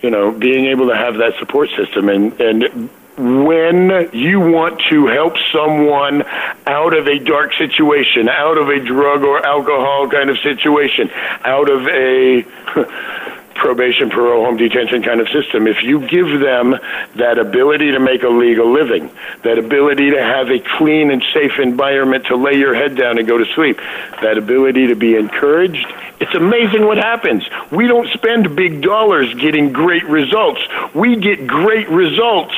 you 0.02 0.10
know, 0.10 0.32
being 0.32 0.66
able 0.66 0.88
to 0.88 0.96
have 0.96 1.16
that 1.16 1.34
support 1.40 1.70
system. 1.76 2.10
And 2.10 2.40
and 2.40 2.90
when 3.18 4.10
you 4.14 4.40
want 4.40 4.80
to 4.90 5.08
help 5.08 5.34
someone 5.52 6.24
out 6.68 6.96
of 6.96 7.08
a 7.08 7.18
dark 7.18 7.54
situation, 7.54 8.30
out 8.30 8.58
of 8.58 8.70
a 8.70 8.80
drug 8.80 9.24
or 9.24 9.44
alcohol 9.46 10.08
kind 10.10 10.30
of 10.30 10.38
situation, 10.40 11.10
out 11.44 11.70
of 11.70 11.88
a 11.88 12.44
probation, 13.58 14.10
parole, 14.10 14.46
home 14.46 14.58
detention 14.58 15.04
kind 15.04 15.20
of 15.20 15.28
system, 15.30 15.68
if 15.68 15.84
you 15.84 16.00
give 16.08 16.40
them 16.40 16.76
that 17.16 17.38
ability 17.38 17.92
to 17.92 18.00
make 18.00 18.24
a 18.24 18.30
legal 18.30 18.72
living, 18.72 19.10
that 19.44 19.58
ability 19.58 20.12
to 20.12 20.22
have 20.22 20.50
a 20.50 20.60
clean 20.78 21.12
and 21.12 21.24
safe 21.34 21.60
environment 21.60 22.26
to 22.28 22.36
lay 22.36 22.54
your 22.54 22.74
head 22.74 22.96
down 22.96 23.18
and 23.18 23.28
go 23.28 23.38
to 23.38 23.46
sleep, 23.54 23.78
that 24.22 24.38
ability 24.38 24.88
to 24.88 24.96
be 24.96 25.16
encouraged, 25.16 25.86
it's 26.20 26.34
amazing 26.34 26.86
what 26.86 26.98
happens. 26.98 27.44
We 27.72 27.88
don't 27.88 28.10
spend 28.10 28.56
big 28.56 28.82
dollars 28.82 29.34
getting 29.36 29.72
great 29.72 30.06
results. 30.06 30.62
We 30.94 31.16
get 31.18 31.46
great 31.46 31.90
results 31.90 32.56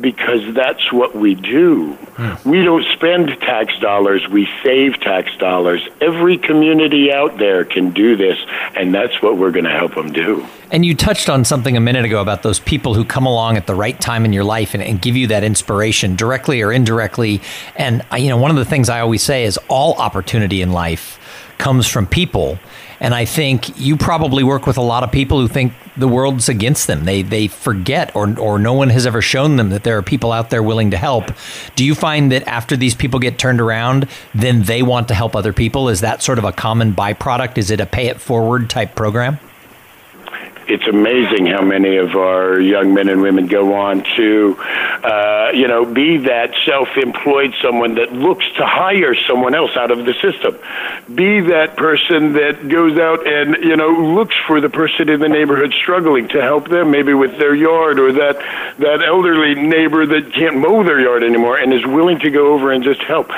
because 0.00 0.54
that's 0.54 0.92
what 0.92 1.14
we 1.14 1.34
do. 1.34 1.92
Hmm. 2.16 2.48
We 2.48 2.62
don't 2.62 2.84
spend 2.92 3.28
tax 3.40 3.78
dollars, 3.78 4.26
we 4.28 4.48
save 4.62 5.00
tax 5.00 5.36
dollars. 5.36 5.86
Every 6.00 6.38
community 6.38 7.12
out 7.12 7.38
there 7.38 7.64
can 7.64 7.90
do 7.90 8.16
this, 8.16 8.38
and 8.74 8.94
that's 8.94 9.20
what 9.22 9.36
we're 9.36 9.50
going 9.50 9.64
to 9.64 9.70
help 9.70 9.94
them 9.94 10.12
do. 10.12 10.46
And 10.70 10.86
you 10.86 10.94
touched 10.94 11.28
on 11.28 11.44
something 11.44 11.76
a 11.76 11.80
minute 11.80 12.06
ago 12.06 12.22
about 12.22 12.42
those 12.42 12.58
people 12.58 12.94
who 12.94 13.04
come 13.04 13.26
along 13.26 13.58
at 13.58 13.66
the 13.66 13.74
right 13.74 14.00
time 14.00 14.24
in 14.24 14.32
your 14.32 14.44
life 14.44 14.72
and, 14.72 14.82
and 14.82 15.00
give 15.00 15.16
you 15.16 15.26
that 15.26 15.44
inspiration 15.44 16.16
directly 16.16 16.62
or 16.62 16.72
indirectly. 16.72 17.42
And, 17.76 18.02
you 18.16 18.28
know, 18.28 18.38
one 18.38 18.50
of 18.50 18.56
the 18.56 18.64
things 18.64 18.88
I 18.88 19.00
always 19.00 19.22
say 19.22 19.44
is 19.44 19.58
all 19.68 19.94
opportunity 19.94 20.62
in 20.62 20.72
life 20.72 21.18
comes 21.58 21.86
from 21.86 22.06
people. 22.06 22.58
And 23.02 23.16
I 23.16 23.24
think 23.24 23.80
you 23.80 23.96
probably 23.96 24.44
work 24.44 24.64
with 24.64 24.76
a 24.76 24.82
lot 24.82 25.02
of 25.02 25.10
people 25.10 25.40
who 25.40 25.48
think 25.48 25.72
the 25.96 26.06
world's 26.06 26.48
against 26.48 26.86
them. 26.86 27.04
They 27.04 27.22
they 27.22 27.48
forget 27.48 28.14
or 28.14 28.38
or 28.38 28.60
no 28.60 28.74
one 28.74 28.90
has 28.90 29.06
ever 29.06 29.20
shown 29.20 29.56
them 29.56 29.70
that 29.70 29.82
there 29.82 29.98
are 29.98 30.02
people 30.02 30.30
out 30.30 30.50
there 30.50 30.62
willing 30.62 30.92
to 30.92 30.96
help. 30.96 31.32
Do 31.74 31.84
you 31.84 31.96
find 31.96 32.30
that 32.30 32.46
after 32.46 32.76
these 32.76 32.94
people 32.94 33.18
get 33.18 33.40
turned 33.40 33.60
around, 33.60 34.06
then 34.36 34.62
they 34.62 34.84
want 34.84 35.08
to 35.08 35.14
help 35.14 35.34
other 35.34 35.52
people? 35.52 35.88
Is 35.88 36.00
that 36.00 36.22
sort 36.22 36.38
of 36.38 36.44
a 36.44 36.52
common 36.52 36.94
byproduct? 36.94 37.58
Is 37.58 37.72
it 37.72 37.80
a 37.80 37.86
pay 37.86 38.06
it 38.06 38.20
forward 38.20 38.70
type 38.70 38.94
program? 38.94 39.40
It's 40.68 40.86
amazing 40.86 41.46
how 41.46 41.62
many 41.62 41.96
of 41.96 42.14
our 42.14 42.60
young 42.60 42.94
men 42.94 43.08
and 43.08 43.20
women 43.20 43.46
go 43.46 43.74
on 43.74 44.04
to, 44.16 44.56
uh, 44.58 45.50
you 45.52 45.66
know, 45.66 45.84
be 45.84 46.18
that 46.18 46.54
self-employed 46.64 47.54
someone 47.60 47.96
that 47.96 48.12
looks 48.12 48.44
to 48.56 48.64
hire 48.64 49.14
someone 49.14 49.54
else 49.54 49.76
out 49.76 49.90
of 49.90 50.04
the 50.04 50.14
system. 50.14 50.58
Be 51.14 51.40
that 51.40 51.76
person 51.76 52.34
that 52.34 52.68
goes 52.68 52.98
out 52.98 53.26
and, 53.26 53.56
you 53.64 53.76
know, 53.76 53.88
looks 53.88 54.36
for 54.46 54.60
the 54.60 54.70
person 54.70 55.08
in 55.08 55.20
the 55.20 55.28
neighborhood 55.28 55.72
struggling 55.74 56.28
to 56.28 56.40
help 56.40 56.68
them 56.68 56.90
maybe 56.90 57.14
with 57.14 57.38
their 57.38 57.54
yard 57.54 57.98
or 57.98 58.12
that, 58.12 58.36
that 58.78 59.02
elderly 59.02 59.54
neighbor 59.54 60.06
that 60.06 60.32
can't 60.32 60.56
mow 60.58 60.84
their 60.84 61.00
yard 61.00 61.24
anymore 61.24 61.58
and 61.58 61.72
is 61.72 61.84
willing 61.86 62.18
to 62.20 62.30
go 62.30 62.52
over 62.54 62.72
and 62.72 62.84
just 62.84 63.02
help 63.02 63.30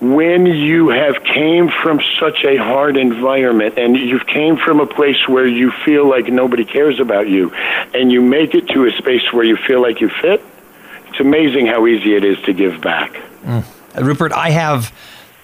when 0.00 0.46
you 0.46 0.90
have 0.90 1.22
came 1.24 1.68
from 1.82 2.00
such 2.20 2.44
a 2.44 2.56
hard 2.56 2.96
environment 2.96 3.76
and 3.76 3.96
you've 3.96 4.26
came 4.26 4.56
from 4.56 4.78
a 4.78 4.86
place 4.86 5.26
where 5.26 5.46
you 5.46 5.72
feel 5.84 6.08
like 6.08 6.26
nobody 6.28 6.64
cares 6.64 7.00
about 7.00 7.28
you 7.28 7.52
and 7.94 8.12
you 8.12 8.20
make 8.20 8.54
it 8.54 8.68
to 8.68 8.86
a 8.86 8.92
space 8.92 9.32
where 9.32 9.44
you 9.44 9.56
feel 9.56 9.82
like 9.82 10.00
you 10.00 10.08
fit 10.08 10.40
it's 11.08 11.18
amazing 11.18 11.66
how 11.66 11.84
easy 11.86 12.14
it 12.14 12.24
is 12.24 12.40
to 12.42 12.52
give 12.52 12.80
back 12.80 13.12
mm. 13.44 13.64
rupert 14.00 14.30
i 14.32 14.50
have 14.50 14.94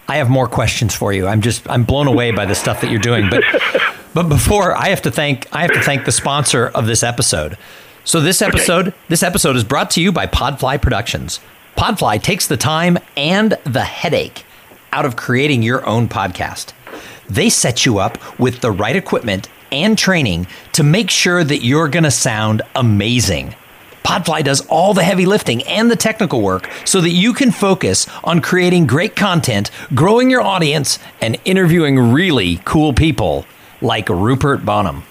i 0.07 0.17
have 0.17 0.31
more 0.31 0.47
questions 0.47 0.95
for 0.95 1.13
you 1.13 1.27
i'm 1.27 1.41
just 1.41 1.69
i'm 1.69 1.83
blown 1.83 2.07
away 2.07 2.31
by 2.31 2.45
the 2.45 2.55
stuff 2.55 2.81
that 2.81 2.91
you're 2.91 3.01
doing 3.01 3.29
but 3.29 3.43
but 4.15 4.29
before 4.29 4.73
i 4.77 4.89
have 4.89 5.03
to 5.03 5.11
thank 5.11 5.49
i 5.53 5.63
have 5.63 5.73
to 5.73 5.83
thank 5.83 6.05
the 6.05 6.13
sponsor 6.13 6.69
of 6.69 6.87
this 6.87 7.03
episode 7.03 7.59
so 8.05 8.21
this 8.21 8.41
episode 8.41 8.89
okay. 8.89 8.97
this 9.09 9.25
episode 9.25 9.57
is 9.57 9.65
brought 9.65 9.91
to 9.91 10.01
you 10.01 10.13
by 10.13 10.29
podfly 10.29 10.81
productions 10.81 11.41
Podfly 11.77 12.23
takes 12.23 12.47
the 12.47 12.57
time 12.57 12.99
and 13.17 13.59
the 13.65 13.83
headache 13.83 14.45
out 14.93 15.05
of 15.05 15.17
creating 15.17 15.63
your 15.63 15.85
own 15.87 16.09
podcast. 16.09 16.73
they 17.29 17.49
set 17.49 17.87
you 17.87 17.99
up 17.99 18.19
with 18.39 18.61
the 18.61 18.71
right 18.71 18.97
equipment 18.97 19.49
and 19.73 19.97
training 19.97 20.47
to 20.73 20.83
make 20.85 21.11
sure 21.11 21.43
that 21.43 21.65
you're 21.65 21.89
going 21.89 22.05
to 22.05 22.11
sound 22.11 22.63
amazing. 22.77 23.55
Podfly 24.05 24.45
does 24.45 24.61
all 24.67 24.93
the 24.93 25.03
heavy 25.03 25.25
lifting 25.25 25.63
and 25.63 25.91
the 25.91 25.97
technical 25.97 26.43
work 26.43 26.69
so 26.85 27.01
that 27.01 27.11
you 27.11 27.33
can 27.33 27.51
focus 27.51 28.07
on 28.23 28.41
creating 28.43 28.87
great 28.87 29.17
content, 29.17 29.71
growing 29.95 30.31
your 30.31 30.43
audience, 30.43 30.99
and 31.23 31.41
interviewing 31.47 31.99
really 32.13 32.61
cool 32.67 32.93
people 32.93 33.47
like 33.81 34.09
Rupert 34.11 34.65
Boneham. 34.65 35.03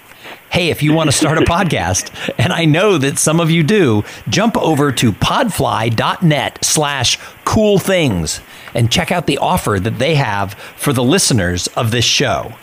Hey, 0.53 0.69
if 0.69 0.83
you 0.83 0.93
want 0.93 1.09
to 1.09 1.17
start 1.17 1.39
a 1.39 1.41
podcast, 1.41 2.11
and 2.37 2.53
I 2.53 2.65
know 2.65 2.99
that 2.99 3.17
some 3.17 3.39
of 3.39 3.49
you 3.49 3.63
do, 3.63 4.03
jump 4.29 4.55
over 4.55 4.91
to 4.91 5.11
podfly.net 5.11 6.63
slash 6.63 7.17
cool 7.43 7.79
things 7.79 8.39
and 8.75 8.91
check 8.91 9.11
out 9.11 9.25
the 9.25 9.39
offer 9.39 9.79
that 9.79 9.97
they 9.97 10.13
have 10.13 10.53
for 10.53 10.93
the 10.93 11.03
listeners 11.03 11.65
of 11.69 11.89
this 11.89 12.05
show. 12.05 12.53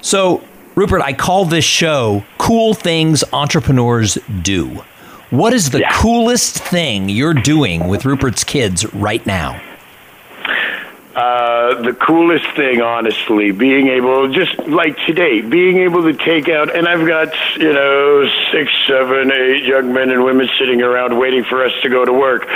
So, 0.00 0.44
Rupert, 0.76 1.02
I 1.02 1.12
call 1.12 1.44
this 1.44 1.64
show 1.64 2.24
Cool 2.38 2.72
Things 2.72 3.24
Entrepreneurs 3.32 4.16
Do. 4.42 4.84
What 5.30 5.52
is 5.52 5.70
the 5.70 5.80
yeah. 5.80 5.92
coolest 5.94 6.58
thing 6.58 7.08
you're 7.08 7.34
doing 7.34 7.88
with 7.88 8.04
Rupert's 8.04 8.44
kids 8.44 8.86
right 8.94 9.26
now? 9.26 9.60
Uh, 11.18 11.82
the 11.82 11.92
coolest 11.94 12.46
thing, 12.54 12.80
honestly, 12.80 13.50
being 13.50 13.88
able, 13.88 14.32
just 14.32 14.56
like 14.68 14.96
today, 15.04 15.40
being 15.40 15.78
able 15.78 16.04
to 16.04 16.12
take 16.12 16.48
out, 16.48 16.72
and 16.72 16.86
I've 16.86 17.04
got, 17.08 17.34
you 17.56 17.72
know, 17.72 18.24
six, 18.52 18.70
seven, 18.86 19.32
eight 19.32 19.64
young 19.64 19.92
men 19.92 20.10
and 20.10 20.22
women 20.22 20.48
sitting 20.60 20.80
around 20.80 21.18
waiting 21.18 21.42
for 21.42 21.64
us 21.64 21.72
to 21.82 21.88
go 21.88 22.04
to 22.04 22.12
work. 22.12 22.46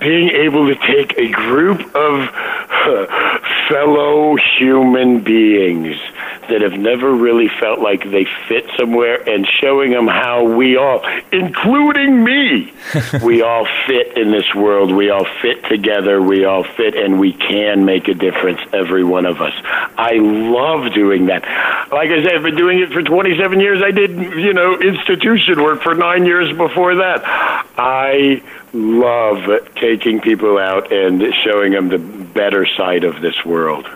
Being 0.00 0.28
able 0.36 0.66
to 0.66 0.74
take 0.86 1.16
a 1.16 1.30
group 1.30 1.80
of 1.96 2.28
fellow 3.70 4.36
human 4.58 5.24
beings 5.24 5.96
that 6.50 6.60
have 6.62 6.78
never 6.78 7.14
really 7.14 7.48
felt 7.60 7.78
like 7.78 8.02
they 8.10 8.26
fit 8.48 8.66
somewhere 8.76 9.26
and 9.28 9.46
showing 9.46 9.92
them 9.92 10.08
how 10.08 10.44
we 10.44 10.76
all, 10.76 11.00
including 11.32 12.22
me, 12.22 12.72
we 13.22 13.40
all 13.40 13.66
fit 13.86 14.18
in 14.18 14.30
this 14.32 14.54
world. 14.54 14.92
We 14.92 15.10
all 15.10 15.26
fit 15.40 15.64
together. 15.64 16.20
We 16.20 16.44
all 16.44 16.64
fit 16.64 16.96
and 16.96 17.20
we 17.20 17.32
can 17.32 17.84
make 17.84 18.08
a 18.10 18.14
difference, 18.14 18.60
every 18.72 19.04
one 19.04 19.26
of 19.26 19.40
us. 19.40 19.52
I 19.64 20.14
love 20.14 20.92
doing 20.92 21.26
that. 21.26 21.42
Like 21.90 22.10
I 22.10 22.22
said, 22.22 22.34
I've 22.34 22.42
been 22.42 22.56
doing 22.56 22.80
it 22.80 22.92
for 22.92 23.02
27 23.02 23.60
years. 23.60 23.82
I 23.82 23.90
did, 23.90 24.10
you 24.10 24.52
know, 24.52 24.78
institution 24.78 25.62
work 25.62 25.82
for 25.82 25.94
nine 25.94 26.26
years 26.26 26.54
before 26.56 26.96
that. 26.96 27.22
I 27.78 28.42
love 28.72 29.66
taking 29.76 30.20
people 30.20 30.58
out 30.58 30.92
and 30.92 31.22
showing 31.44 31.72
them 31.72 31.88
the 31.88 31.98
better 31.98 32.66
side 32.76 33.04
of 33.04 33.20
this 33.20 33.44
world. 33.44 33.86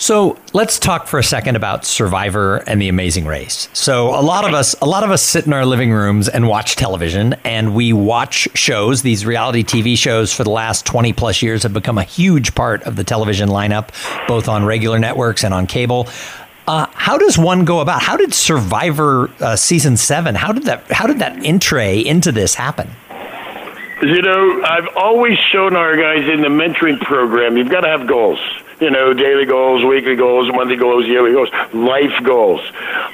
So 0.00 0.38
let's 0.54 0.78
talk 0.78 1.08
for 1.08 1.18
a 1.18 1.22
second 1.22 1.56
about 1.56 1.84
Survivor 1.84 2.56
and 2.66 2.80
The 2.80 2.88
Amazing 2.88 3.26
Race. 3.26 3.68
So 3.74 4.18
a 4.18 4.22
lot 4.22 4.48
of 4.48 4.54
us, 4.54 4.74
a 4.80 4.86
lot 4.86 5.04
of 5.04 5.10
us 5.10 5.20
sit 5.22 5.44
in 5.44 5.52
our 5.52 5.66
living 5.66 5.92
rooms 5.92 6.26
and 6.26 6.48
watch 6.48 6.74
television, 6.74 7.34
and 7.44 7.74
we 7.74 7.92
watch 7.92 8.48
shows. 8.54 9.02
These 9.02 9.26
reality 9.26 9.62
TV 9.62 9.98
shows 9.98 10.32
for 10.32 10.42
the 10.42 10.50
last 10.50 10.86
twenty 10.86 11.12
plus 11.12 11.42
years 11.42 11.64
have 11.64 11.74
become 11.74 11.98
a 11.98 12.02
huge 12.02 12.54
part 12.54 12.82
of 12.84 12.96
the 12.96 13.04
television 13.04 13.50
lineup, 13.50 13.90
both 14.26 14.48
on 14.48 14.64
regular 14.64 14.98
networks 14.98 15.44
and 15.44 15.52
on 15.52 15.66
cable. 15.66 16.08
Uh, 16.66 16.86
how 16.94 17.18
does 17.18 17.36
one 17.36 17.66
go 17.66 17.80
about? 17.80 18.00
How 18.00 18.16
did 18.16 18.32
Survivor 18.32 19.30
uh, 19.40 19.54
season 19.54 19.98
seven? 19.98 20.34
How 20.34 20.52
did 20.52 20.62
that? 20.62 20.90
How 20.90 21.08
did 21.08 21.18
that 21.18 21.44
entree 21.44 21.98
into 21.98 22.32
this 22.32 22.54
happen? 22.54 22.88
You 24.00 24.22
know, 24.22 24.62
I've 24.64 24.88
always 24.96 25.38
shown 25.38 25.76
our 25.76 25.94
guys 25.94 26.26
in 26.26 26.40
the 26.40 26.48
mentoring 26.48 26.98
program. 27.00 27.58
You've 27.58 27.68
got 27.68 27.82
to 27.82 27.88
have 27.88 28.06
goals 28.06 28.40
you 28.80 28.90
know, 28.90 29.12
daily 29.12 29.44
goals, 29.44 29.84
weekly 29.84 30.16
goals, 30.16 30.50
monthly 30.52 30.76
goals, 30.76 31.06
yearly 31.06 31.32
goals, 31.32 31.50
life 31.74 32.22
goals. 32.22 32.60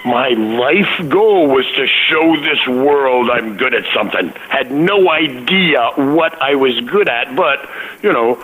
My 0.05 0.29
life 0.29 1.09
goal 1.09 1.49
was 1.49 1.67
to 1.77 1.87
show 2.09 2.37
this 2.41 2.67
world 2.69 3.31
I'm 3.31 3.57
good 3.57 3.75
at 3.75 3.85
something. 3.93 4.29
Had 4.49 4.71
no 4.71 5.11
idea 5.11 5.91
what 5.97 6.41
I 6.41 6.55
was 6.55 6.81
good 6.81 7.09
at, 7.09 7.35
but, 7.35 7.69
you 8.03 8.13
know, 8.13 8.43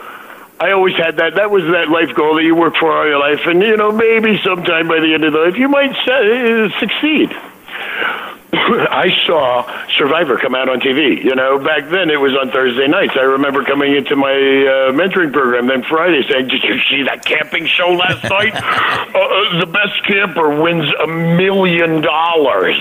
I 0.60 0.72
always 0.72 0.94
had 0.94 1.16
that. 1.16 1.34
That 1.34 1.50
was 1.50 1.64
that 1.64 1.88
life 1.88 2.14
goal 2.14 2.36
that 2.36 2.44
you 2.44 2.54
work 2.54 2.76
for 2.76 2.96
all 2.96 3.04
your 3.04 3.18
life, 3.18 3.40
and 3.46 3.60
you 3.60 3.76
know 3.76 3.90
maybe 3.90 4.38
sometime 4.44 4.86
by 4.86 5.00
the 5.00 5.12
end 5.12 5.24
of 5.24 5.32
the 5.32 5.40
life 5.40 5.56
you 5.56 5.68
might 5.68 5.90
uh, 5.90 6.68
succeed. 6.78 7.34
I 8.52 9.08
saw 9.26 9.64
Survivor 9.96 10.36
come 10.36 10.54
out 10.54 10.68
on 10.68 10.80
TV. 10.80 11.24
You 11.24 11.34
know, 11.34 11.58
back 11.58 11.88
then 11.88 12.10
it 12.10 12.20
was 12.20 12.36
on 12.36 12.50
Thursday 12.50 12.86
nights. 12.86 13.14
I 13.16 13.22
remember 13.22 13.64
coming 13.64 13.96
into 13.96 14.14
my 14.14 14.30
uh, 14.30 14.92
mentoring 14.92 15.32
program 15.32 15.66
then 15.68 15.82
Friday 15.82 16.22
saying, 16.30 16.48
"Did 16.48 16.62
you 16.62 16.78
see 16.90 17.02
that 17.04 17.24
camping 17.24 17.66
show 17.66 17.88
last 17.88 18.22
night? 18.30 18.54
Uh, 18.54 19.18
uh, 19.18 19.60
the 19.60 19.66
best 19.66 20.04
camper 20.06 20.62
wins 20.62 20.86
a 21.02 21.06
million 21.06 22.02
dollars." 22.02 22.76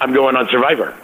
I'm 0.00 0.12
going 0.12 0.36
on 0.36 0.48
Survivor. 0.48 0.94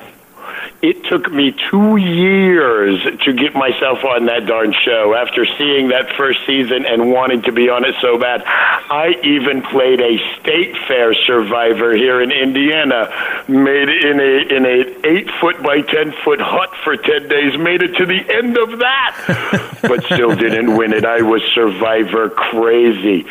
It 0.83 1.05
took 1.05 1.31
me 1.31 1.55
two 1.71 1.97
years 1.97 3.01
to 3.25 3.33
get 3.33 3.55
myself 3.55 4.05
on 4.05 4.27
that 4.27 4.47
darn 4.47 4.73
show 4.73 5.15
after 5.15 5.47
seeing 5.59 5.89
that 5.89 6.11
first 6.17 6.41
season 6.47 6.85
and 6.87 7.11
wanting 7.11 7.43
to 7.43 7.53
be 7.53 7.69
on 7.69 7.85
it 7.85 7.95
so 8.01 8.19
bad. 8.19 8.43
I 8.45 9.15
even 9.23 9.63
played 9.63 10.01
a 10.01 10.19
state 10.41 10.77
fair 10.89 11.15
survivor 11.15 11.95
here 11.95 12.21
in 12.21 12.33
Indiana, 12.33 13.09
made 13.49 13.89
in 13.89 14.19
a 14.19 14.57
in 14.57 14.67
a 14.67 15.07
eight 15.07 15.31
foot 15.41 15.63
by 15.63 15.83
ten 15.83 16.13
foot 16.25 16.41
hut 16.41 16.71
for 16.83 16.97
ten 16.97 17.29
days, 17.29 17.57
made 17.59 17.83
it 17.83 17.97
to 17.99 18.07
the 18.07 18.21
end 18.35 18.59
of 18.59 18.79
that, 18.81 19.79
but 19.83 20.05
still 20.05 20.35
didn't 20.35 20.77
win 20.77 20.93
it. 20.93 21.05
I 21.05 21.23
was 21.23 21.43
survivor 21.55 22.29
crazy 22.31 23.25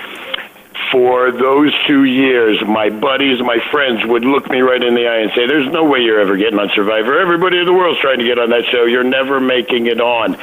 for 0.91 1.31
those 1.31 1.73
two 1.87 2.03
years, 2.03 2.61
my 2.67 2.89
buddies, 2.89 3.39
my 3.41 3.57
friends 3.71 4.05
would 4.05 4.25
look 4.25 4.49
me 4.49 4.59
right 4.59 4.83
in 4.83 4.93
the 4.93 5.07
eye 5.07 5.19
and 5.19 5.31
say, 5.33 5.47
There's 5.47 5.71
no 5.71 5.85
way 5.85 5.99
you're 5.99 6.19
ever 6.19 6.35
getting 6.35 6.59
on 6.59 6.69
Survivor. 6.75 7.19
Everybody 7.19 7.59
in 7.59 7.65
the 7.65 7.73
world's 7.73 7.99
trying 8.01 8.19
to 8.19 8.25
get 8.25 8.37
on 8.37 8.49
that 8.49 8.65
show. 8.65 8.83
You're 8.83 9.03
never 9.03 9.39
making 9.39 9.87
it 9.87 10.01
on. 10.01 10.33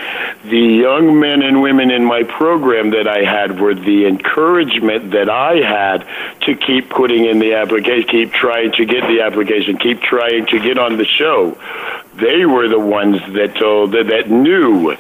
The 0.45 0.59
young 0.59 1.21
men 1.21 1.43
and 1.43 1.61
women 1.61 1.91
in 1.91 2.05
my 2.05 2.23
program 2.23 2.91
that 2.91 3.07
I 3.07 3.25
had 3.25 3.61
were 3.61 3.75
the 3.75 4.07
encouragement 4.07 5.11
that 5.13 5.29
I 5.29 5.57
had 5.57 6.07
to 6.47 6.57
keep 6.57 6.89
putting 6.89 7.27
in 7.27 7.39
the 7.39 7.55
application, 7.55 8.09
keep 8.09 8.33
trying 8.33 8.73
to 8.73 8.87
get 8.87 9.03
the 9.03 9.21
application, 9.21 9.77
keep 9.77 10.01
trying 10.01 10.47
to 10.47 10.59
get 10.61 10.79
on 10.79 10.97
the 10.97 11.05
show. 11.05 11.59
They 12.15 12.47
were 12.47 12.69
the 12.69 12.81
ones 12.81 13.21
that 13.35 13.55
told, 13.57 13.93
that, 13.93 14.07
that 14.09 14.31
knew 14.31 14.97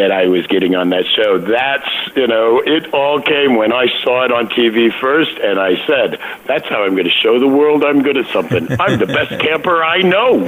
that 0.00 0.10
I 0.10 0.28
was 0.28 0.46
getting 0.46 0.74
on 0.74 0.88
that 0.90 1.04
show. 1.14 1.36
That's, 1.36 2.16
you 2.16 2.26
know, 2.26 2.62
it 2.64 2.94
all 2.94 3.20
came 3.20 3.56
when 3.56 3.70
I 3.70 3.86
saw 4.02 4.24
it 4.24 4.32
on 4.32 4.48
TV 4.48 4.98
first, 4.98 5.32
and 5.38 5.60
I 5.60 5.76
said, 5.86 6.18
that's 6.46 6.66
how 6.68 6.84
I'm 6.84 6.92
going 6.92 7.04
to 7.04 7.10
show 7.10 7.38
the 7.38 7.46
world 7.46 7.84
I'm 7.84 8.02
good 8.02 8.16
at 8.16 8.26
something. 8.28 8.66
I'm 8.80 8.98
the 8.98 9.06
best 9.06 9.38
camper 9.44 9.84
I 9.84 10.00
know. 10.00 10.38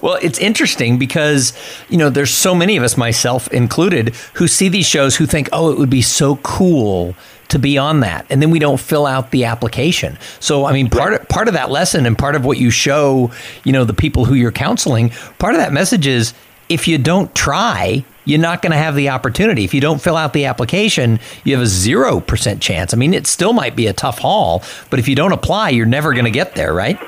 well, 0.02 0.18
it's 0.20 0.38
interesting 0.38 0.98
because, 0.98 1.58
you 1.88 1.96
know, 1.96 2.10
there's 2.10 2.30
so 2.30 2.54
many 2.54 2.76
of 2.76 2.82
us, 2.84 2.98
myself 2.98 3.48
included, 3.54 4.14
who 4.34 4.46
see 4.46 4.68
these 4.68 4.86
shows 4.86 5.16
who 5.16 5.24
think, 5.24 5.48
oh, 5.50 5.70
it 5.70 5.78
would 5.78 5.90
be 5.90 6.02
so 6.02 6.36
cool 6.36 7.14
to 7.48 7.58
be 7.58 7.78
on 7.78 8.00
that 8.00 8.26
and 8.28 8.42
then 8.42 8.50
we 8.50 8.58
don't 8.58 8.78
fill 8.78 9.06
out 9.06 9.30
the 9.30 9.46
application 9.46 10.18
so 10.38 10.66
i 10.66 10.72
mean 10.74 10.90
part 10.90 11.14
of, 11.14 11.26
part 11.30 11.48
of 11.48 11.54
that 11.54 11.70
lesson 11.70 12.04
and 12.04 12.18
part 12.18 12.34
of 12.34 12.44
what 12.44 12.58
you 12.58 12.70
show 12.70 13.30
you 13.64 13.72
know 13.72 13.84
the 13.84 13.94
people 13.94 14.26
who 14.26 14.34
you're 14.34 14.52
counseling 14.52 15.08
part 15.38 15.54
of 15.54 15.58
that 15.58 15.72
message 15.72 16.06
is 16.06 16.34
if 16.68 16.88
you 16.88 16.98
don't 16.98 17.34
try, 17.34 18.04
you're 18.24 18.38
not 18.38 18.60
going 18.60 18.72
to 18.72 18.78
have 18.78 18.94
the 18.94 19.08
opportunity. 19.08 19.64
If 19.64 19.72
you 19.72 19.80
don't 19.80 20.00
fill 20.00 20.16
out 20.16 20.32
the 20.32 20.44
application, 20.44 21.18
you 21.44 21.56
have 21.56 21.62
a 21.62 21.68
0% 21.68 22.60
chance. 22.60 22.92
I 22.92 22.96
mean, 22.96 23.14
it 23.14 23.26
still 23.26 23.52
might 23.52 23.74
be 23.74 23.86
a 23.86 23.92
tough 23.92 24.18
haul, 24.18 24.62
but 24.90 24.98
if 24.98 25.08
you 25.08 25.16
don't 25.16 25.32
apply, 25.32 25.70
you're 25.70 25.86
never 25.86 26.12
going 26.12 26.26
to 26.26 26.30
get 26.30 26.54
there, 26.54 26.74
right? 26.74 27.00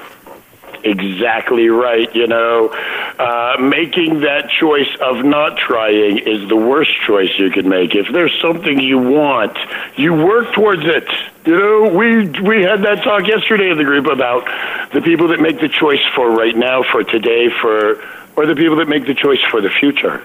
Exactly 0.83 1.69
right. 1.69 2.15
You 2.15 2.27
know, 2.27 2.69
uh, 2.71 3.57
making 3.61 4.21
that 4.21 4.49
choice 4.49 4.89
of 5.03 5.25
not 5.25 5.59
trying 5.59 6.19
is 6.19 6.49
the 6.49 6.57
worst 6.57 6.91
choice 7.07 7.29
you 7.39 7.51
can 7.51 7.69
make. 7.69 7.95
If 7.95 8.11
there's 8.11 8.35
something 8.41 8.81
you 8.81 8.99
want, 8.99 9.59
you 9.97 10.15
work 10.15 10.55
towards 10.55 10.83
it. 10.87 11.07
You 11.45 11.59
know, 11.59 11.95
we 11.95 12.29
we 12.41 12.63
had 12.63 12.83
that 12.85 13.03
talk 13.05 13.27
yesterday 13.27 13.71
in 13.71 13.77
the 13.77 13.85
group 13.85 14.07
about 14.07 14.47
the 14.95 15.03
people 15.03 15.29
that 15.29 15.41
make 15.41 15.61
the 15.61 15.69
choice 15.69 16.05
for 16.15 16.31
right 16.31 16.57
now, 16.57 16.83
for 16.83 17.05
today, 17.05 17.51
for 17.61 18.03
or 18.41 18.47
the 18.47 18.55
people 18.55 18.77
that 18.77 18.89
make 18.89 19.07
the 19.07 19.15
choice 19.15 19.41
for 19.51 19.61
the 19.61 19.69
future. 19.69 20.25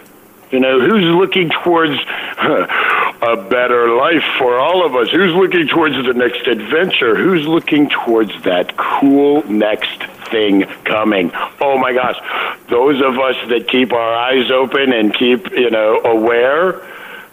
You 0.49 0.61
know, 0.61 0.79
who's 0.79 1.03
looking 1.03 1.49
towards 1.49 1.99
a 2.37 3.47
better 3.49 3.93
life 3.93 4.23
for 4.37 4.57
all 4.57 4.85
of 4.85 4.95
us? 4.95 5.09
Who's 5.09 5.33
looking 5.33 5.67
towards 5.67 5.95
the 5.95 6.13
next 6.13 6.47
adventure? 6.47 7.13
Who's 7.13 7.45
looking 7.45 7.89
towards 7.89 8.31
that 8.43 8.77
cool 8.77 9.43
next 9.51 10.01
thing 10.31 10.63
coming? 10.85 11.31
Oh 11.59 11.77
my 11.77 11.91
gosh, 11.91 12.15
those 12.69 13.01
of 13.01 13.19
us 13.19 13.35
that 13.49 13.67
keep 13.67 13.91
our 13.91 14.13
eyes 14.13 14.49
open 14.49 14.93
and 14.93 15.13
keep, 15.13 15.51
you 15.51 15.69
know, 15.69 15.99
aware 16.05 16.81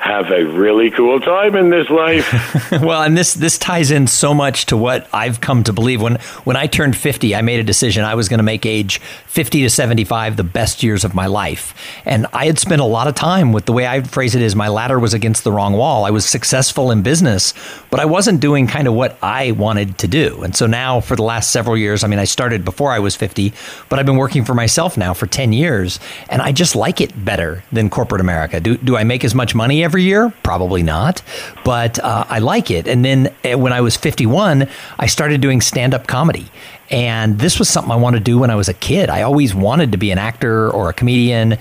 have 0.02 0.32
a 0.32 0.44
really 0.44 0.90
cool 0.90 1.20
time 1.20 1.54
in 1.54 1.70
this 1.70 1.88
life. 1.88 2.72
well, 2.72 3.02
and 3.02 3.16
this 3.16 3.34
this 3.34 3.56
ties 3.56 3.92
in 3.92 4.08
so 4.08 4.34
much 4.34 4.66
to 4.66 4.76
what 4.76 5.08
I've 5.12 5.40
come 5.40 5.62
to 5.62 5.72
believe. 5.72 6.02
When 6.02 6.16
when 6.42 6.56
I 6.56 6.66
turned 6.66 6.96
50, 6.96 7.36
I 7.36 7.42
made 7.42 7.60
a 7.60 7.62
decision 7.62 8.02
I 8.02 8.16
was 8.16 8.28
going 8.28 8.38
to 8.38 8.44
make 8.44 8.66
age 8.66 8.98
50 8.98 9.62
to 9.62 9.70
75 9.70 10.36
the 10.36 10.42
best 10.42 10.82
years 10.82 11.04
of 11.04 11.14
my 11.14 11.26
life. 11.26 11.72
And 12.04 12.26
I 12.32 12.46
had 12.46 12.58
spent 12.58 12.80
a 12.80 12.84
lot 12.84 13.06
of 13.06 13.14
time 13.14 13.52
with 13.52 13.66
the 13.66 13.72
way 13.72 13.86
I 13.86 14.02
phrase 14.02 14.34
it 14.34 14.42
is 14.42 14.56
my 14.56 14.66
ladder 14.66 14.98
was 14.98 15.14
against 15.14 15.44
the 15.44 15.52
wrong 15.52 15.74
wall. 15.74 16.04
I 16.04 16.10
was 16.10 16.26
successful 16.26 16.90
in 16.90 17.02
business, 17.02 17.54
but 17.88 18.00
I 18.00 18.04
wasn't 18.04 18.40
doing 18.40 18.66
kind 18.66 18.88
of 18.88 18.94
what 18.94 19.16
I 19.22 19.52
wanted 19.52 19.98
to 19.98 20.08
do. 20.08 20.42
And 20.42 20.56
so 20.56 20.66
now 20.66 20.98
for 20.98 21.14
the 21.14 21.22
last 21.22 21.52
several 21.52 21.76
years, 21.76 22.02
I 22.02 22.08
mean 22.08 22.18
I 22.18 22.24
started 22.24 22.64
before 22.64 22.90
I 22.90 22.98
was 22.98 23.14
50, 23.14 23.52
but 23.88 24.00
I've 24.00 24.06
been 24.06 24.16
working 24.16 24.44
for 24.44 24.54
myself 24.54 24.96
now 24.96 25.14
for 25.14 25.28
10 25.28 25.52
years, 25.52 26.00
and 26.28 26.42
I 26.42 26.50
just 26.50 26.74
like 26.74 27.00
it 27.00 27.24
better 27.24 27.62
than 27.70 27.88
corporate 27.88 28.20
America. 28.20 28.58
Do 28.58 28.76
do 28.76 28.96
I 28.96 29.04
make 29.04 29.22
as 29.24 29.32
much 29.32 29.54
money 29.54 29.84
every 29.84 29.91
year? 29.98 30.32
Probably 30.42 30.82
not, 30.82 31.22
but 31.64 31.98
uh, 31.98 32.24
I 32.28 32.38
like 32.38 32.70
it. 32.70 32.86
And 32.88 33.04
then 33.04 33.34
uh, 33.44 33.58
when 33.58 33.72
I 33.72 33.80
was 33.80 33.96
51, 33.96 34.68
I 34.98 35.06
started 35.06 35.40
doing 35.40 35.60
stand 35.60 35.94
up 35.94 36.06
comedy. 36.06 36.50
And 36.90 37.38
this 37.38 37.58
was 37.58 37.68
something 37.68 37.90
I 37.90 37.96
wanted 37.96 38.18
to 38.18 38.24
do 38.24 38.38
when 38.38 38.50
I 38.50 38.54
was 38.54 38.68
a 38.68 38.74
kid. 38.74 39.08
I 39.08 39.22
always 39.22 39.54
wanted 39.54 39.92
to 39.92 39.98
be 39.98 40.10
an 40.10 40.18
actor 40.18 40.70
or 40.70 40.90
a 40.90 40.92
comedian. 40.92 41.56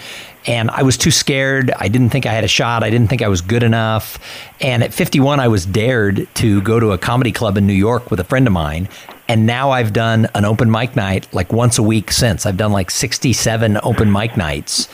And 0.45 0.69
I 0.71 0.83
was 0.83 0.97
too 0.97 1.11
scared. 1.11 1.71
I 1.77 1.87
didn't 1.87 2.09
think 2.09 2.25
I 2.25 2.33
had 2.33 2.43
a 2.43 2.49
shot. 2.49 2.83
I 2.83 2.89
didn't 2.89 3.07
think 3.07 3.21
I 3.21 3.29
was 3.29 3.41
good 3.41 3.63
enough. 3.63 4.19
And 4.59 4.83
at 4.83 4.93
51, 4.93 5.39
I 5.39 5.47
was 5.47 5.65
dared 5.65 6.27
to 6.35 6.61
go 6.63 6.79
to 6.79 6.91
a 6.91 6.97
comedy 6.97 7.31
club 7.31 7.57
in 7.57 7.65
New 7.65 7.73
York 7.73 8.11
with 8.11 8.19
a 8.19 8.23
friend 8.23 8.45
of 8.45 8.53
mine. 8.53 8.89
And 9.31 9.45
now 9.45 9.71
I've 9.71 9.93
done 9.93 10.27
an 10.35 10.43
open 10.43 10.69
mic 10.69 10.97
night 10.97 11.33
like 11.33 11.53
once 11.53 11.77
a 11.77 11.83
week 11.83 12.11
since. 12.11 12.45
I've 12.45 12.57
done 12.57 12.73
like 12.73 12.91
67 12.91 13.79
open 13.81 14.11
mic 14.11 14.35
nights. 14.35 14.89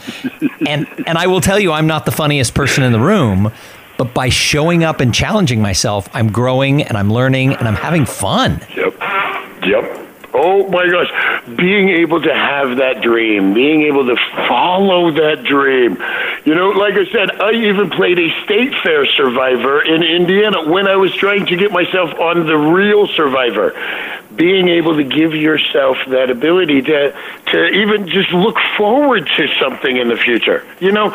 And 0.67 0.87
and 1.07 1.17
I 1.17 1.25
will 1.25 1.41
tell 1.41 1.57
you 1.57 1.71
I'm 1.71 1.87
not 1.87 2.05
the 2.05 2.11
funniest 2.11 2.53
person 2.53 2.83
in 2.83 2.91
the 2.91 2.99
room, 2.99 3.51
but 3.97 4.13
by 4.13 4.29
showing 4.29 4.83
up 4.83 4.99
and 4.99 5.11
challenging 5.11 5.59
myself, 5.59 6.07
I'm 6.13 6.31
growing 6.31 6.83
and 6.83 6.95
I'm 6.95 7.11
learning 7.11 7.53
and 7.53 7.67
I'm 7.67 7.73
having 7.73 8.05
fun. 8.05 8.61
Yep. 8.75 8.93
Yep. 9.65 9.96
Oh 10.39 10.67
my 10.67 10.85
gosh, 10.87 11.09
being 11.57 11.89
able 11.89 12.21
to 12.21 12.31
have 12.31 12.77
that 12.77 13.01
dream, 13.01 13.55
being 13.55 13.81
able 13.83 14.05
to 14.05 14.15
follow 14.47 15.09
that 15.09 15.43
dream. 15.43 15.97
You 16.45 16.53
know, 16.53 16.69
like 16.69 16.93
I 16.93 17.05
said, 17.11 17.41
I 17.41 17.53
even 17.53 17.89
played 17.89 18.19
a 18.19 18.29
state 18.43 18.71
fair 18.83 19.07
survivor 19.07 19.81
in 19.81 20.03
Indiana 20.03 20.69
when 20.69 20.87
I 20.87 20.95
was 20.95 21.11
trying 21.15 21.47
to 21.47 21.55
get 21.55 21.71
myself 21.71 22.13
on 22.19 22.45
the 22.45 22.55
real 22.55 23.07
survivor. 23.07 23.73
Being 24.35 24.69
able 24.69 24.95
to 24.97 25.03
give 25.03 25.33
yourself 25.33 25.97
that 26.09 26.29
ability 26.29 26.83
to 26.83 27.15
to 27.47 27.65
even 27.69 28.07
just 28.07 28.31
look 28.31 28.57
forward 28.77 29.27
to 29.37 29.47
something 29.59 29.97
in 29.97 30.07
the 30.07 30.17
future. 30.17 30.67
You 30.79 30.91
know, 30.91 31.09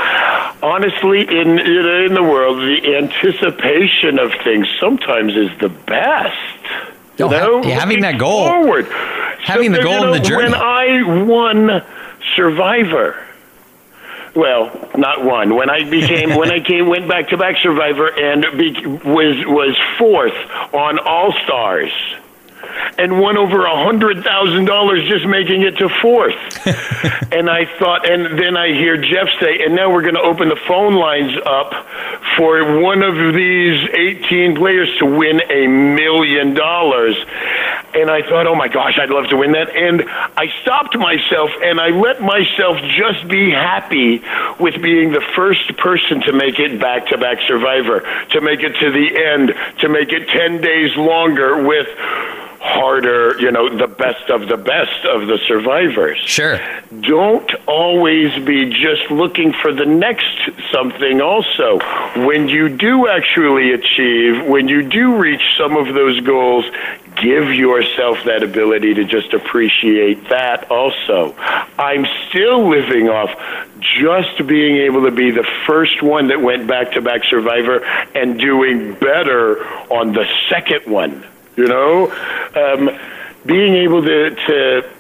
honestly, 0.61 1.21
in 1.21 1.61
in 1.61 2.15
the 2.15 2.25
world, 2.25 2.59
the 2.59 2.97
anticipation 2.97 4.19
of 4.19 4.33
things 4.43 4.67
sometimes 4.81 5.37
is 5.37 5.57
the 5.61 5.69
best. 5.69 6.92
You 7.19 7.29
know, 7.29 7.63
having 7.63 8.01
that 8.01 8.19
goal, 8.19 8.47
forward. 8.47 8.87
having 9.41 9.73
so, 9.73 9.79
the 9.79 9.83
goal 9.83 9.95
you 9.95 10.01
know, 10.01 10.13
in 10.13 10.23
the 10.23 10.29
journey. 10.29 10.45
When 10.45 10.55
I 10.55 11.25
won 11.25 11.83
Survivor, 12.37 13.27
well, 14.35 14.91
not 14.97 15.25
one. 15.25 15.55
When 15.55 15.69
I 15.69 15.85
became, 15.89 16.35
when 16.37 16.51
I 16.51 16.61
came, 16.67 16.89
went 16.89 17.09
back 17.09 17.29
to 17.29 17.37
back 17.37 17.57
Survivor 17.63 18.09
and 18.09 18.47
be, 18.59 18.87
was 18.87 19.37
was 19.47 19.79
fourth 19.99 20.35
on 20.73 20.99
All 20.99 21.33
Stars 21.45 21.93
and 22.99 23.19
won 23.21 23.37
over 23.37 23.65
a 23.65 23.85
hundred 23.85 24.23
thousand 24.23 24.67
dollars 24.67 25.09
just 25.09 25.27
making 25.27 25.63
it 25.63 25.77
to 25.79 25.89
fourth. 26.01 26.35
and 27.33 27.49
I 27.49 27.67
thought, 27.79 28.09
and 28.09 28.39
then 28.39 28.57
I 28.57 28.69
hear 28.69 28.97
Jeff 28.97 29.29
say, 29.41 29.65
and 29.65 29.75
now 29.75 29.93
we're 29.93 30.03
going 30.03 30.15
to 30.15 30.23
open 30.23 30.49
the 30.49 30.61
phone 30.69 30.95
lines 30.95 31.33
up 31.45 31.73
for 32.37 32.81
one 32.81 33.03
of 33.03 33.35
these 33.35 33.89
18 33.91 34.57
players 34.57 34.89
to 34.99 35.07
win 35.07 35.41
a 35.51 35.67
million 35.67 36.55
dollars. 36.55 37.17
And 37.95 38.11
I 38.11 38.23
thought, 38.23 38.47
oh 38.47 38.55
my 38.55 38.69
gosh, 38.69 38.99
I'd 38.99 39.11
love 39.11 39.29
to 39.29 39.37
win 39.37 39.53
that. 39.53 39.69
And 39.69 40.05
I 40.09 40.49
stopped 40.63 40.97
myself 40.97 41.51
and 41.63 41.79
I 41.79 41.89
let 41.89 42.23
myself 42.23 42.79
just 42.97 43.29
be 43.29 43.51
happy 43.51 44.23
with 44.59 44.81
being 44.81 45.13
the 45.13 45.23
first 45.37 45.77
person 45.77 46.23
to 46.23 46.33
make 46.33 46.59
it 46.59 46.81
back 46.81 47.09
to 47.09 47.19
back 47.19 47.39
survivor, 47.47 48.01
to 48.31 48.41
make 48.41 48.61
it 48.61 48.73
to 48.81 48.91
the 48.91 49.09
end, 49.25 49.53
to 49.81 49.89
make 49.89 50.13
it 50.13 50.29
10 50.29 50.61
days 50.63 50.97
longer 50.97 51.67
with 51.67 51.89
harder, 52.63 53.37
you 53.41 53.51
know, 53.51 53.69
the 53.69 53.89
best 53.89 54.31
of 54.31 54.47
the 54.47 54.57
best 54.57 55.05
of 55.05 55.27
the 55.27 55.37
survivors. 55.49 56.17
Sure. 56.19 56.61
Don't 57.01 57.53
always 57.67 58.33
be 58.45 58.71
just 58.71 59.11
looking 59.11 59.53
for 59.53 59.73
the 59.73 59.85
next 59.85 60.49
something 60.71 61.21
also. 61.21 61.81
When 62.25 62.49
you 62.49 62.69
do 62.69 63.09
actually 63.09 63.73
achieve, 63.73 64.47
when 64.47 64.69
you 64.69 64.89
do 64.89 65.17
reach 65.17 65.43
some 65.59 65.77
of 65.77 65.93
those 65.93 66.21
goals, 66.21 66.65
give 67.17 67.53
yourself 67.53 68.19
that 68.27 68.45
ability 68.45 68.95
to 68.95 69.05
just 69.05 69.35
appreciate 69.35 70.29
that 70.29 70.71
also. 70.71 71.35
I'm 71.79 72.07
still 72.29 72.69
living 72.71 73.09
off 73.09 73.31
just 73.81 74.47
being 74.47 74.77
able 74.77 75.05
to 75.05 75.11
be 75.11 75.33
the 75.33 75.47
first 75.67 76.01
one 76.01 76.29
that 76.29 76.41
went 76.41 76.69
back 76.69 76.93
to 76.93 77.03
back 77.03 77.25
survivor 77.25 77.85
and 78.15 78.39
doing 78.39 78.95
better 78.95 79.67
on 79.91 80.13
the 80.13 80.27
second 80.49 80.87
one 80.87 81.27
you 81.57 81.69
know, 81.69 82.11
um, 82.55 82.91
being 83.45 83.75
able 83.75 84.03
to 84.03 84.31
to 84.31 84.91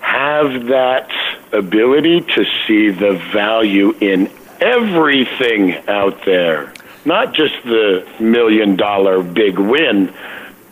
have 0.00 0.66
that 0.66 1.10
ability 1.52 2.20
to 2.22 2.44
see 2.66 2.90
the 2.90 3.12
value 3.32 3.94
in 4.00 4.30
everything 4.60 5.74
out 5.88 6.24
there, 6.24 6.72
not 7.04 7.34
just 7.34 7.54
the 7.64 8.06
million 8.18 8.76
dollar 8.76 9.22
big 9.22 9.58
win, 9.58 10.12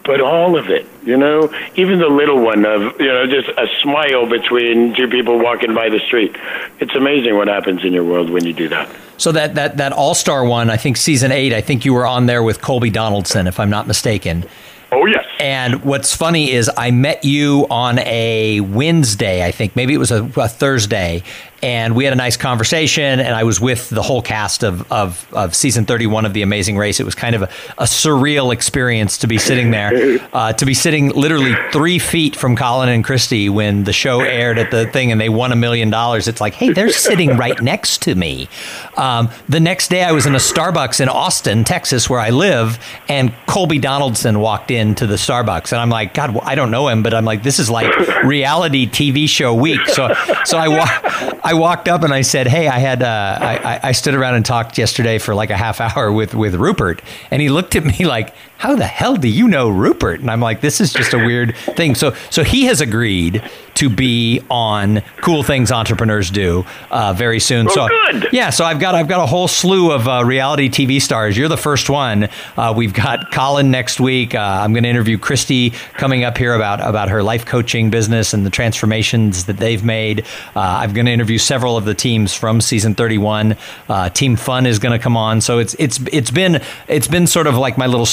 but 0.04 0.20
all 0.20 0.58
of 0.58 0.70
it. 0.70 0.86
You 1.04 1.16
know, 1.16 1.52
even 1.76 1.98
the 2.00 2.08
little 2.08 2.40
one 2.40 2.66
of 2.66 3.00
you 3.00 3.06
know 3.06 3.26
just 3.26 3.48
a 3.48 3.66
smile 3.82 4.28
between 4.28 4.94
two 4.94 5.08
people 5.08 5.38
walking 5.38 5.74
by 5.74 5.88
the 5.88 6.00
street. 6.00 6.36
It's 6.80 6.94
amazing 6.94 7.36
what 7.36 7.48
happens 7.48 7.84
in 7.84 7.92
your 7.92 8.04
world 8.04 8.30
when 8.30 8.44
you 8.44 8.52
do 8.52 8.68
that. 8.68 8.88
So 9.18 9.32
that 9.32 9.54
that 9.54 9.76
that 9.78 9.92
All 9.92 10.14
Star 10.14 10.44
one, 10.44 10.70
I 10.70 10.76
think 10.76 10.96
season 10.96 11.32
eight. 11.32 11.52
I 11.52 11.60
think 11.60 11.84
you 11.84 11.94
were 11.94 12.06
on 12.06 12.26
there 12.26 12.42
with 12.42 12.60
Colby 12.60 12.90
Donaldson, 12.90 13.46
if 13.46 13.58
I'm 13.58 13.70
not 13.70 13.86
mistaken. 13.86 14.44
Oh 14.90 15.04
yes. 15.06 15.24
And 15.38 15.84
what's 15.84 16.14
funny 16.14 16.50
is 16.50 16.70
I 16.76 16.90
met 16.90 17.24
you 17.24 17.66
on 17.70 17.98
a 17.98 18.60
Wednesday, 18.60 19.44
I 19.44 19.50
think 19.50 19.76
maybe 19.76 19.92
it 19.92 19.98
was 19.98 20.10
a, 20.10 20.24
a 20.36 20.48
Thursday, 20.48 21.22
and 21.62 21.94
we 21.96 22.04
had 22.04 22.12
a 22.12 22.16
nice 22.16 22.36
conversation 22.36 23.20
and 23.20 23.34
i 23.34 23.44
was 23.44 23.60
with 23.60 23.88
the 23.90 24.02
whole 24.02 24.22
cast 24.22 24.62
of, 24.62 24.90
of, 24.92 25.26
of 25.34 25.54
season 25.54 25.84
31 25.84 26.24
of 26.26 26.32
the 26.32 26.42
amazing 26.42 26.76
race. 26.76 27.00
It 27.00 27.04
was 27.04 27.14
kind 27.14 27.34
of 27.34 27.42
a, 27.42 27.48
a 27.78 27.84
surreal 27.84 28.52
experience 28.52 29.18
to 29.18 29.26
be 29.26 29.38
sitting 29.38 29.70
there 29.70 30.18
uh, 30.32 30.52
to 30.52 30.66
be 30.66 30.74
sitting 30.74 31.10
literally 31.10 31.54
three 31.72 31.98
feet 31.98 32.36
from 32.36 32.56
colin 32.56 32.88
and 32.88 33.04
christy 33.04 33.48
when 33.48 33.84
the 33.84 33.92
show 33.92 34.20
aired 34.20 34.58
at 34.58 34.70
the 34.70 34.86
thing 34.86 35.12
and 35.12 35.20
they 35.20 35.28
won 35.28 35.52
a 35.52 35.56
million 35.56 35.90
dollars. 35.90 36.28
It's 36.28 36.40
like 36.40 36.54
hey 36.54 36.72
they're 36.72 36.90
sitting 36.90 37.36
right 37.44 37.60
next 37.62 38.02
to 38.02 38.14
me. 38.14 38.48
Um, 38.96 39.30
the 39.48 39.60
next 39.60 39.88
day 39.88 40.02
i 40.04 40.12
was 40.12 40.26
in 40.26 40.34
a 40.34 40.38
starbucks 40.38 41.00
in 41.00 41.08
austin 41.08 41.64
texas 41.64 42.08
where 42.10 42.20
i 42.20 42.30
live 42.30 42.78
and 43.08 43.32
colby 43.46 43.78
donaldson 43.78 44.40
walked 44.40 44.70
into 44.70 45.06
the 45.06 45.14
starbucks 45.16 45.72
and 45.72 45.80
i'm 45.80 45.90
like 45.90 46.14
god 46.14 46.36
i 46.42 46.54
don't 46.54 46.70
know 46.70 46.88
him 46.88 47.02
but 47.02 47.14
i'm 47.14 47.24
like 47.24 47.42
this 47.42 47.58
is 47.58 47.70
like 47.70 47.88
reality 48.24 48.86
tv 48.86 49.28
show 49.28 49.54
week. 49.54 49.80
So 49.86 50.12
so 50.44 50.58
i 50.58 50.68
wa- 50.68 51.40
I 51.48 51.54
walked 51.54 51.88
up 51.88 52.02
and 52.02 52.12
I 52.12 52.20
said, 52.20 52.46
"Hey, 52.46 52.68
I 52.68 52.78
had 52.78 53.02
uh, 53.02 53.38
I, 53.40 53.80
I 53.84 53.92
stood 53.92 54.14
around 54.14 54.34
and 54.34 54.44
talked 54.44 54.76
yesterday 54.76 55.16
for 55.16 55.34
like 55.34 55.48
a 55.48 55.56
half 55.56 55.80
hour 55.80 56.12
with 56.12 56.34
with 56.34 56.54
Rupert," 56.54 57.00
and 57.30 57.40
he 57.40 57.48
looked 57.48 57.74
at 57.74 57.84
me 57.84 58.04
like, 58.04 58.34
"How 58.58 58.76
the 58.76 58.86
hell 58.86 59.16
do 59.16 59.28
you 59.28 59.48
know 59.48 59.68
Rupert?" 59.68 60.20
And 60.20 60.30
I'm 60.30 60.40
like, 60.40 60.60
"This 60.60 60.80
is 60.80 60.92
just 60.92 61.14
a 61.14 61.18
weird 61.18 61.56
thing." 61.56 61.94
So 61.94 62.14
so 62.30 62.44
he 62.44 62.66
has 62.66 62.80
agreed 62.80 63.42
to 63.74 63.88
be 63.88 64.40
on 64.50 65.02
Cool 65.18 65.44
Things 65.44 65.70
Entrepreneurs 65.70 66.30
Do 66.30 66.66
uh, 66.90 67.12
very 67.12 67.38
soon. 67.38 67.68
Oh, 67.70 67.74
so 67.74 67.88
good. 67.88 68.28
yeah, 68.32 68.50
so 68.50 68.64
I've 68.64 68.80
got 68.80 68.94
I've 68.96 69.06
got 69.08 69.22
a 69.22 69.26
whole 69.26 69.46
slew 69.46 69.92
of 69.92 70.08
uh, 70.08 70.24
reality 70.24 70.68
TV 70.68 71.00
stars. 71.00 71.36
You're 71.36 71.48
the 71.48 71.56
first 71.56 71.88
one. 71.88 72.28
Uh, 72.56 72.74
we've 72.76 72.92
got 72.92 73.30
Colin 73.30 73.70
next 73.70 74.00
week. 74.00 74.34
Uh, 74.34 74.40
I'm 74.40 74.72
going 74.72 74.82
to 74.82 74.88
interview 74.90 75.16
Christy 75.18 75.70
coming 75.94 76.24
up 76.24 76.36
here 76.36 76.54
about 76.54 76.80
about 76.80 77.08
her 77.08 77.22
life 77.22 77.46
coaching 77.46 77.90
business 77.90 78.34
and 78.34 78.44
the 78.44 78.50
transformations 78.50 79.44
that 79.44 79.58
they've 79.58 79.84
made. 79.84 80.26
Uh, 80.56 80.60
I'm 80.60 80.92
going 80.92 81.06
to 81.06 81.12
interview 81.12 81.38
several 81.38 81.76
of 81.76 81.84
the 81.84 81.94
teams 81.94 82.34
from 82.34 82.60
season 82.60 82.94
31. 82.96 83.56
Uh, 83.88 84.08
Team 84.10 84.34
Fun 84.36 84.66
is 84.66 84.78
going 84.80 84.98
to 84.98 85.02
come 85.02 85.16
on. 85.16 85.40
So 85.40 85.58
it's 85.60 85.74
it's 85.78 86.00
it's 86.12 86.32
been 86.32 86.60
it's 86.88 87.06
been 87.06 87.28
sort 87.28 87.46
of 87.46 87.54
like 87.56 87.78
my 87.78 87.86
little 87.86 88.06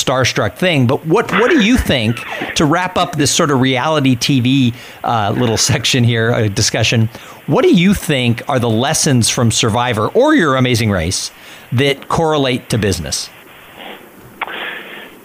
thing. 0.57 0.87
But 0.87 1.05
what 1.05 1.31
what 1.31 1.49
do 1.49 1.63
you 1.63 1.77
think 1.77 2.17
to 2.55 2.65
wrap 2.65 2.97
up 2.97 3.15
this 3.15 3.31
sort 3.31 3.51
of 3.51 3.59
reality 3.59 4.15
TV 4.15 4.73
little 5.03 5.15
uh, 5.15 5.31
little 5.31 5.57
section 5.57 6.03
here, 6.03 6.31
a 6.31 6.49
discussion. 6.49 7.07
What 7.47 7.63
do 7.63 7.73
you 7.73 7.93
think 7.93 8.47
are 8.49 8.59
the 8.59 8.69
lessons 8.69 9.29
from 9.29 9.51
Survivor 9.51 10.07
or 10.09 10.33
your 10.33 10.55
Amazing 10.55 10.89
Race 10.89 11.31
that 11.71 12.07
correlate 12.07 12.69
to 12.69 12.77
business? 12.77 13.29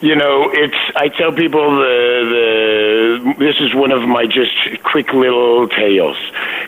You 0.01 0.17
know, 0.17 0.51
it's. 0.51 0.77
I 0.97 1.09
tell 1.09 1.31
people 1.31 1.77
the 1.77 3.21
the. 3.29 3.35
This 3.39 3.61
is 3.61 3.75
one 3.75 3.93
of 3.93 4.09
my 4.09 4.25
just 4.25 4.83
quick 4.83 5.13
little 5.13 5.69
tales. 5.69 6.17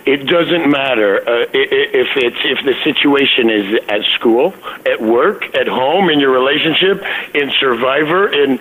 It 0.04 0.26
doesn't 0.26 0.70
matter 0.70 1.16
uh, 1.16 1.46
if 1.52 2.08
it's 2.16 2.36
if 2.44 2.64
the 2.64 2.74
situation 2.84 3.48
is 3.48 3.84
at 3.88 4.02
school, 4.16 4.54
at 4.84 5.00
work, 5.00 5.54
at 5.54 5.66
home, 5.66 6.10
in 6.10 6.20
your 6.20 6.30
relationship, 6.30 7.02
in 7.34 7.50
Survivor, 7.58 8.28
in 8.28 8.60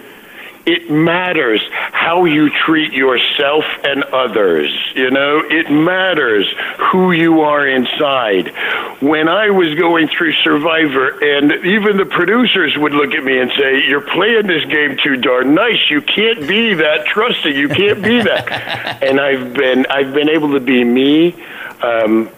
it 0.65 0.91
matters 0.91 1.61
how 1.91 2.25
you 2.25 2.49
treat 2.49 2.93
yourself 2.93 3.65
and 3.83 4.03
others. 4.03 4.69
You 4.95 5.09
know, 5.09 5.41
it 5.49 5.71
matters 5.71 6.47
who 6.91 7.11
you 7.11 7.41
are 7.41 7.67
inside. 7.67 8.53
When 9.01 9.27
I 9.27 9.49
was 9.49 9.73
going 9.75 10.07
through 10.07 10.33
Survivor, 10.43 11.19
and 11.23 11.65
even 11.65 11.97
the 11.97 12.05
producers 12.05 12.77
would 12.77 12.93
look 12.93 13.13
at 13.13 13.23
me 13.23 13.39
and 13.39 13.51
say, 13.57 13.83
You're 13.87 14.01
playing 14.01 14.47
this 14.47 14.65
game 14.65 14.97
too 15.03 15.17
darn 15.17 15.55
nice. 15.55 15.89
You 15.89 16.01
can't 16.01 16.47
be 16.47 16.75
that 16.75 17.05
trusting. 17.05 17.55
You 17.55 17.69
can't 17.69 18.03
be 18.03 18.21
that. 18.21 19.01
and 19.03 19.19
I've 19.19 19.53
been, 19.53 19.85
I've 19.87 20.13
been 20.13 20.29
able 20.29 20.53
to 20.53 20.59
be 20.59 20.83
me 20.83 21.33
um, 21.81 22.29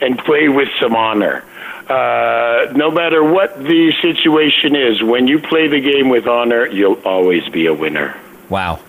and 0.00 0.18
play 0.18 0.48
with 0.48 0.68
some 0.80 0.94
honor 0.94 1.44
uh, 1.88 2.72
no 2.74 2.90
matter 2.90 3.22
what 3.22 3.62
the 3.62 3.92
situation 4.00 4.76
is, 4.76 5.02
when 5.02 5.26
you 5.26 5.38
play 5.38 5.68
the 5.68 5.80
game 5.80 6.08
with 6.08 6.26
honor, 6.26 6.66
you'll 6.66 7.00
always 7.04 7.48
be 7.50 7.66
a 7.66 7.74
winner. 7.74 8.18
Wow. 8.48 8.80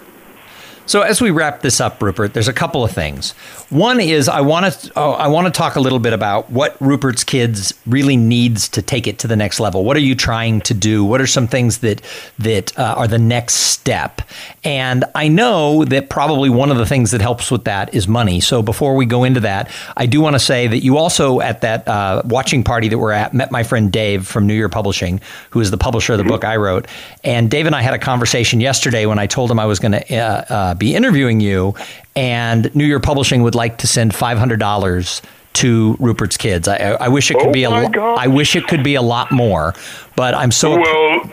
So 0.88 1.02
as 1.02 1.20
we 1.20 1.32
wrap 1.32 1.62
this 1.62 1.82
up, 1.82 2.02
Rupert, 2.02 2.34
there's 2.34 2.48
a 2.48 2.54
couple 2.54 2.84
of 2.84 2.92
things. 2.92 3.32
One 3.70 4.00
is 4.00 4.30
I 4.30 4.42
want 4.42 4.72
to 4.72 4.92
oh, 4.96 5.12
I 5.14 5.28
want 5.28 5.48
to 5.48 5.52
talk 5.52 5.76
a 5.76 5.80
little 5.80 5.98
bit 6.00 6.14
about 6.14 6.52
what 6.52 6.80
Rupert's 6.80 7.24
Kids 7.24 7.74
really 7.88 8.16
needs 8.16 8.70
to 8.70 8.84
take 8.84 9.08
it 9.08 9.18
to 9.20 9.28
the 9.28 9.36
next 9.36 9.60
level. 9.60 9.84
What 9.84 9.98
are 9.98 10.02
you 10.02 10.14
trying 10.14 10.62
to 10.62 10.76
do? 10.76 11.04
What 11.04 11.22
are 11.22 11.28
some 11.28 11.48
things 11.48 11.80
that 11.80 12.02
that 12.38 12.78
uh, 12.78 12.94
are 12.98 13.08
the 13.08 13.18
next 13.18 13.56
step? 13.56 14.22
And 14.64 15.06
I 15.16 15.28
know 15.28 15.86
that 15.86 16.10
probably 16.10 16.50
one 16.50 16.70
of 16.70 16.78
the 16.78 16.86
things 16.86 17.12
that 17.12 17.22
helps 17.22 17.50
with 17.50 17.64
that 17.64 17.94
is 17.96 18.08
money. 18.08 18.40
So 18.40 18.62
before 18.62 18.96
we 18.96 19.08
go 19.08 19.24
into 19.24 19.40
that, 19.40 19.72
I 19.98 20.06
do 20.06 20.22
want 20.22 20.36
to 20.36 20.40
say 20.40 20.68
that 20.68 20.84
you 20.84 20.98
also 20.98 21.40
at 21.40 21.62
that 21.62 21.88
uh, 21.88 22.22
watching 22.26 22.64
party 22.64 22.90
that 22.90 22.98
we're 23.00 23.12
at 23.12 23.34
met 23.34 23.52
my 23.52 23.64
friend 23.64 23.92
Dave 23.92 24.28
from 24.28 24.46
New 24.46 24.54
Year 24.54 24.70
Publishing, 24.70 25.20
who 25.50 25.62
is 25.62 25.72
the 25.72 25.78
publisher 25.78 26.14
of 26.14 26.20
the 26.20 26.24
book 26.24 26.44
I 26.44 26.58
wrote. 26.58 26.86
And 27.24 27.50
Dave 27.50 27.66
and 27.66 27.76
I 27.76 27.82
had 27.82 27.96
a 27.96 28.00
conversation 28.00 28.60
yesterday 28.60 29.08
when 29.08 29.18
I 29.18 29.26
told 29.26 29.50
him 29.50 29.60
I 29.60 29.66
was 29.66 29.80
going 29.80 29.94
to 29.94 30.16
uh, 30.16 30.46
uh, 30.50 30.74
be 30.78 30.95
interviewing 30.95 31.39
you, 31.39 31.76
and 32.15 32.73
New 32.76 32.86
Year 32.86 32.99
Publishing 32.99 33.43
would 33.43 33.55
like 33.55 33.80
to 33.80 33.88
send 33.88 34.15
five 34.15 34.38
hundred 34.38 34.59
dollars 34.59 35.21
to 35.55 35.95
Rupert's 35.99 36.38
kids. 36.38 36.67
I, 36.67 36.76
I, 36.76 37.07
wish 37.07 37.32
it 37.32 37.36
could 37.36 37.47
oh 37.47 37.53
be 37.53 37.63
a. 37.63 37.69
Lo- 37.69 38.15
I 38.15 38.28
wish 38.28 38.55
it 38.55 38.67
could 38.67 38.84
be 38.84 38.95
a 38.95 39.01
lot 39.01 39.32
more, 39.32 39.73
but 40.15 40.34
I'm 40.34 40.51
so. 40.51 40.80
Well, 40.80 41.32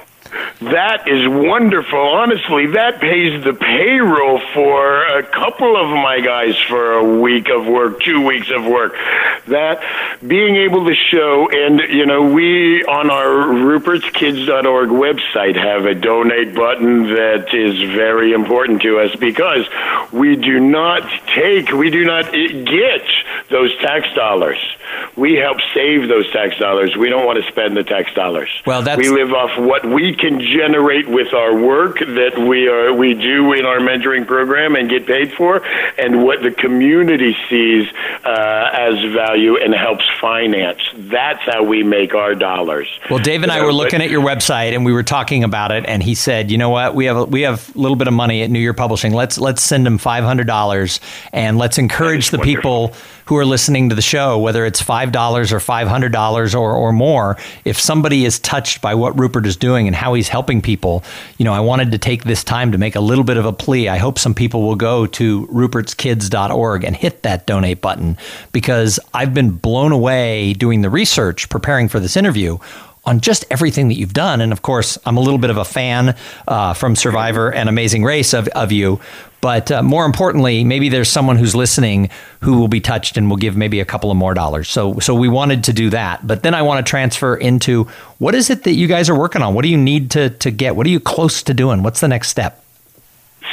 that 0.61 1.09
is 1.09 1.29
wonderful. 1.29 1.99
Honestly, 1.99 2.67
that 2.73 3.01
pays 3.01 3.43
the 3.45 3.53
payroll 3.53 4.41
for 4.55 5.05
a 5.05 5.23
couple 5.25 5.77
of 5.77 5.89
my 5.89 6.21
guys 6.21 6.59
for 6.69 6.93
a 6.93 7.21
week 7.21 7.49
of 7.49 7.67
work, 7.67 8.01
two 8.01 8.25
weeks 8.25 8.51
of 8.51 8.65
work. 8.65 8.95
That 9.49 9.83
being 10.27 10.57
able 10.57 10.87
to 10.87 10.95
show, 10.95 11.49
and 11.51 11.81
you 11.91 12.07
know, 12.07 12.23
we 12.23 12.83
on 12.85 13.11
our 13.11 13.53
rupertskids.org 13.53 14.89
website 14.89 15.57
have 15.57 15.85
a 15.85 15.95
donate 15.95 16.55
button 16.55 17.15
that 17.15 17.53
is 17.53 17.91
very 17.91 18.33
important 18.33 18.83
to 18.83 19.01
us 19.01 19.15
because 19.17 19.67
we 20.13 20.37
do 20.37 20.61
not 20.61 21.03
take, 21.35 21.73
we 21.73 21.91
do 21.91 22.05
not 22.05 22.31
get 22.33 23.03
those 23.51 23.77
tax 23.79 24.07
dollars. 24.15 24.59
We 25.17 25.35
help 25.35 25.59
save 25.75 26.09
those 26.09 26.31
tax 26.33 26.57
dollars. 26.59 26.97
We 26.97 27.09
don't 27.09 27.27
want 27.27 27.43
to 27.43 27.51
spend 27.51 27.77
the 27.77 27.85
tax 27.85 28.13
dollars. 28.15 28.49
Well, 28.67 28.83
that's 28.83 28.99
we 28.99 29.09
live 29.09 29.33
off 29.33 29.59
what 29.59 29.85
we 29.85 30.15
can 30.23 30.41
generate 30.41 31.09
with 31.09 31.35
our 31.35 31.55
work 31.55 31.99
that 31.99 32.39
we 32.39 32.69
are 32.69 32.95
we 32.95 33.15
do 33.15 33.53
in 33.53 33.67
our 33.67 33.81
mentoring 33.81 34.25
program 34.25 34.77
and 34.77 34.89
get 34.89 35.05
paid 35.05 35.33
for, 35.33 35.63
and 35.99 36.23
what 36.23 36.43
the 36.43 36.53
community 36.53 37.37
sees 37.51 37.89
uh, 38.25 38.71
as 38.73 38.95
value 39.13 39.57
and 39.59 39.75
helps 39.75 40.05
finance. 40.21 40.81
That's 40.95 41.41
how 41.41 41.65
we 41.65 41.83
make 41.83 42.15
our 42.15 42.37
dollars. 42.37 42.89
Well, 43.11 43.19
Dave 43.19 43.43
and 43.43 43.51
I 43.51 43.65
were 43.65 43.73
looking 43.73 44.01
at 44.01 44.11
your 44.11 44.23
website 44.23 44.75
and 44.75 44.85
we 44.85 44.93
were 44.93 45.03
talking 45.03 45.43
about 45.43 45.73
it, 45.73 45.85
and 45.87 46.03
he 46.03 46.15
said, 46.15 46.51
"You 46.53 46.59
know 46.59 46.71
what? 46.71 46.95
We 46.95 47.07
have 47.07 47.17
a, 47.17 47.25
we 47.25 47.43
have 47.43 47.75
a 47.75 47.79
little 47.79 47.97
bit 47.97 48.07
of 48.07 48.15
money 48.15 48.43
at 48.43 48.51
New 48.51 48.61
Year 48.61 48.75
Publishing. 48.75 49.13
Let's 49.13 49.39
let's 49.39 49.63
send 49.63 49.85
them 49.85 49.99
five 49.99 50.23
hundred 50.23 50.47
dollars, 50.47 51.01
and 51.33 51.59
let's 51.59 51.79
encourage 51.79 52.31
the 52.31 52.39
wonderful. 52.39 52.89
people." 52.89 53.03
Who 53.33 53.39
are 53.39 53.47
listening 53.47 53.89
to 53.89 53.95
the 53.95 54.03
show, 54.03 54.37
whether 54.37 54.67
it's 54.67 54.83
$5 54.83 55.07
or 55.53 55.59
$500 55.59 56.55
or, 56.55 56.73
or 56.75 56.93
more, 56.93 57.39
if 57.65 57.81
somebody 57.81 58.27
is 58.27 58.39
touched 58.39 58.83
by 58.83 58.95
what 58.95 59.19
Rupert 59.19 59.47
is 59.47 59.57
doing 59.57 59.87
and 59.87 59.97
how 59.97 60.13
he's 60.13 60.29
helping 60.29 60.61
people, 60.61 61.03
you 61.39 61.47
know, 61.47 61.55
I 61.55 61.61
wanted 61.61 61.93
to 61.93 61.99
take 61.99 62.25
this 62.25 62.45
time 62.45 62.73
to 62.73 62.79
make 62.79 62.95
a 62.95 63.01
little 63.01 63.25
bit 63.25 63.39
of 63.39 63.47
a 63.47 63.53
plea. 63.53 63.89
I 63.89 63.97
hope 63.97 64.19
some 64.19 64.35
people 64.35 64.61
will 64.61 64.77
go 64.77 65.07
to 65.07 65.47
rupertskids.org 65.47 66.85
and 66.85 66.95
hit 66.95 67.23
that 67.23 67.47
donate 67.47 67.81
button 67.81 68.19
because 68.53 69.01
I've 69.15 69.33
been 69.33 69.53
blown 69.53 69.93
away 69.93 70.53
doing 70.53 70.83
the 70.83 70.91
research, 70.91 71.49
preparing 71.49 71.89
for 71.89 72.01
this 72.01 72.19
interview 72.19 72.59
on 73.05 73.21
just 73.21 73.45
everything 73.51 73.89
that 73.89 73.95
you've 73.95 74.13
done. 74.13 74.41
And 74.41 74.53
of 74.53 74.63
course, 74.63 74.99
I'm 75.05 75.17
a 75.17 75.21
little 75.21 75.39
bit 75.39 75.51
of 75.51 75.57
a 75.57 75.65
fan 75.65 76.17
uh, 76.47 76.75
from 76.75 76.95
Survivor 76.95 77.53
and 77.53 77.69
Amazing 77.69 78.05
Race 78.05 78.33
of, 78.33 78.49
of 78.49 78.71
you. 78.73 79.01
But 79.41 79.73
uh, 79.73 79.83
more 79.83 80.07
importantly, 80.07 80.63
maybe 80.63 80.89
there's 80.89 81.09
someone 81.09 81.37
who's 81.37 81.57
listening 81.57 82.11
who 82.43 82.59
will 82.59 82.69
be 82.69 82.81
touched 82.81 83.17
and 83.17 83.29
will 83.29 83.37
give 83.37 83.57
maybe 83.57 83.81
a 83.81 83.85
couple 83.85 84.13
of 84.13 84.17
more 84.17 84.35
dollars. 84.35 84.69
So, 84.69 85.01
so 85.01 85.17
we 85.17 85.29
wanted 85.29 85.65
to 85.65 85.73
do 85.73 85.91
that. 85.91 86.25
But 86.25 86.45
then 86.45 86.55
I 86.55 86.63
want 86.63 86.85
to 86.85 86.89
transfer 86.89 87.35
into 87.35 87.89
what 88.19 88.37
is 88.37 88.51
it 88.51 88.63
that 88.63 88.75
you 88.75 88.87
guys 88.87 89.11
are 89.11 89.19
working 89.19 89.43
on? 89.43 89.55
What 89.55 89.63
do 89.63 89.69
you 89.69 89.79
need 89.79 90.13
to, 90.13 90.31
to 90.31 90.53
get? 90.53 90.77
What 90.77 90.87
are 90.87 90.91
you 90.91 91.01
close 91.01 91.43
to 91.43 91.55
doing? 91.55 91.83
What's 91.83 91.99
the 91.99 92.09
next 92.09 92.29
step? 92.29 92.65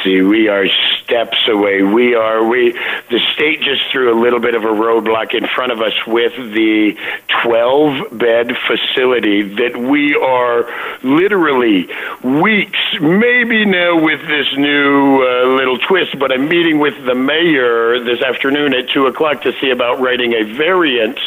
See, 0.03 0.21
we 0.21 0.47
are 0.47 0.67
steps 1.09 1.37
away. 1.47 1.81
We 1.81 2.13
are 2.13 2.47
we 2.47 2.71
the 3.09 3.19
state 3.33 3.61
just 3.61 3.81
threw 3.91 4.13
a 4.13 4.17
little 4.19 4.39
bit 4.39 4.53
of 4.53 4.63
a 4.63 4.67
roadblock 4.67 5.33
in 5.33 5.47
front 5.47 5.71
of 5.71 5.81
us 5.81 5.93
with 6.05 6.33
the 6.53 6.95
12 7.43 8.17
bed 8.17 8.55
facility 8.67 9.41
that 9.41 9.75
we 9.75 10.13
are 10.15 10.69
literally 11.03 11.89
weeks, 12.23 12.79
maybe 13.01 13.65
now 13.65 14.01
with 14.03 14.21
this 14.27 14.47
new 14.57 15.23
uh, 15.23 15.55
little 15.55 15.79
twist. 15.79 16.17
But 16.19 16.31
I'm 16.31 16.47
meeting 16.47 16.79
with 16.79 16.93
the 17.05 17.15
mayor 17.15 17.99
this 17.99 18.21
afternoon 18.21 18.73
at 18.73 18.89
two 18.89 19.07
o'clock 19.07 19.41
to 19.43 19.53
see 19.59 19.71
about 19.71 19.99
writing 19.99 20.33
a 20.33 20.43
variance 20.43 21.19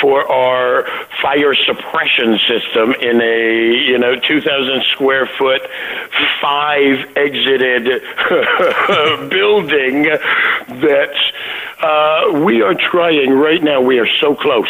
for 0.00 0.30
our 0.30 0.86
fire 1.20 1.54
suppression 1.54 2.38
system 2.46 2.92
in 3.00 3.20
a 3.20 3.74
you 3.88 3.98
know 3.98 4.14
2,000 4.14 4.82
square 4.92 5.26
foot, 5.38 5.62
five 6.40 7.16
exited 7.16 7.86
building 9.28 10.02
that 10.02 11.14
uh, 11.80 12.40
we 12.44 12.62
are 12.62 12.74
trying 12.74 13.30
right 13.30 13.62
now. 13.62 13.80
We 13.80 13.98
are 13.98 14.06
so 14.20 14.34
close 14.34 14.68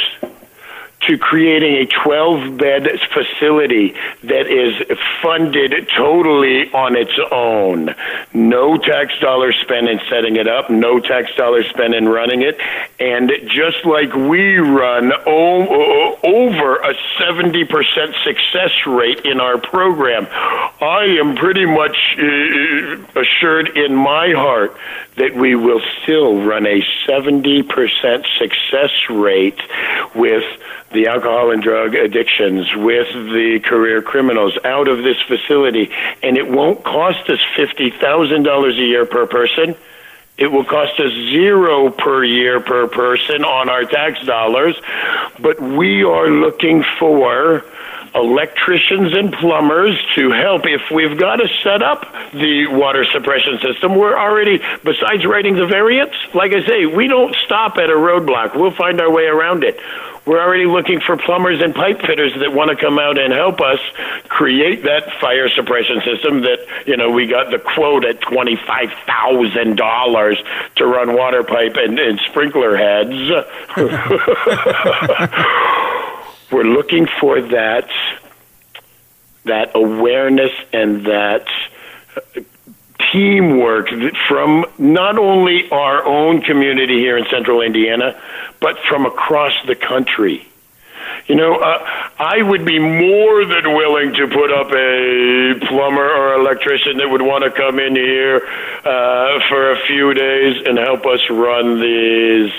to 1.00 1.16
creating 1.16 1.74
a 1.76 1.86
12 1.86 2.58
bed 2.58 2.88
facility 3.14 3.94
that 4.24 4.46
is 4.48 4.74
funded 5.22 5.88
totally 5.96 6.70
on 6.72 6.96
its 6.96 7.12
own. 7.30 7.94
No 8.34 8.76
tax 8.76 9.12
dollars 9.20 9.56
spent 9.62 9.88
in 9.88 10.00
setting 10.10 10.36
it 10.36 10.48
up, 10.48 10.70
no 10.70 10.98
tax 10.98 11.30
dollars 11.36 11.66
spent 11.68 11.94
in 11.94 12.08
running 12.08 12.42
it. 12.42 12.58
And 12.98 13.30
just 13.46 13.84
like 13.84 14.12
we 14.14 14.56
run 14.56 15.12
o- 15.26 16.18
over 16.24 16.76
a 16.76 16.94
70% 17.20 18.24
success 18.24 18.72
rate 18.86 19.20
in 19.24 19.40
our 19.40 19.58
program, 19.58 20.26
I 20.80 21.16
am 21.20 21.36
pretty 21.36 21.66
much 21.66 21.96
uh, 22.18 23.20
assured 23.20 23.76
in 23.76 23.94
my 23.94 24.32
heart 24.32 24.76
that 25.16 25.34
we 25.34 25.54
will 25.54 25.80
still 26.02 26.42
run 26.42 26.66
a 26.66 26.82
70% 27.06 28.26
success 28.38 28.90
rate 29.10 29.58
with 30.14 30.44
the 30.92 31.06
alcohol 31.08 31.50
and 31.50 31.62
drug 31.62 31.94
addictions, 31.94 32.66
with 32.74 33.12
the 33.12 33.60
career 33.64 34.02
criminals 34.02 34.58
out 34.64 34.88
of 34.88 34.98
this 34.98 35.20
facility. 35.26 35.90
And 36.22 36.36
it 36.36 36.48
won't 36.48 36.82
cost 36.82 37.28
us 37.28 37.40
$50,000 37.56 38.70
a 38.70 38.74
year 38.74 39.06
per 39.06 39.26
person. 39.26 39.76
It 40.38 40.46
will 40.46 40.64
cost 40.64 40.98
us 41.00 41.10
zero 41.10 41.90
per 41.90 42.24
year 42.24 42.60
per 42.60 42.86
person 42.86 43.44
on 43.44 43.68
our 43.68 43.84
tax 43.84 44.24
dollars. 44.24 44.80
But 45.40 45.60
we 45.60 46.04
are 46.04 46.30
looking 46.30 46.84
for 46.98 47.64
electricians 48.14 49.16
and 49.16 49.32
plumbers 49.32 49.98
to 50.14 50.30
help. 50.30 50.62
If 50.64 50.90
we've 50.90 51.18
got 51.18 51.36
to 51.36 51.48
set 51.62 51.82
up 51.82 52.02
the 52.32 52.66
water 52.70 53.04
suppression 53.04 53.58
system, 53.60 53.96
we're 53.96 54.16
already, 54.16 54.58
besides 54.84 55.26
writing 55.26 55.56
the 55.56 55.66
variants, 55.66 56.16
like 56.34 56.52
I 56.52 56.64
say, 56.64 56.86
we 56.86 57.08
don't 57.08 57.34
stop 57.44 57.76
at 57.76 57.90
a 57.90 57.94
roadblock. 57.94 58.54
We'll 58.56 58.74
find 58.74 59.00
our 59.00 59.10
way 59.10 59.24
around 59.24 59.64
it. 59.64 59.78
We're 60.28 60.40
already 60.42 60.66
looking 60.66 61.00
for 61.00 61.16
plumbers 61.16 61.62
and 61.62 61.74
pipe 61.74 62.02
fitters 62.02 62.34
that 62.40 62.52
want 62.52 62.68
to 62.68 62.76
come 62.76 62.98
out 62.98 63.18
and 63.18 63.32
help 63.32 63.62
us 63.62 63.78
create 64.28 64.82
that 64.82 65.10
fire 65.22 65.48
suppression 65.48 66.02
system 66.04 66.42
that, 66.42 66.58
you 66.86 66.98
know, 66.98 67.10
we 67.10 67.26
got 67.26 67.50
the 67.50 67.58
quote 67.58 68.04
at 68.04 68.20
$25,000 68.20 70.36
to 70.76 70.86
run 70.86 71.16
water 71.16 71.42
pipe 71.44 71.76
and, 71.76 71.98
and 71.98 72.20
sprinkler 72.28 72.76
heads. 72.76 73.14
We're 76.52 76.64
looking 76.64 77.08
for 77.18 77.40
that 77.40 77.88
that 79.44 79.70
awareness 79.74 80.52
and 80.74 81.06
that 81.06 81.46
uh, 82.14 82.20
teamwork 83.12 83.88
from 84.28 84.64
not 84.78 85.18
only 85.18 85.68
our 85.70 86.04
own 86.04 86.42
community 86.42 86.98
here 86.98 87.16
in 87.16 87.24
central 87.30 87.62
Indiana, 87.62 88.20
but 88.60 88.76
from 88.88 89.06
across 89.06 89.52
the 89.66 89.74
country. 89.74 90.46
You 91.26 91.36
know, 91.36 91.56
uh, 91.56 91.78
I 92.18 92.42
would 92.42 92.64
be 92.64 92.78
more 92.78 93.44
than 93.44 93.74
willing 93.74 94.14
to 94.14 94.26
put 94.28 94.52
up 94.52 94.72
a 94.72 95.66
plumber 95.66 96.08
or 96.08 96.34
electrician 96.34 96.98
that 96.98 97.08
would 97.08 97.22
want 97.22 97.44
to 97.44 97.50
come 97.50 97.78
in 97.78 97.94
here 97.94 98.36
uh, 98.46 99.40
for 99.48 99.72
a 99.72 99.86
few 99.86 100.14
days 100.14 100.62
and 100.66 100.78
help 100.78 101.06
us 101.06 101.20
run 101.30 101.80
these 101.80 102.52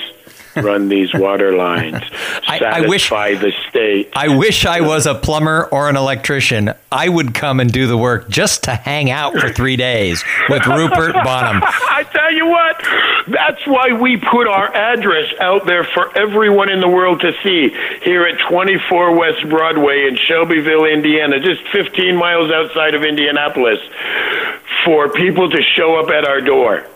run 0.56 0.88
these 0.88 1.12
water 1.14 1.56
lines, 1.56 2.02
I, 2.46 2.58
I 2.64 2.80
wish, 2.86 3.08
the 3.08 3.52
state. 3.68 4.10
I 4.14 4.36
wish 4.36 4.66
I 4.66 4.80
was 4.80 5.06
a 5.06 5.14
plumber 5.14 5.66
or 5.66 5.88
an 5.88 5.96
electrician. 5.96 6.72
I 6.90 7.08
would 7.08 7.34
come 7.34 7.60
and 7.60 7.72
do 7.72 7.86
the 7.86 7.96
work 7.96 8.28
just 8.28 8.64
to 8.64 8.74
hang 8.74 9.10
out 9.10 9.34
for 9.34 9.50
three 9.50 9.76
days 9.76 10.24
with 10.48 10.66
Rupert 10.66 11.14
Boneham. 11.14 11.62
I 11.64 12.04
tell 12.12 12.32
you 12.32 12.46
what, 12.46 12.76
that's 13.28 13.66
why 13.66 13.92
we 13.92 14.16
put 14.16 14.46
our 14.46 14.74
address 14.74 15.32
out 15.40 15.66
there 15.66 15.84
for 15.84 16.16
everyone 16.16 16.70
in 16.70 16.80
the 16.80 16.88
world 16.88 17.20
to 17.20 17.32
see 17.42 17.68
here 18.02 18.24
at 18.24 18.38
24 18.48 19.16
West 19.18 19.48
Broadway 19.48 20.06
in 20.08 20.16
Shelbyville, 20.16 20.84
Indiana, 20.86 21.40
just 21.40 21.62
15 21.72 22.16
miles 22.16 22.50
outside 22.50 22.94
of 22.94 23.04
Indianapolis, 23.04 23.78
for 24.84 25.10
people 25.10 25.50
to 25.50 25.62
show 25.76 25.96
up 25.96 26.10
at 26.10 26.24
our 26.24 26.40
door. 26.40 26.86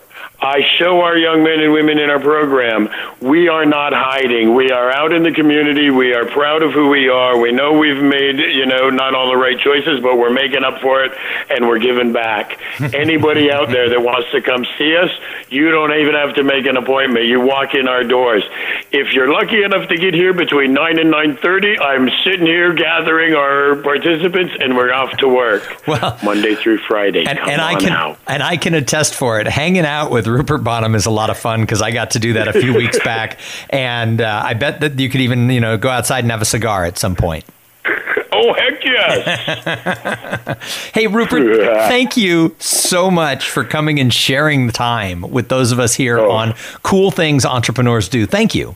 I 0.40 0.60
show 0.78 1.00
our 1.00 1.16
young 1.16 1.42
men 1.42 1.60
and 1.60 1.72
women 1.72 1.98
in 1.98 2.10
our 2.10 2.20
program 2.20 2.88
we 3.24 3.48
are 3.48 3.64
not 3.64 3.94
hiding. 3.94 4.54
We 4.54 4.70
are 4.70 4.90
out 4.90 5.14
in 5.14 5.22
the 5.22 5.32
community. 5.32 5.88
We 5.88 6.12
are 6.12 6.26
proud 6.26 6.62
of 6.62 6.72
who 6.72 6.90
we 6.90 7.08
are. 7.08 7.38
We 7.38 7.52
know 7.52 7.72
we've 7.78 8.02
made, 8.02 8.38
you 8.38 8.66
know, 8.66 8.90
not 8.90 9.14
all 9.14 9.30
the 9.30 9.36
right 9.36 9.58
choices, 9.58 10.00
but 10.02 10.18
we're 10.18 10.32
making 10.32 10.62
up 10.62 10.82
for 10.82 11.04
it 11.04 11.12
and 11.48 11.66
we're 11.66 11.78
giving 11.78 12.12
back. 12.12 12.60
Anybody 12.94 13.50
out 13.50 13.70
there 13.70 13.88
that 13.88 14.02
wants 14.02 14.30
to 14.32 14.42
come 14.42 14.66
see 14.76 14.94
us, 14.94 15.10
you 15.48 15.70
don't 15.70 15.94
even 15.94 16.14
have 16.14 16.34
to 16.34 16.42
make 16.42 16.66
an 16.66 16.76
appointment. 16.76 17.24
You 17.24 17.40
walk 17.40 17.74
in 17.74 17.88
our 17.88 18.04
doors. 18.04 18.44
If 18.92 19.14
you're 19.14 19.32
lucky 19.32 19.62
enough 19.62 19.88
to 19.88 19.96
get 19.96 20.12
here 20.12 20.34
between 20.34 20.74
9 20.74 20.98
and 20.98 21.10
9:30, 21.10 21.80
I'm 21.80 22.10
sitting 22.24 22.46
here 22.46 22.74
gathering 22.74 23.34
our 23.34 23.76
participants 23.76 24.52
and 24.60 24.76
we're 24.76 24.92
off 24.92 25.16
to 25.18 25.28
work. 25.28 25.62
Well, 25.86 26.18
Monday 26.22 26.54
through 26.56 26.78
Friday. 26.78 27.24
And, 27.26 27.38
and 27.38 27.60
I 27.60 27.76
can 27.76 27.92
out. 27.92 28.18
and 28.26 28.42
I 28.42 28.56
can 28.56 28.74
attest 28.74 29.14
for 29.14 29.40
it. 29.40 29.46
Hanging 29.46 29.86
out 29.86 30.10
with 30.10 30.23
Rupert 30.26 30.64
Boneham 30.64 30.94
is 30.94 31.06
a 31.06 31.10
lot 31.10 31.30
of 31.30 31.38
fun 31.38 31.60
because 31.60 31.82
I 31.82 31.90
got 31.90 32.12
to 32.12 32.18
do 32.18 32.34
that 32.34 32.48
a 32.48 32.52
few 32.52 32.74
weeks 32.76 32.98
back, 33.00 33.38
and 33.70 34.20
uh, 34.20 34.42
I 34.44 34.54
bet 34.54 34.80
that 34.80 34.98
you 34.98 35.08
could 35.08 35.20
even 35.20 35.50
you 35.50 35.60
know 35.60 35.76
go 35.76 35.90
outside 35.90 36.24
and 36.24 36.30
have 36.30 36.42
a 36.42 36.46
cigar 36.46 36.84
at 36.84 36.98
some 36.98 37.16
point. 37.16 37.44
Oh 38.36 38.52
heck 38.52 38.84
yes! 38.84 40.58
hey 40.92 41.06
Rupert, 41.06 41.56
thank 41.86 42.16
you 42.16 42.54
so 42.58 43.08
much 43.08 43.48
for 43.48 43.62
coming 43.64 44.00
and 44.00 44.12
sharing 44.12 44.66
the 44.66 44.72
time 44.72 45.20
with 45.22 45.48
those 45.48 45.70
of 45.70 45.78
us 45.78 45.94
here 45.94 46.18
oh. 46.18 46.32
on 46.32 46.54
Cool 46.82 47.12
Things 47.12 47.46
Entrepreneurs 47.46 48.08
Do. 48.08 48.26
Thank 48.26 48.54
you. 48.54 48.74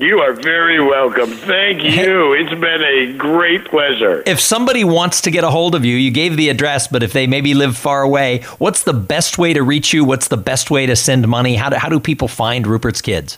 You 0.00 0.20
are 0.20 0.32
very 0.32 0.82
welcome. 0.82 1.30
Thank 1.30 1.84
you. 1.84 2.32
It's 2.32 2.58
been 2.58 2.82
a 2.82 3.12
great 3.18 3.66
pleasure. 3.66 4.22
If 4.24 4.40
somebody 4.40 4.82
wants 4.82 5.20
to 5.20 5.30
get 5.30 5.44
a 5.44 5.50
hold 5.50 5.74
of 5.74 5.84
you, 5.84 5.94
you 5.94 6.10
gave 6.10 6.38
the 6.38 6.48
address, 6.48 6.88
but 6.88 7.02
if 7.02 7.12
they 7.12 7.26
maybe 7.26 7.52
live 7.52 7.76
far 7.76 8.00
away, 8.00 8.40
what's 8.56 8.84
the 8.84 8.94
best 8.94 9.36
way 9.36 9.52
to 9.52 9.62
reach 9.62 9.92
you? 9.92 10.06
What's 10.06 10.28
the 10.28 10.38
best 10.38 10.70
way 10.70 10.86
to 10.86 10.96
send 10.96 11.28
money? 11.28 11.54
How 11.54 11.68
do, 11.68 11.76
how 11.76 11.90
do 11.90 12.00
people 12.00 12.28
find 12.28 12.66
Rupert's 12.66 13.02
Kids? 13.02 13.36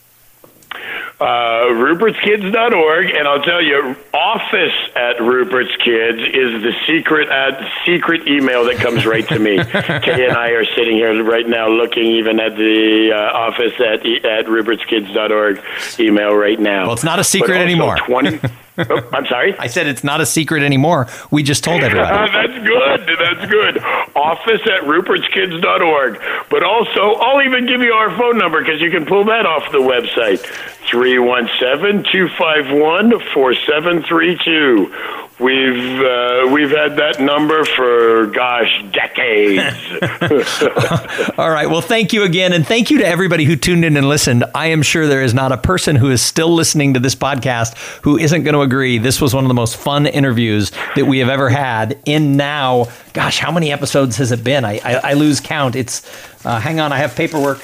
Uh, 1.22 1.66
rupertskids.org, 1.72 3.10
and 3.10 3.28
I'll 3.28 3.42
tell 3.42 3.62
you, 3.62 3.96
office 4.12 4.74
at 4.96 5.20
Rupert's 5.20 5.74
Kids 5.76 6.18
is 6.18 6.62
the 6.62 6.72
secret 6.86 7.28
at 7.28 7.62
secret 7.86 8.26
email 8.26 8.64
that 8.64 8.76
comes 8.76 9.06
right 9.06 9.26
to 9.28 9.38
me. 9.38 9.56
Kay 9.64 10.26
and 10.26 10.36
I 10.36 10.50
are 10.50 10.64
sitting 10.64 10.96
here 10.96 11.22
right 11.22 11.46
now, 11.46 11.68
looking 11.68 12.04
even 12.04 12.40
at 12.40 12.56
the 12.56 13.12
uh, 13.14 13.36
office 13.36 13.74
at 13.80 14.04
at 14.24 14.46
rupertskids.org 14.46 15.62
email 15.98 16.34
right 16.34 16.58
now. 16.58 16.84
Well, 16.84 16.94
it's 16.94 17.04
not 17.04 17.18
a 17.18 17.24
secret 17.24 17.56
anymore. 17.58 17.96
Twenty. 17.96 18.40
Oh, 18.78 19.08
I'm 19.12 19.26
sorry. 19.26 19.54
I 19.58 19.66
said 19.66 19.86
it's 19.86 20.02
not 20.02 20.20
a 20.20 20.26
secret 20.26 20.62
anymore. 20.62 21.06
We 21.30 21.42
just 21.42 21.62
told 21.62 21.82
everybody. 21.82 22.32
That's 22.32 22.66
good. 22.66 23.18
That's 23.18 23.50
good. 23.50 23.78
Office 24.16 24.62
at 24.66 24.82
rupertskids.org. 24.84 26.20
But 26.48 26.62
also, 26.64 27.14
I'll 27.20 27.42
even 27.44 27.66
give 27.66 27.82
you 27.82 27.92
our 27.92 28.16
phone 28.16 28.38
number 28.38 28.60
because 28.64 28.80
you 28.80 28.90
can 28.90 29.04
pull 29.04 29.24
that 29.24 29.44
off 29.46 29.70
the 29.72 29.78
website 29.78 30.40
317 30.88 32.04
251 32.10 33.10
4732. 33.32 34.94
We've 35.43 36.01
uh, 36.01 36.49
we've 36.53 36.70
had 36.70 36.97
that 36.99 37.16
number 37.18 37.64
for 37.64 38.26
gosh 38.26 38.84
decades. 38.93 39.76
All 41.38 41.51
right. 41.51 41.68
Well, 41.68 41.80
thank 41.80 42.12
you 42.12 42.22
again, 42.22 42.53
and 42.53 42.64
thank 42.64 42.93
you 42.93 42.99
to 42.99 43.07
everybody 43.07 43.45
who 43.45 43.57
tuned 43.57 43.84
in 43.84 43.97
and 43.97 44.09
listened. 44.09 44.45
I 44.55 44.68
am 44.68 44.82
sure 44.82 45.09
there 45.09 45.24
is 45.24 45.34
not 45.34 45.51
a 45.51 45.57
person 45.57 45.97
who 45.97 46.11
is 46.11 46.22
still 46.22 46.55
listening 46.55 46.95
to 46.95 47.01
this 47.01 47.16
podcast 47.16 47.76
who 48.03 48.16
isn't 48.16 48.45
going 48.45 48.55
to 48.55 48.61
agree 48.61 48.99
this 48.99 49.20
was 49.20 49.34
one 49.34 49.43
of 49.43 49.49
the 49.49 49.55
most 49.55 49.76
fun 49.76 50.07
interviews 50.07 50.70
that 50.95 51.07
we 51.07 51.18
have 51.18 51.28
ever 51.28 51.49
had. 51.51 51.99
In 52.05 52.36
now, 52.36 52.86
gosh, 53.12 53.40
how 53.40 53.51
many 53.51 53.72
episodes 53.72 54.18
has 54.18 54.30
it 54.30 54.45
been? 54.45 54.64
I 54.64 54.78
I, 54.84 55.11
I 55.11 55.12
lose 55.14 55.40
count. 55.40 55.74
It's 55.74 56.03
uh, 56.47 56.61
hang 56.61 56.78
on, 56.78 56.93
I 56.93 56.99
have 56.99 57.16
paperwork. 57.16 57.59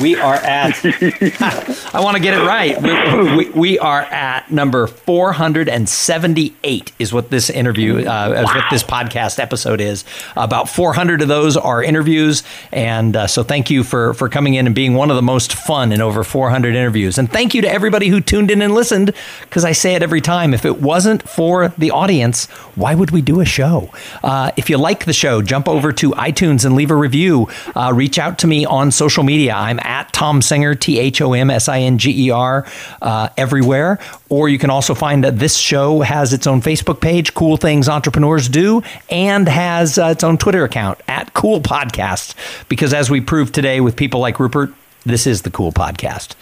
We 0.00 0.16
are 0.16 0.34
at, 0.34 0.82
I 1.94 2.00
want 2.00 2.16
to 2.16 2.22
get 2.22 2.32
it 2.32 2.46
right. 2.46 2.80
We, 2.80 3.36
we, 3.36 3.50
we, 3.50 3.78
are 3.78 4.00
at 4.00 4.50
number 4.50 4.86
478 4.86 6.92
is 6.98 7.12
what 7.12 7.28
this 7.28 7.50
interview, 7.50 7.98
uh, 7.98 8.04
wow. 8.04 8.32
is 8.32 8.46
what 8.46 8.64
this 8.70 8.82
podcast 8.82 9.38
episode 9.38 9.82
is. 9.82 10.06
About 10.34 10.70
400 10.70 11.20
of 11.20 11.28
those 11.28 11.58
are 11.58 11.82
interviews. 11.82 12.42
And 12.70 13.16
uh, 13.16 13.26
so 13.26 13.42
thank 13.42 13.70
you 13.70 13.84
for, 13.84 14.14
for 14.14 14.30
coming 14.30 14.54
in 14.54 14.64
and 14.66 14.74
being 14.74 14.94
one 14.94 15.10
of 15.10 15.16
the 15.16 15.22
most 15.22 15.52
fun 15.52 15.92
in 15.92 16.00
over 16.00 16.24
400 16.24 16.74
interviews. 16.74 17.18
And 17.18 17.30
thank 17.30 17.54
you 17.54 17.60
to 17.60 17.70
everybody 17.70 18.08
who 18.08 18.22
tuned 18.22 18.50
in 18.50 18.62
and 18.62 18.74
listened, 18.74 19.12
because 19.42 19.66
I 19.66 19.72
say 19.72 19.94
it 19.94 20.02
every 20.02 20.22
time. 20.22 20.54
If 20.54 20.64
it 20.64 20.80
wasn't 20.80 21.28
for 21.28 21.68
the 21.76 21.90
audience, 21.90 22.46
why 22.76 22.94
would 22.94 23.10
we 23.10 23.20
do 23.20 23.40
a 23.40 23.44
show? 23.44 23.90
Uh, 24.22 24.52
if 24.56 24.70
you 24.70 24.78
like 24.78 25.04
the 25.04 25.12
show, 25.12 25.42
jump 25.42 25.68
over 25.68 25.92
to 25.92 26.12
iTunes 26.12 26.64
and 26.64 26.74
leave 26.74 26.90
a 26.90 26.96
review. 26.96 27.48
Uh, 27.76 27.92
reach 27.94 28.18
out 28.18 28.38
to 28.38 28.46
me 28.46 28.64
on 28.64 28.90
social 28.90 29.22
media. 29.22 29.52
I'm 29.52 29.81
at 29.82 30.12
Thom 30.12 30.42
Singer, 30.42 30.74
T 30.74 30.98
H 30.98 31.20
O 31.20 31.32
M 31.32 31.50
S 31.50 31.68
I 31.68 31.80
N 31.80 31.98
G 31.98 32.26
E 32.26 32.30
R, 32.30 32.66
uh, 33.00 33.28
everywhere. 33.36 33.98
Or 34.28 34.48
you 34.48 34.58
can 34.58 34.70
also 34.70 34.94
find 34.94 35.24
that 35.24 35.38
this 35.38 35.56
show 35.56 36.00
has 36.00 36.32
its 36.32 36.46
own 36.46 36.62
Facebook 36.62 37.00
page, 37.00 37.34
Cool 37.34 37.56
Things 37.56 37.88
Entrepreneurs 37.88 38.48
Do, 38.48 38.82
and 39.10 39.48
has 39.48 39.98
uh, 39.98 40.06
its 40.06 40.24
own 40.24 40.38
Twitter 40.38 40.64
account 40.64 41.00
at 41.08 41.34
Cool 41.34 41.60
Podcast. 41.60 42.34
Because 42.68 42.94
as 42.94 43.10
we 43.10 43.20
proved 43.20 43.54
today 43.54 43.80
with 43.80 43.96
people 43.96 44.20
like 44.20 44.40
Rupert, 44.40 44.72
this 45.04 45.26
is 45.26 45.42
the 45.42 45.50
Cool 45.50 45.72
Podcast. 45.72 46.34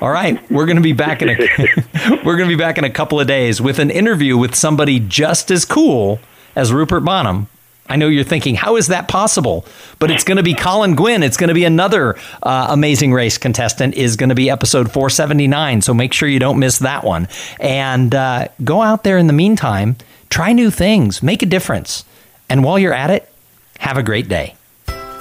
All 0.00 0.10
right, 0.10 0.38
we're 0.50 0.66
going 0.66 0.76
to 0.76 0.82
be 0.82 0.92
back 0.92 1.22
in 1.22 1.30
a 1.30 1.36
we're 2.24 2.36
going 2.36 2.48
to 2.50 2.54
be 2.54 2.56
back 2.56 2.76
in 2.76 2.84
a 2.84 2.90
couple 2.90 3.18
of 3.18 3.26
days 3.26 3.62
with 3.62 3.78
an 3.78 3.90
interview 3.90 4.36
with 4.36 4.54
somebody 4.54 5.00
just 5.00 5.50
as 5.50 5.64
cool 5.64 6.20
as 6.54 6.70
Rupert 6.72 7.04
Boneham, 7.04 7.48
I 7.88 7.96
know 7.96 8.08
you're 8.08 8.24
thinking, 8.24 8.54
how 8.54 8.76
is 8.76 8.88
that 8.88 9.08
possible? 9.08 9.64
But 9.98 10.10
it's 10.10 10.24
going 10.24 10.36
to 10.36 10.42
be 10.42 10.54
Colin 10.58 10.96
Guinn. 10.96 11.22
It's 11.22 11.36
going 11.36 11.48
to 11.48 11.54
be 11.54 11.64
another 11.64 12.16
uh, 12.42 12.66
Amazing 12.70 13.12
Race 13.12 13.38
contestant. 13.38 13.94
Is 13.94 14.16
going 14.16 14.30
to 14.30 14.34
be 14.34 14.50
episode 14.50 14.90
479. 14.90 15.82
So 15.82 15.94
make 15.94 16.12
sure 16.12 16.28
you 16.28 16.40
don't 16.40 16.58
miss 16.58 16.78
that 16.80 17.04
one. 17.04 17.28
And 17.60 18.14
uh, 18.14 18.48
go 18.64 18.82
out 18.82 19.04
there 19.04 19.18
in 19.18 19.28
the 19.28 19.32
meantime, 19.32 19.96
try 20.30 20.52
new 20.52 20.70
things, 20.70 21.22
make 21.22 21.42
a 21.42 21.46
difference. 21.46 22.04
And 22.48 22.64
while 22.64 22.78
you're 22.78 22.94
at 22.94 23.10
it, 23.10 23.30
have 23.78 23.96
a 23.96 24.02
great 24.02 24.28
day. 24.28 24.55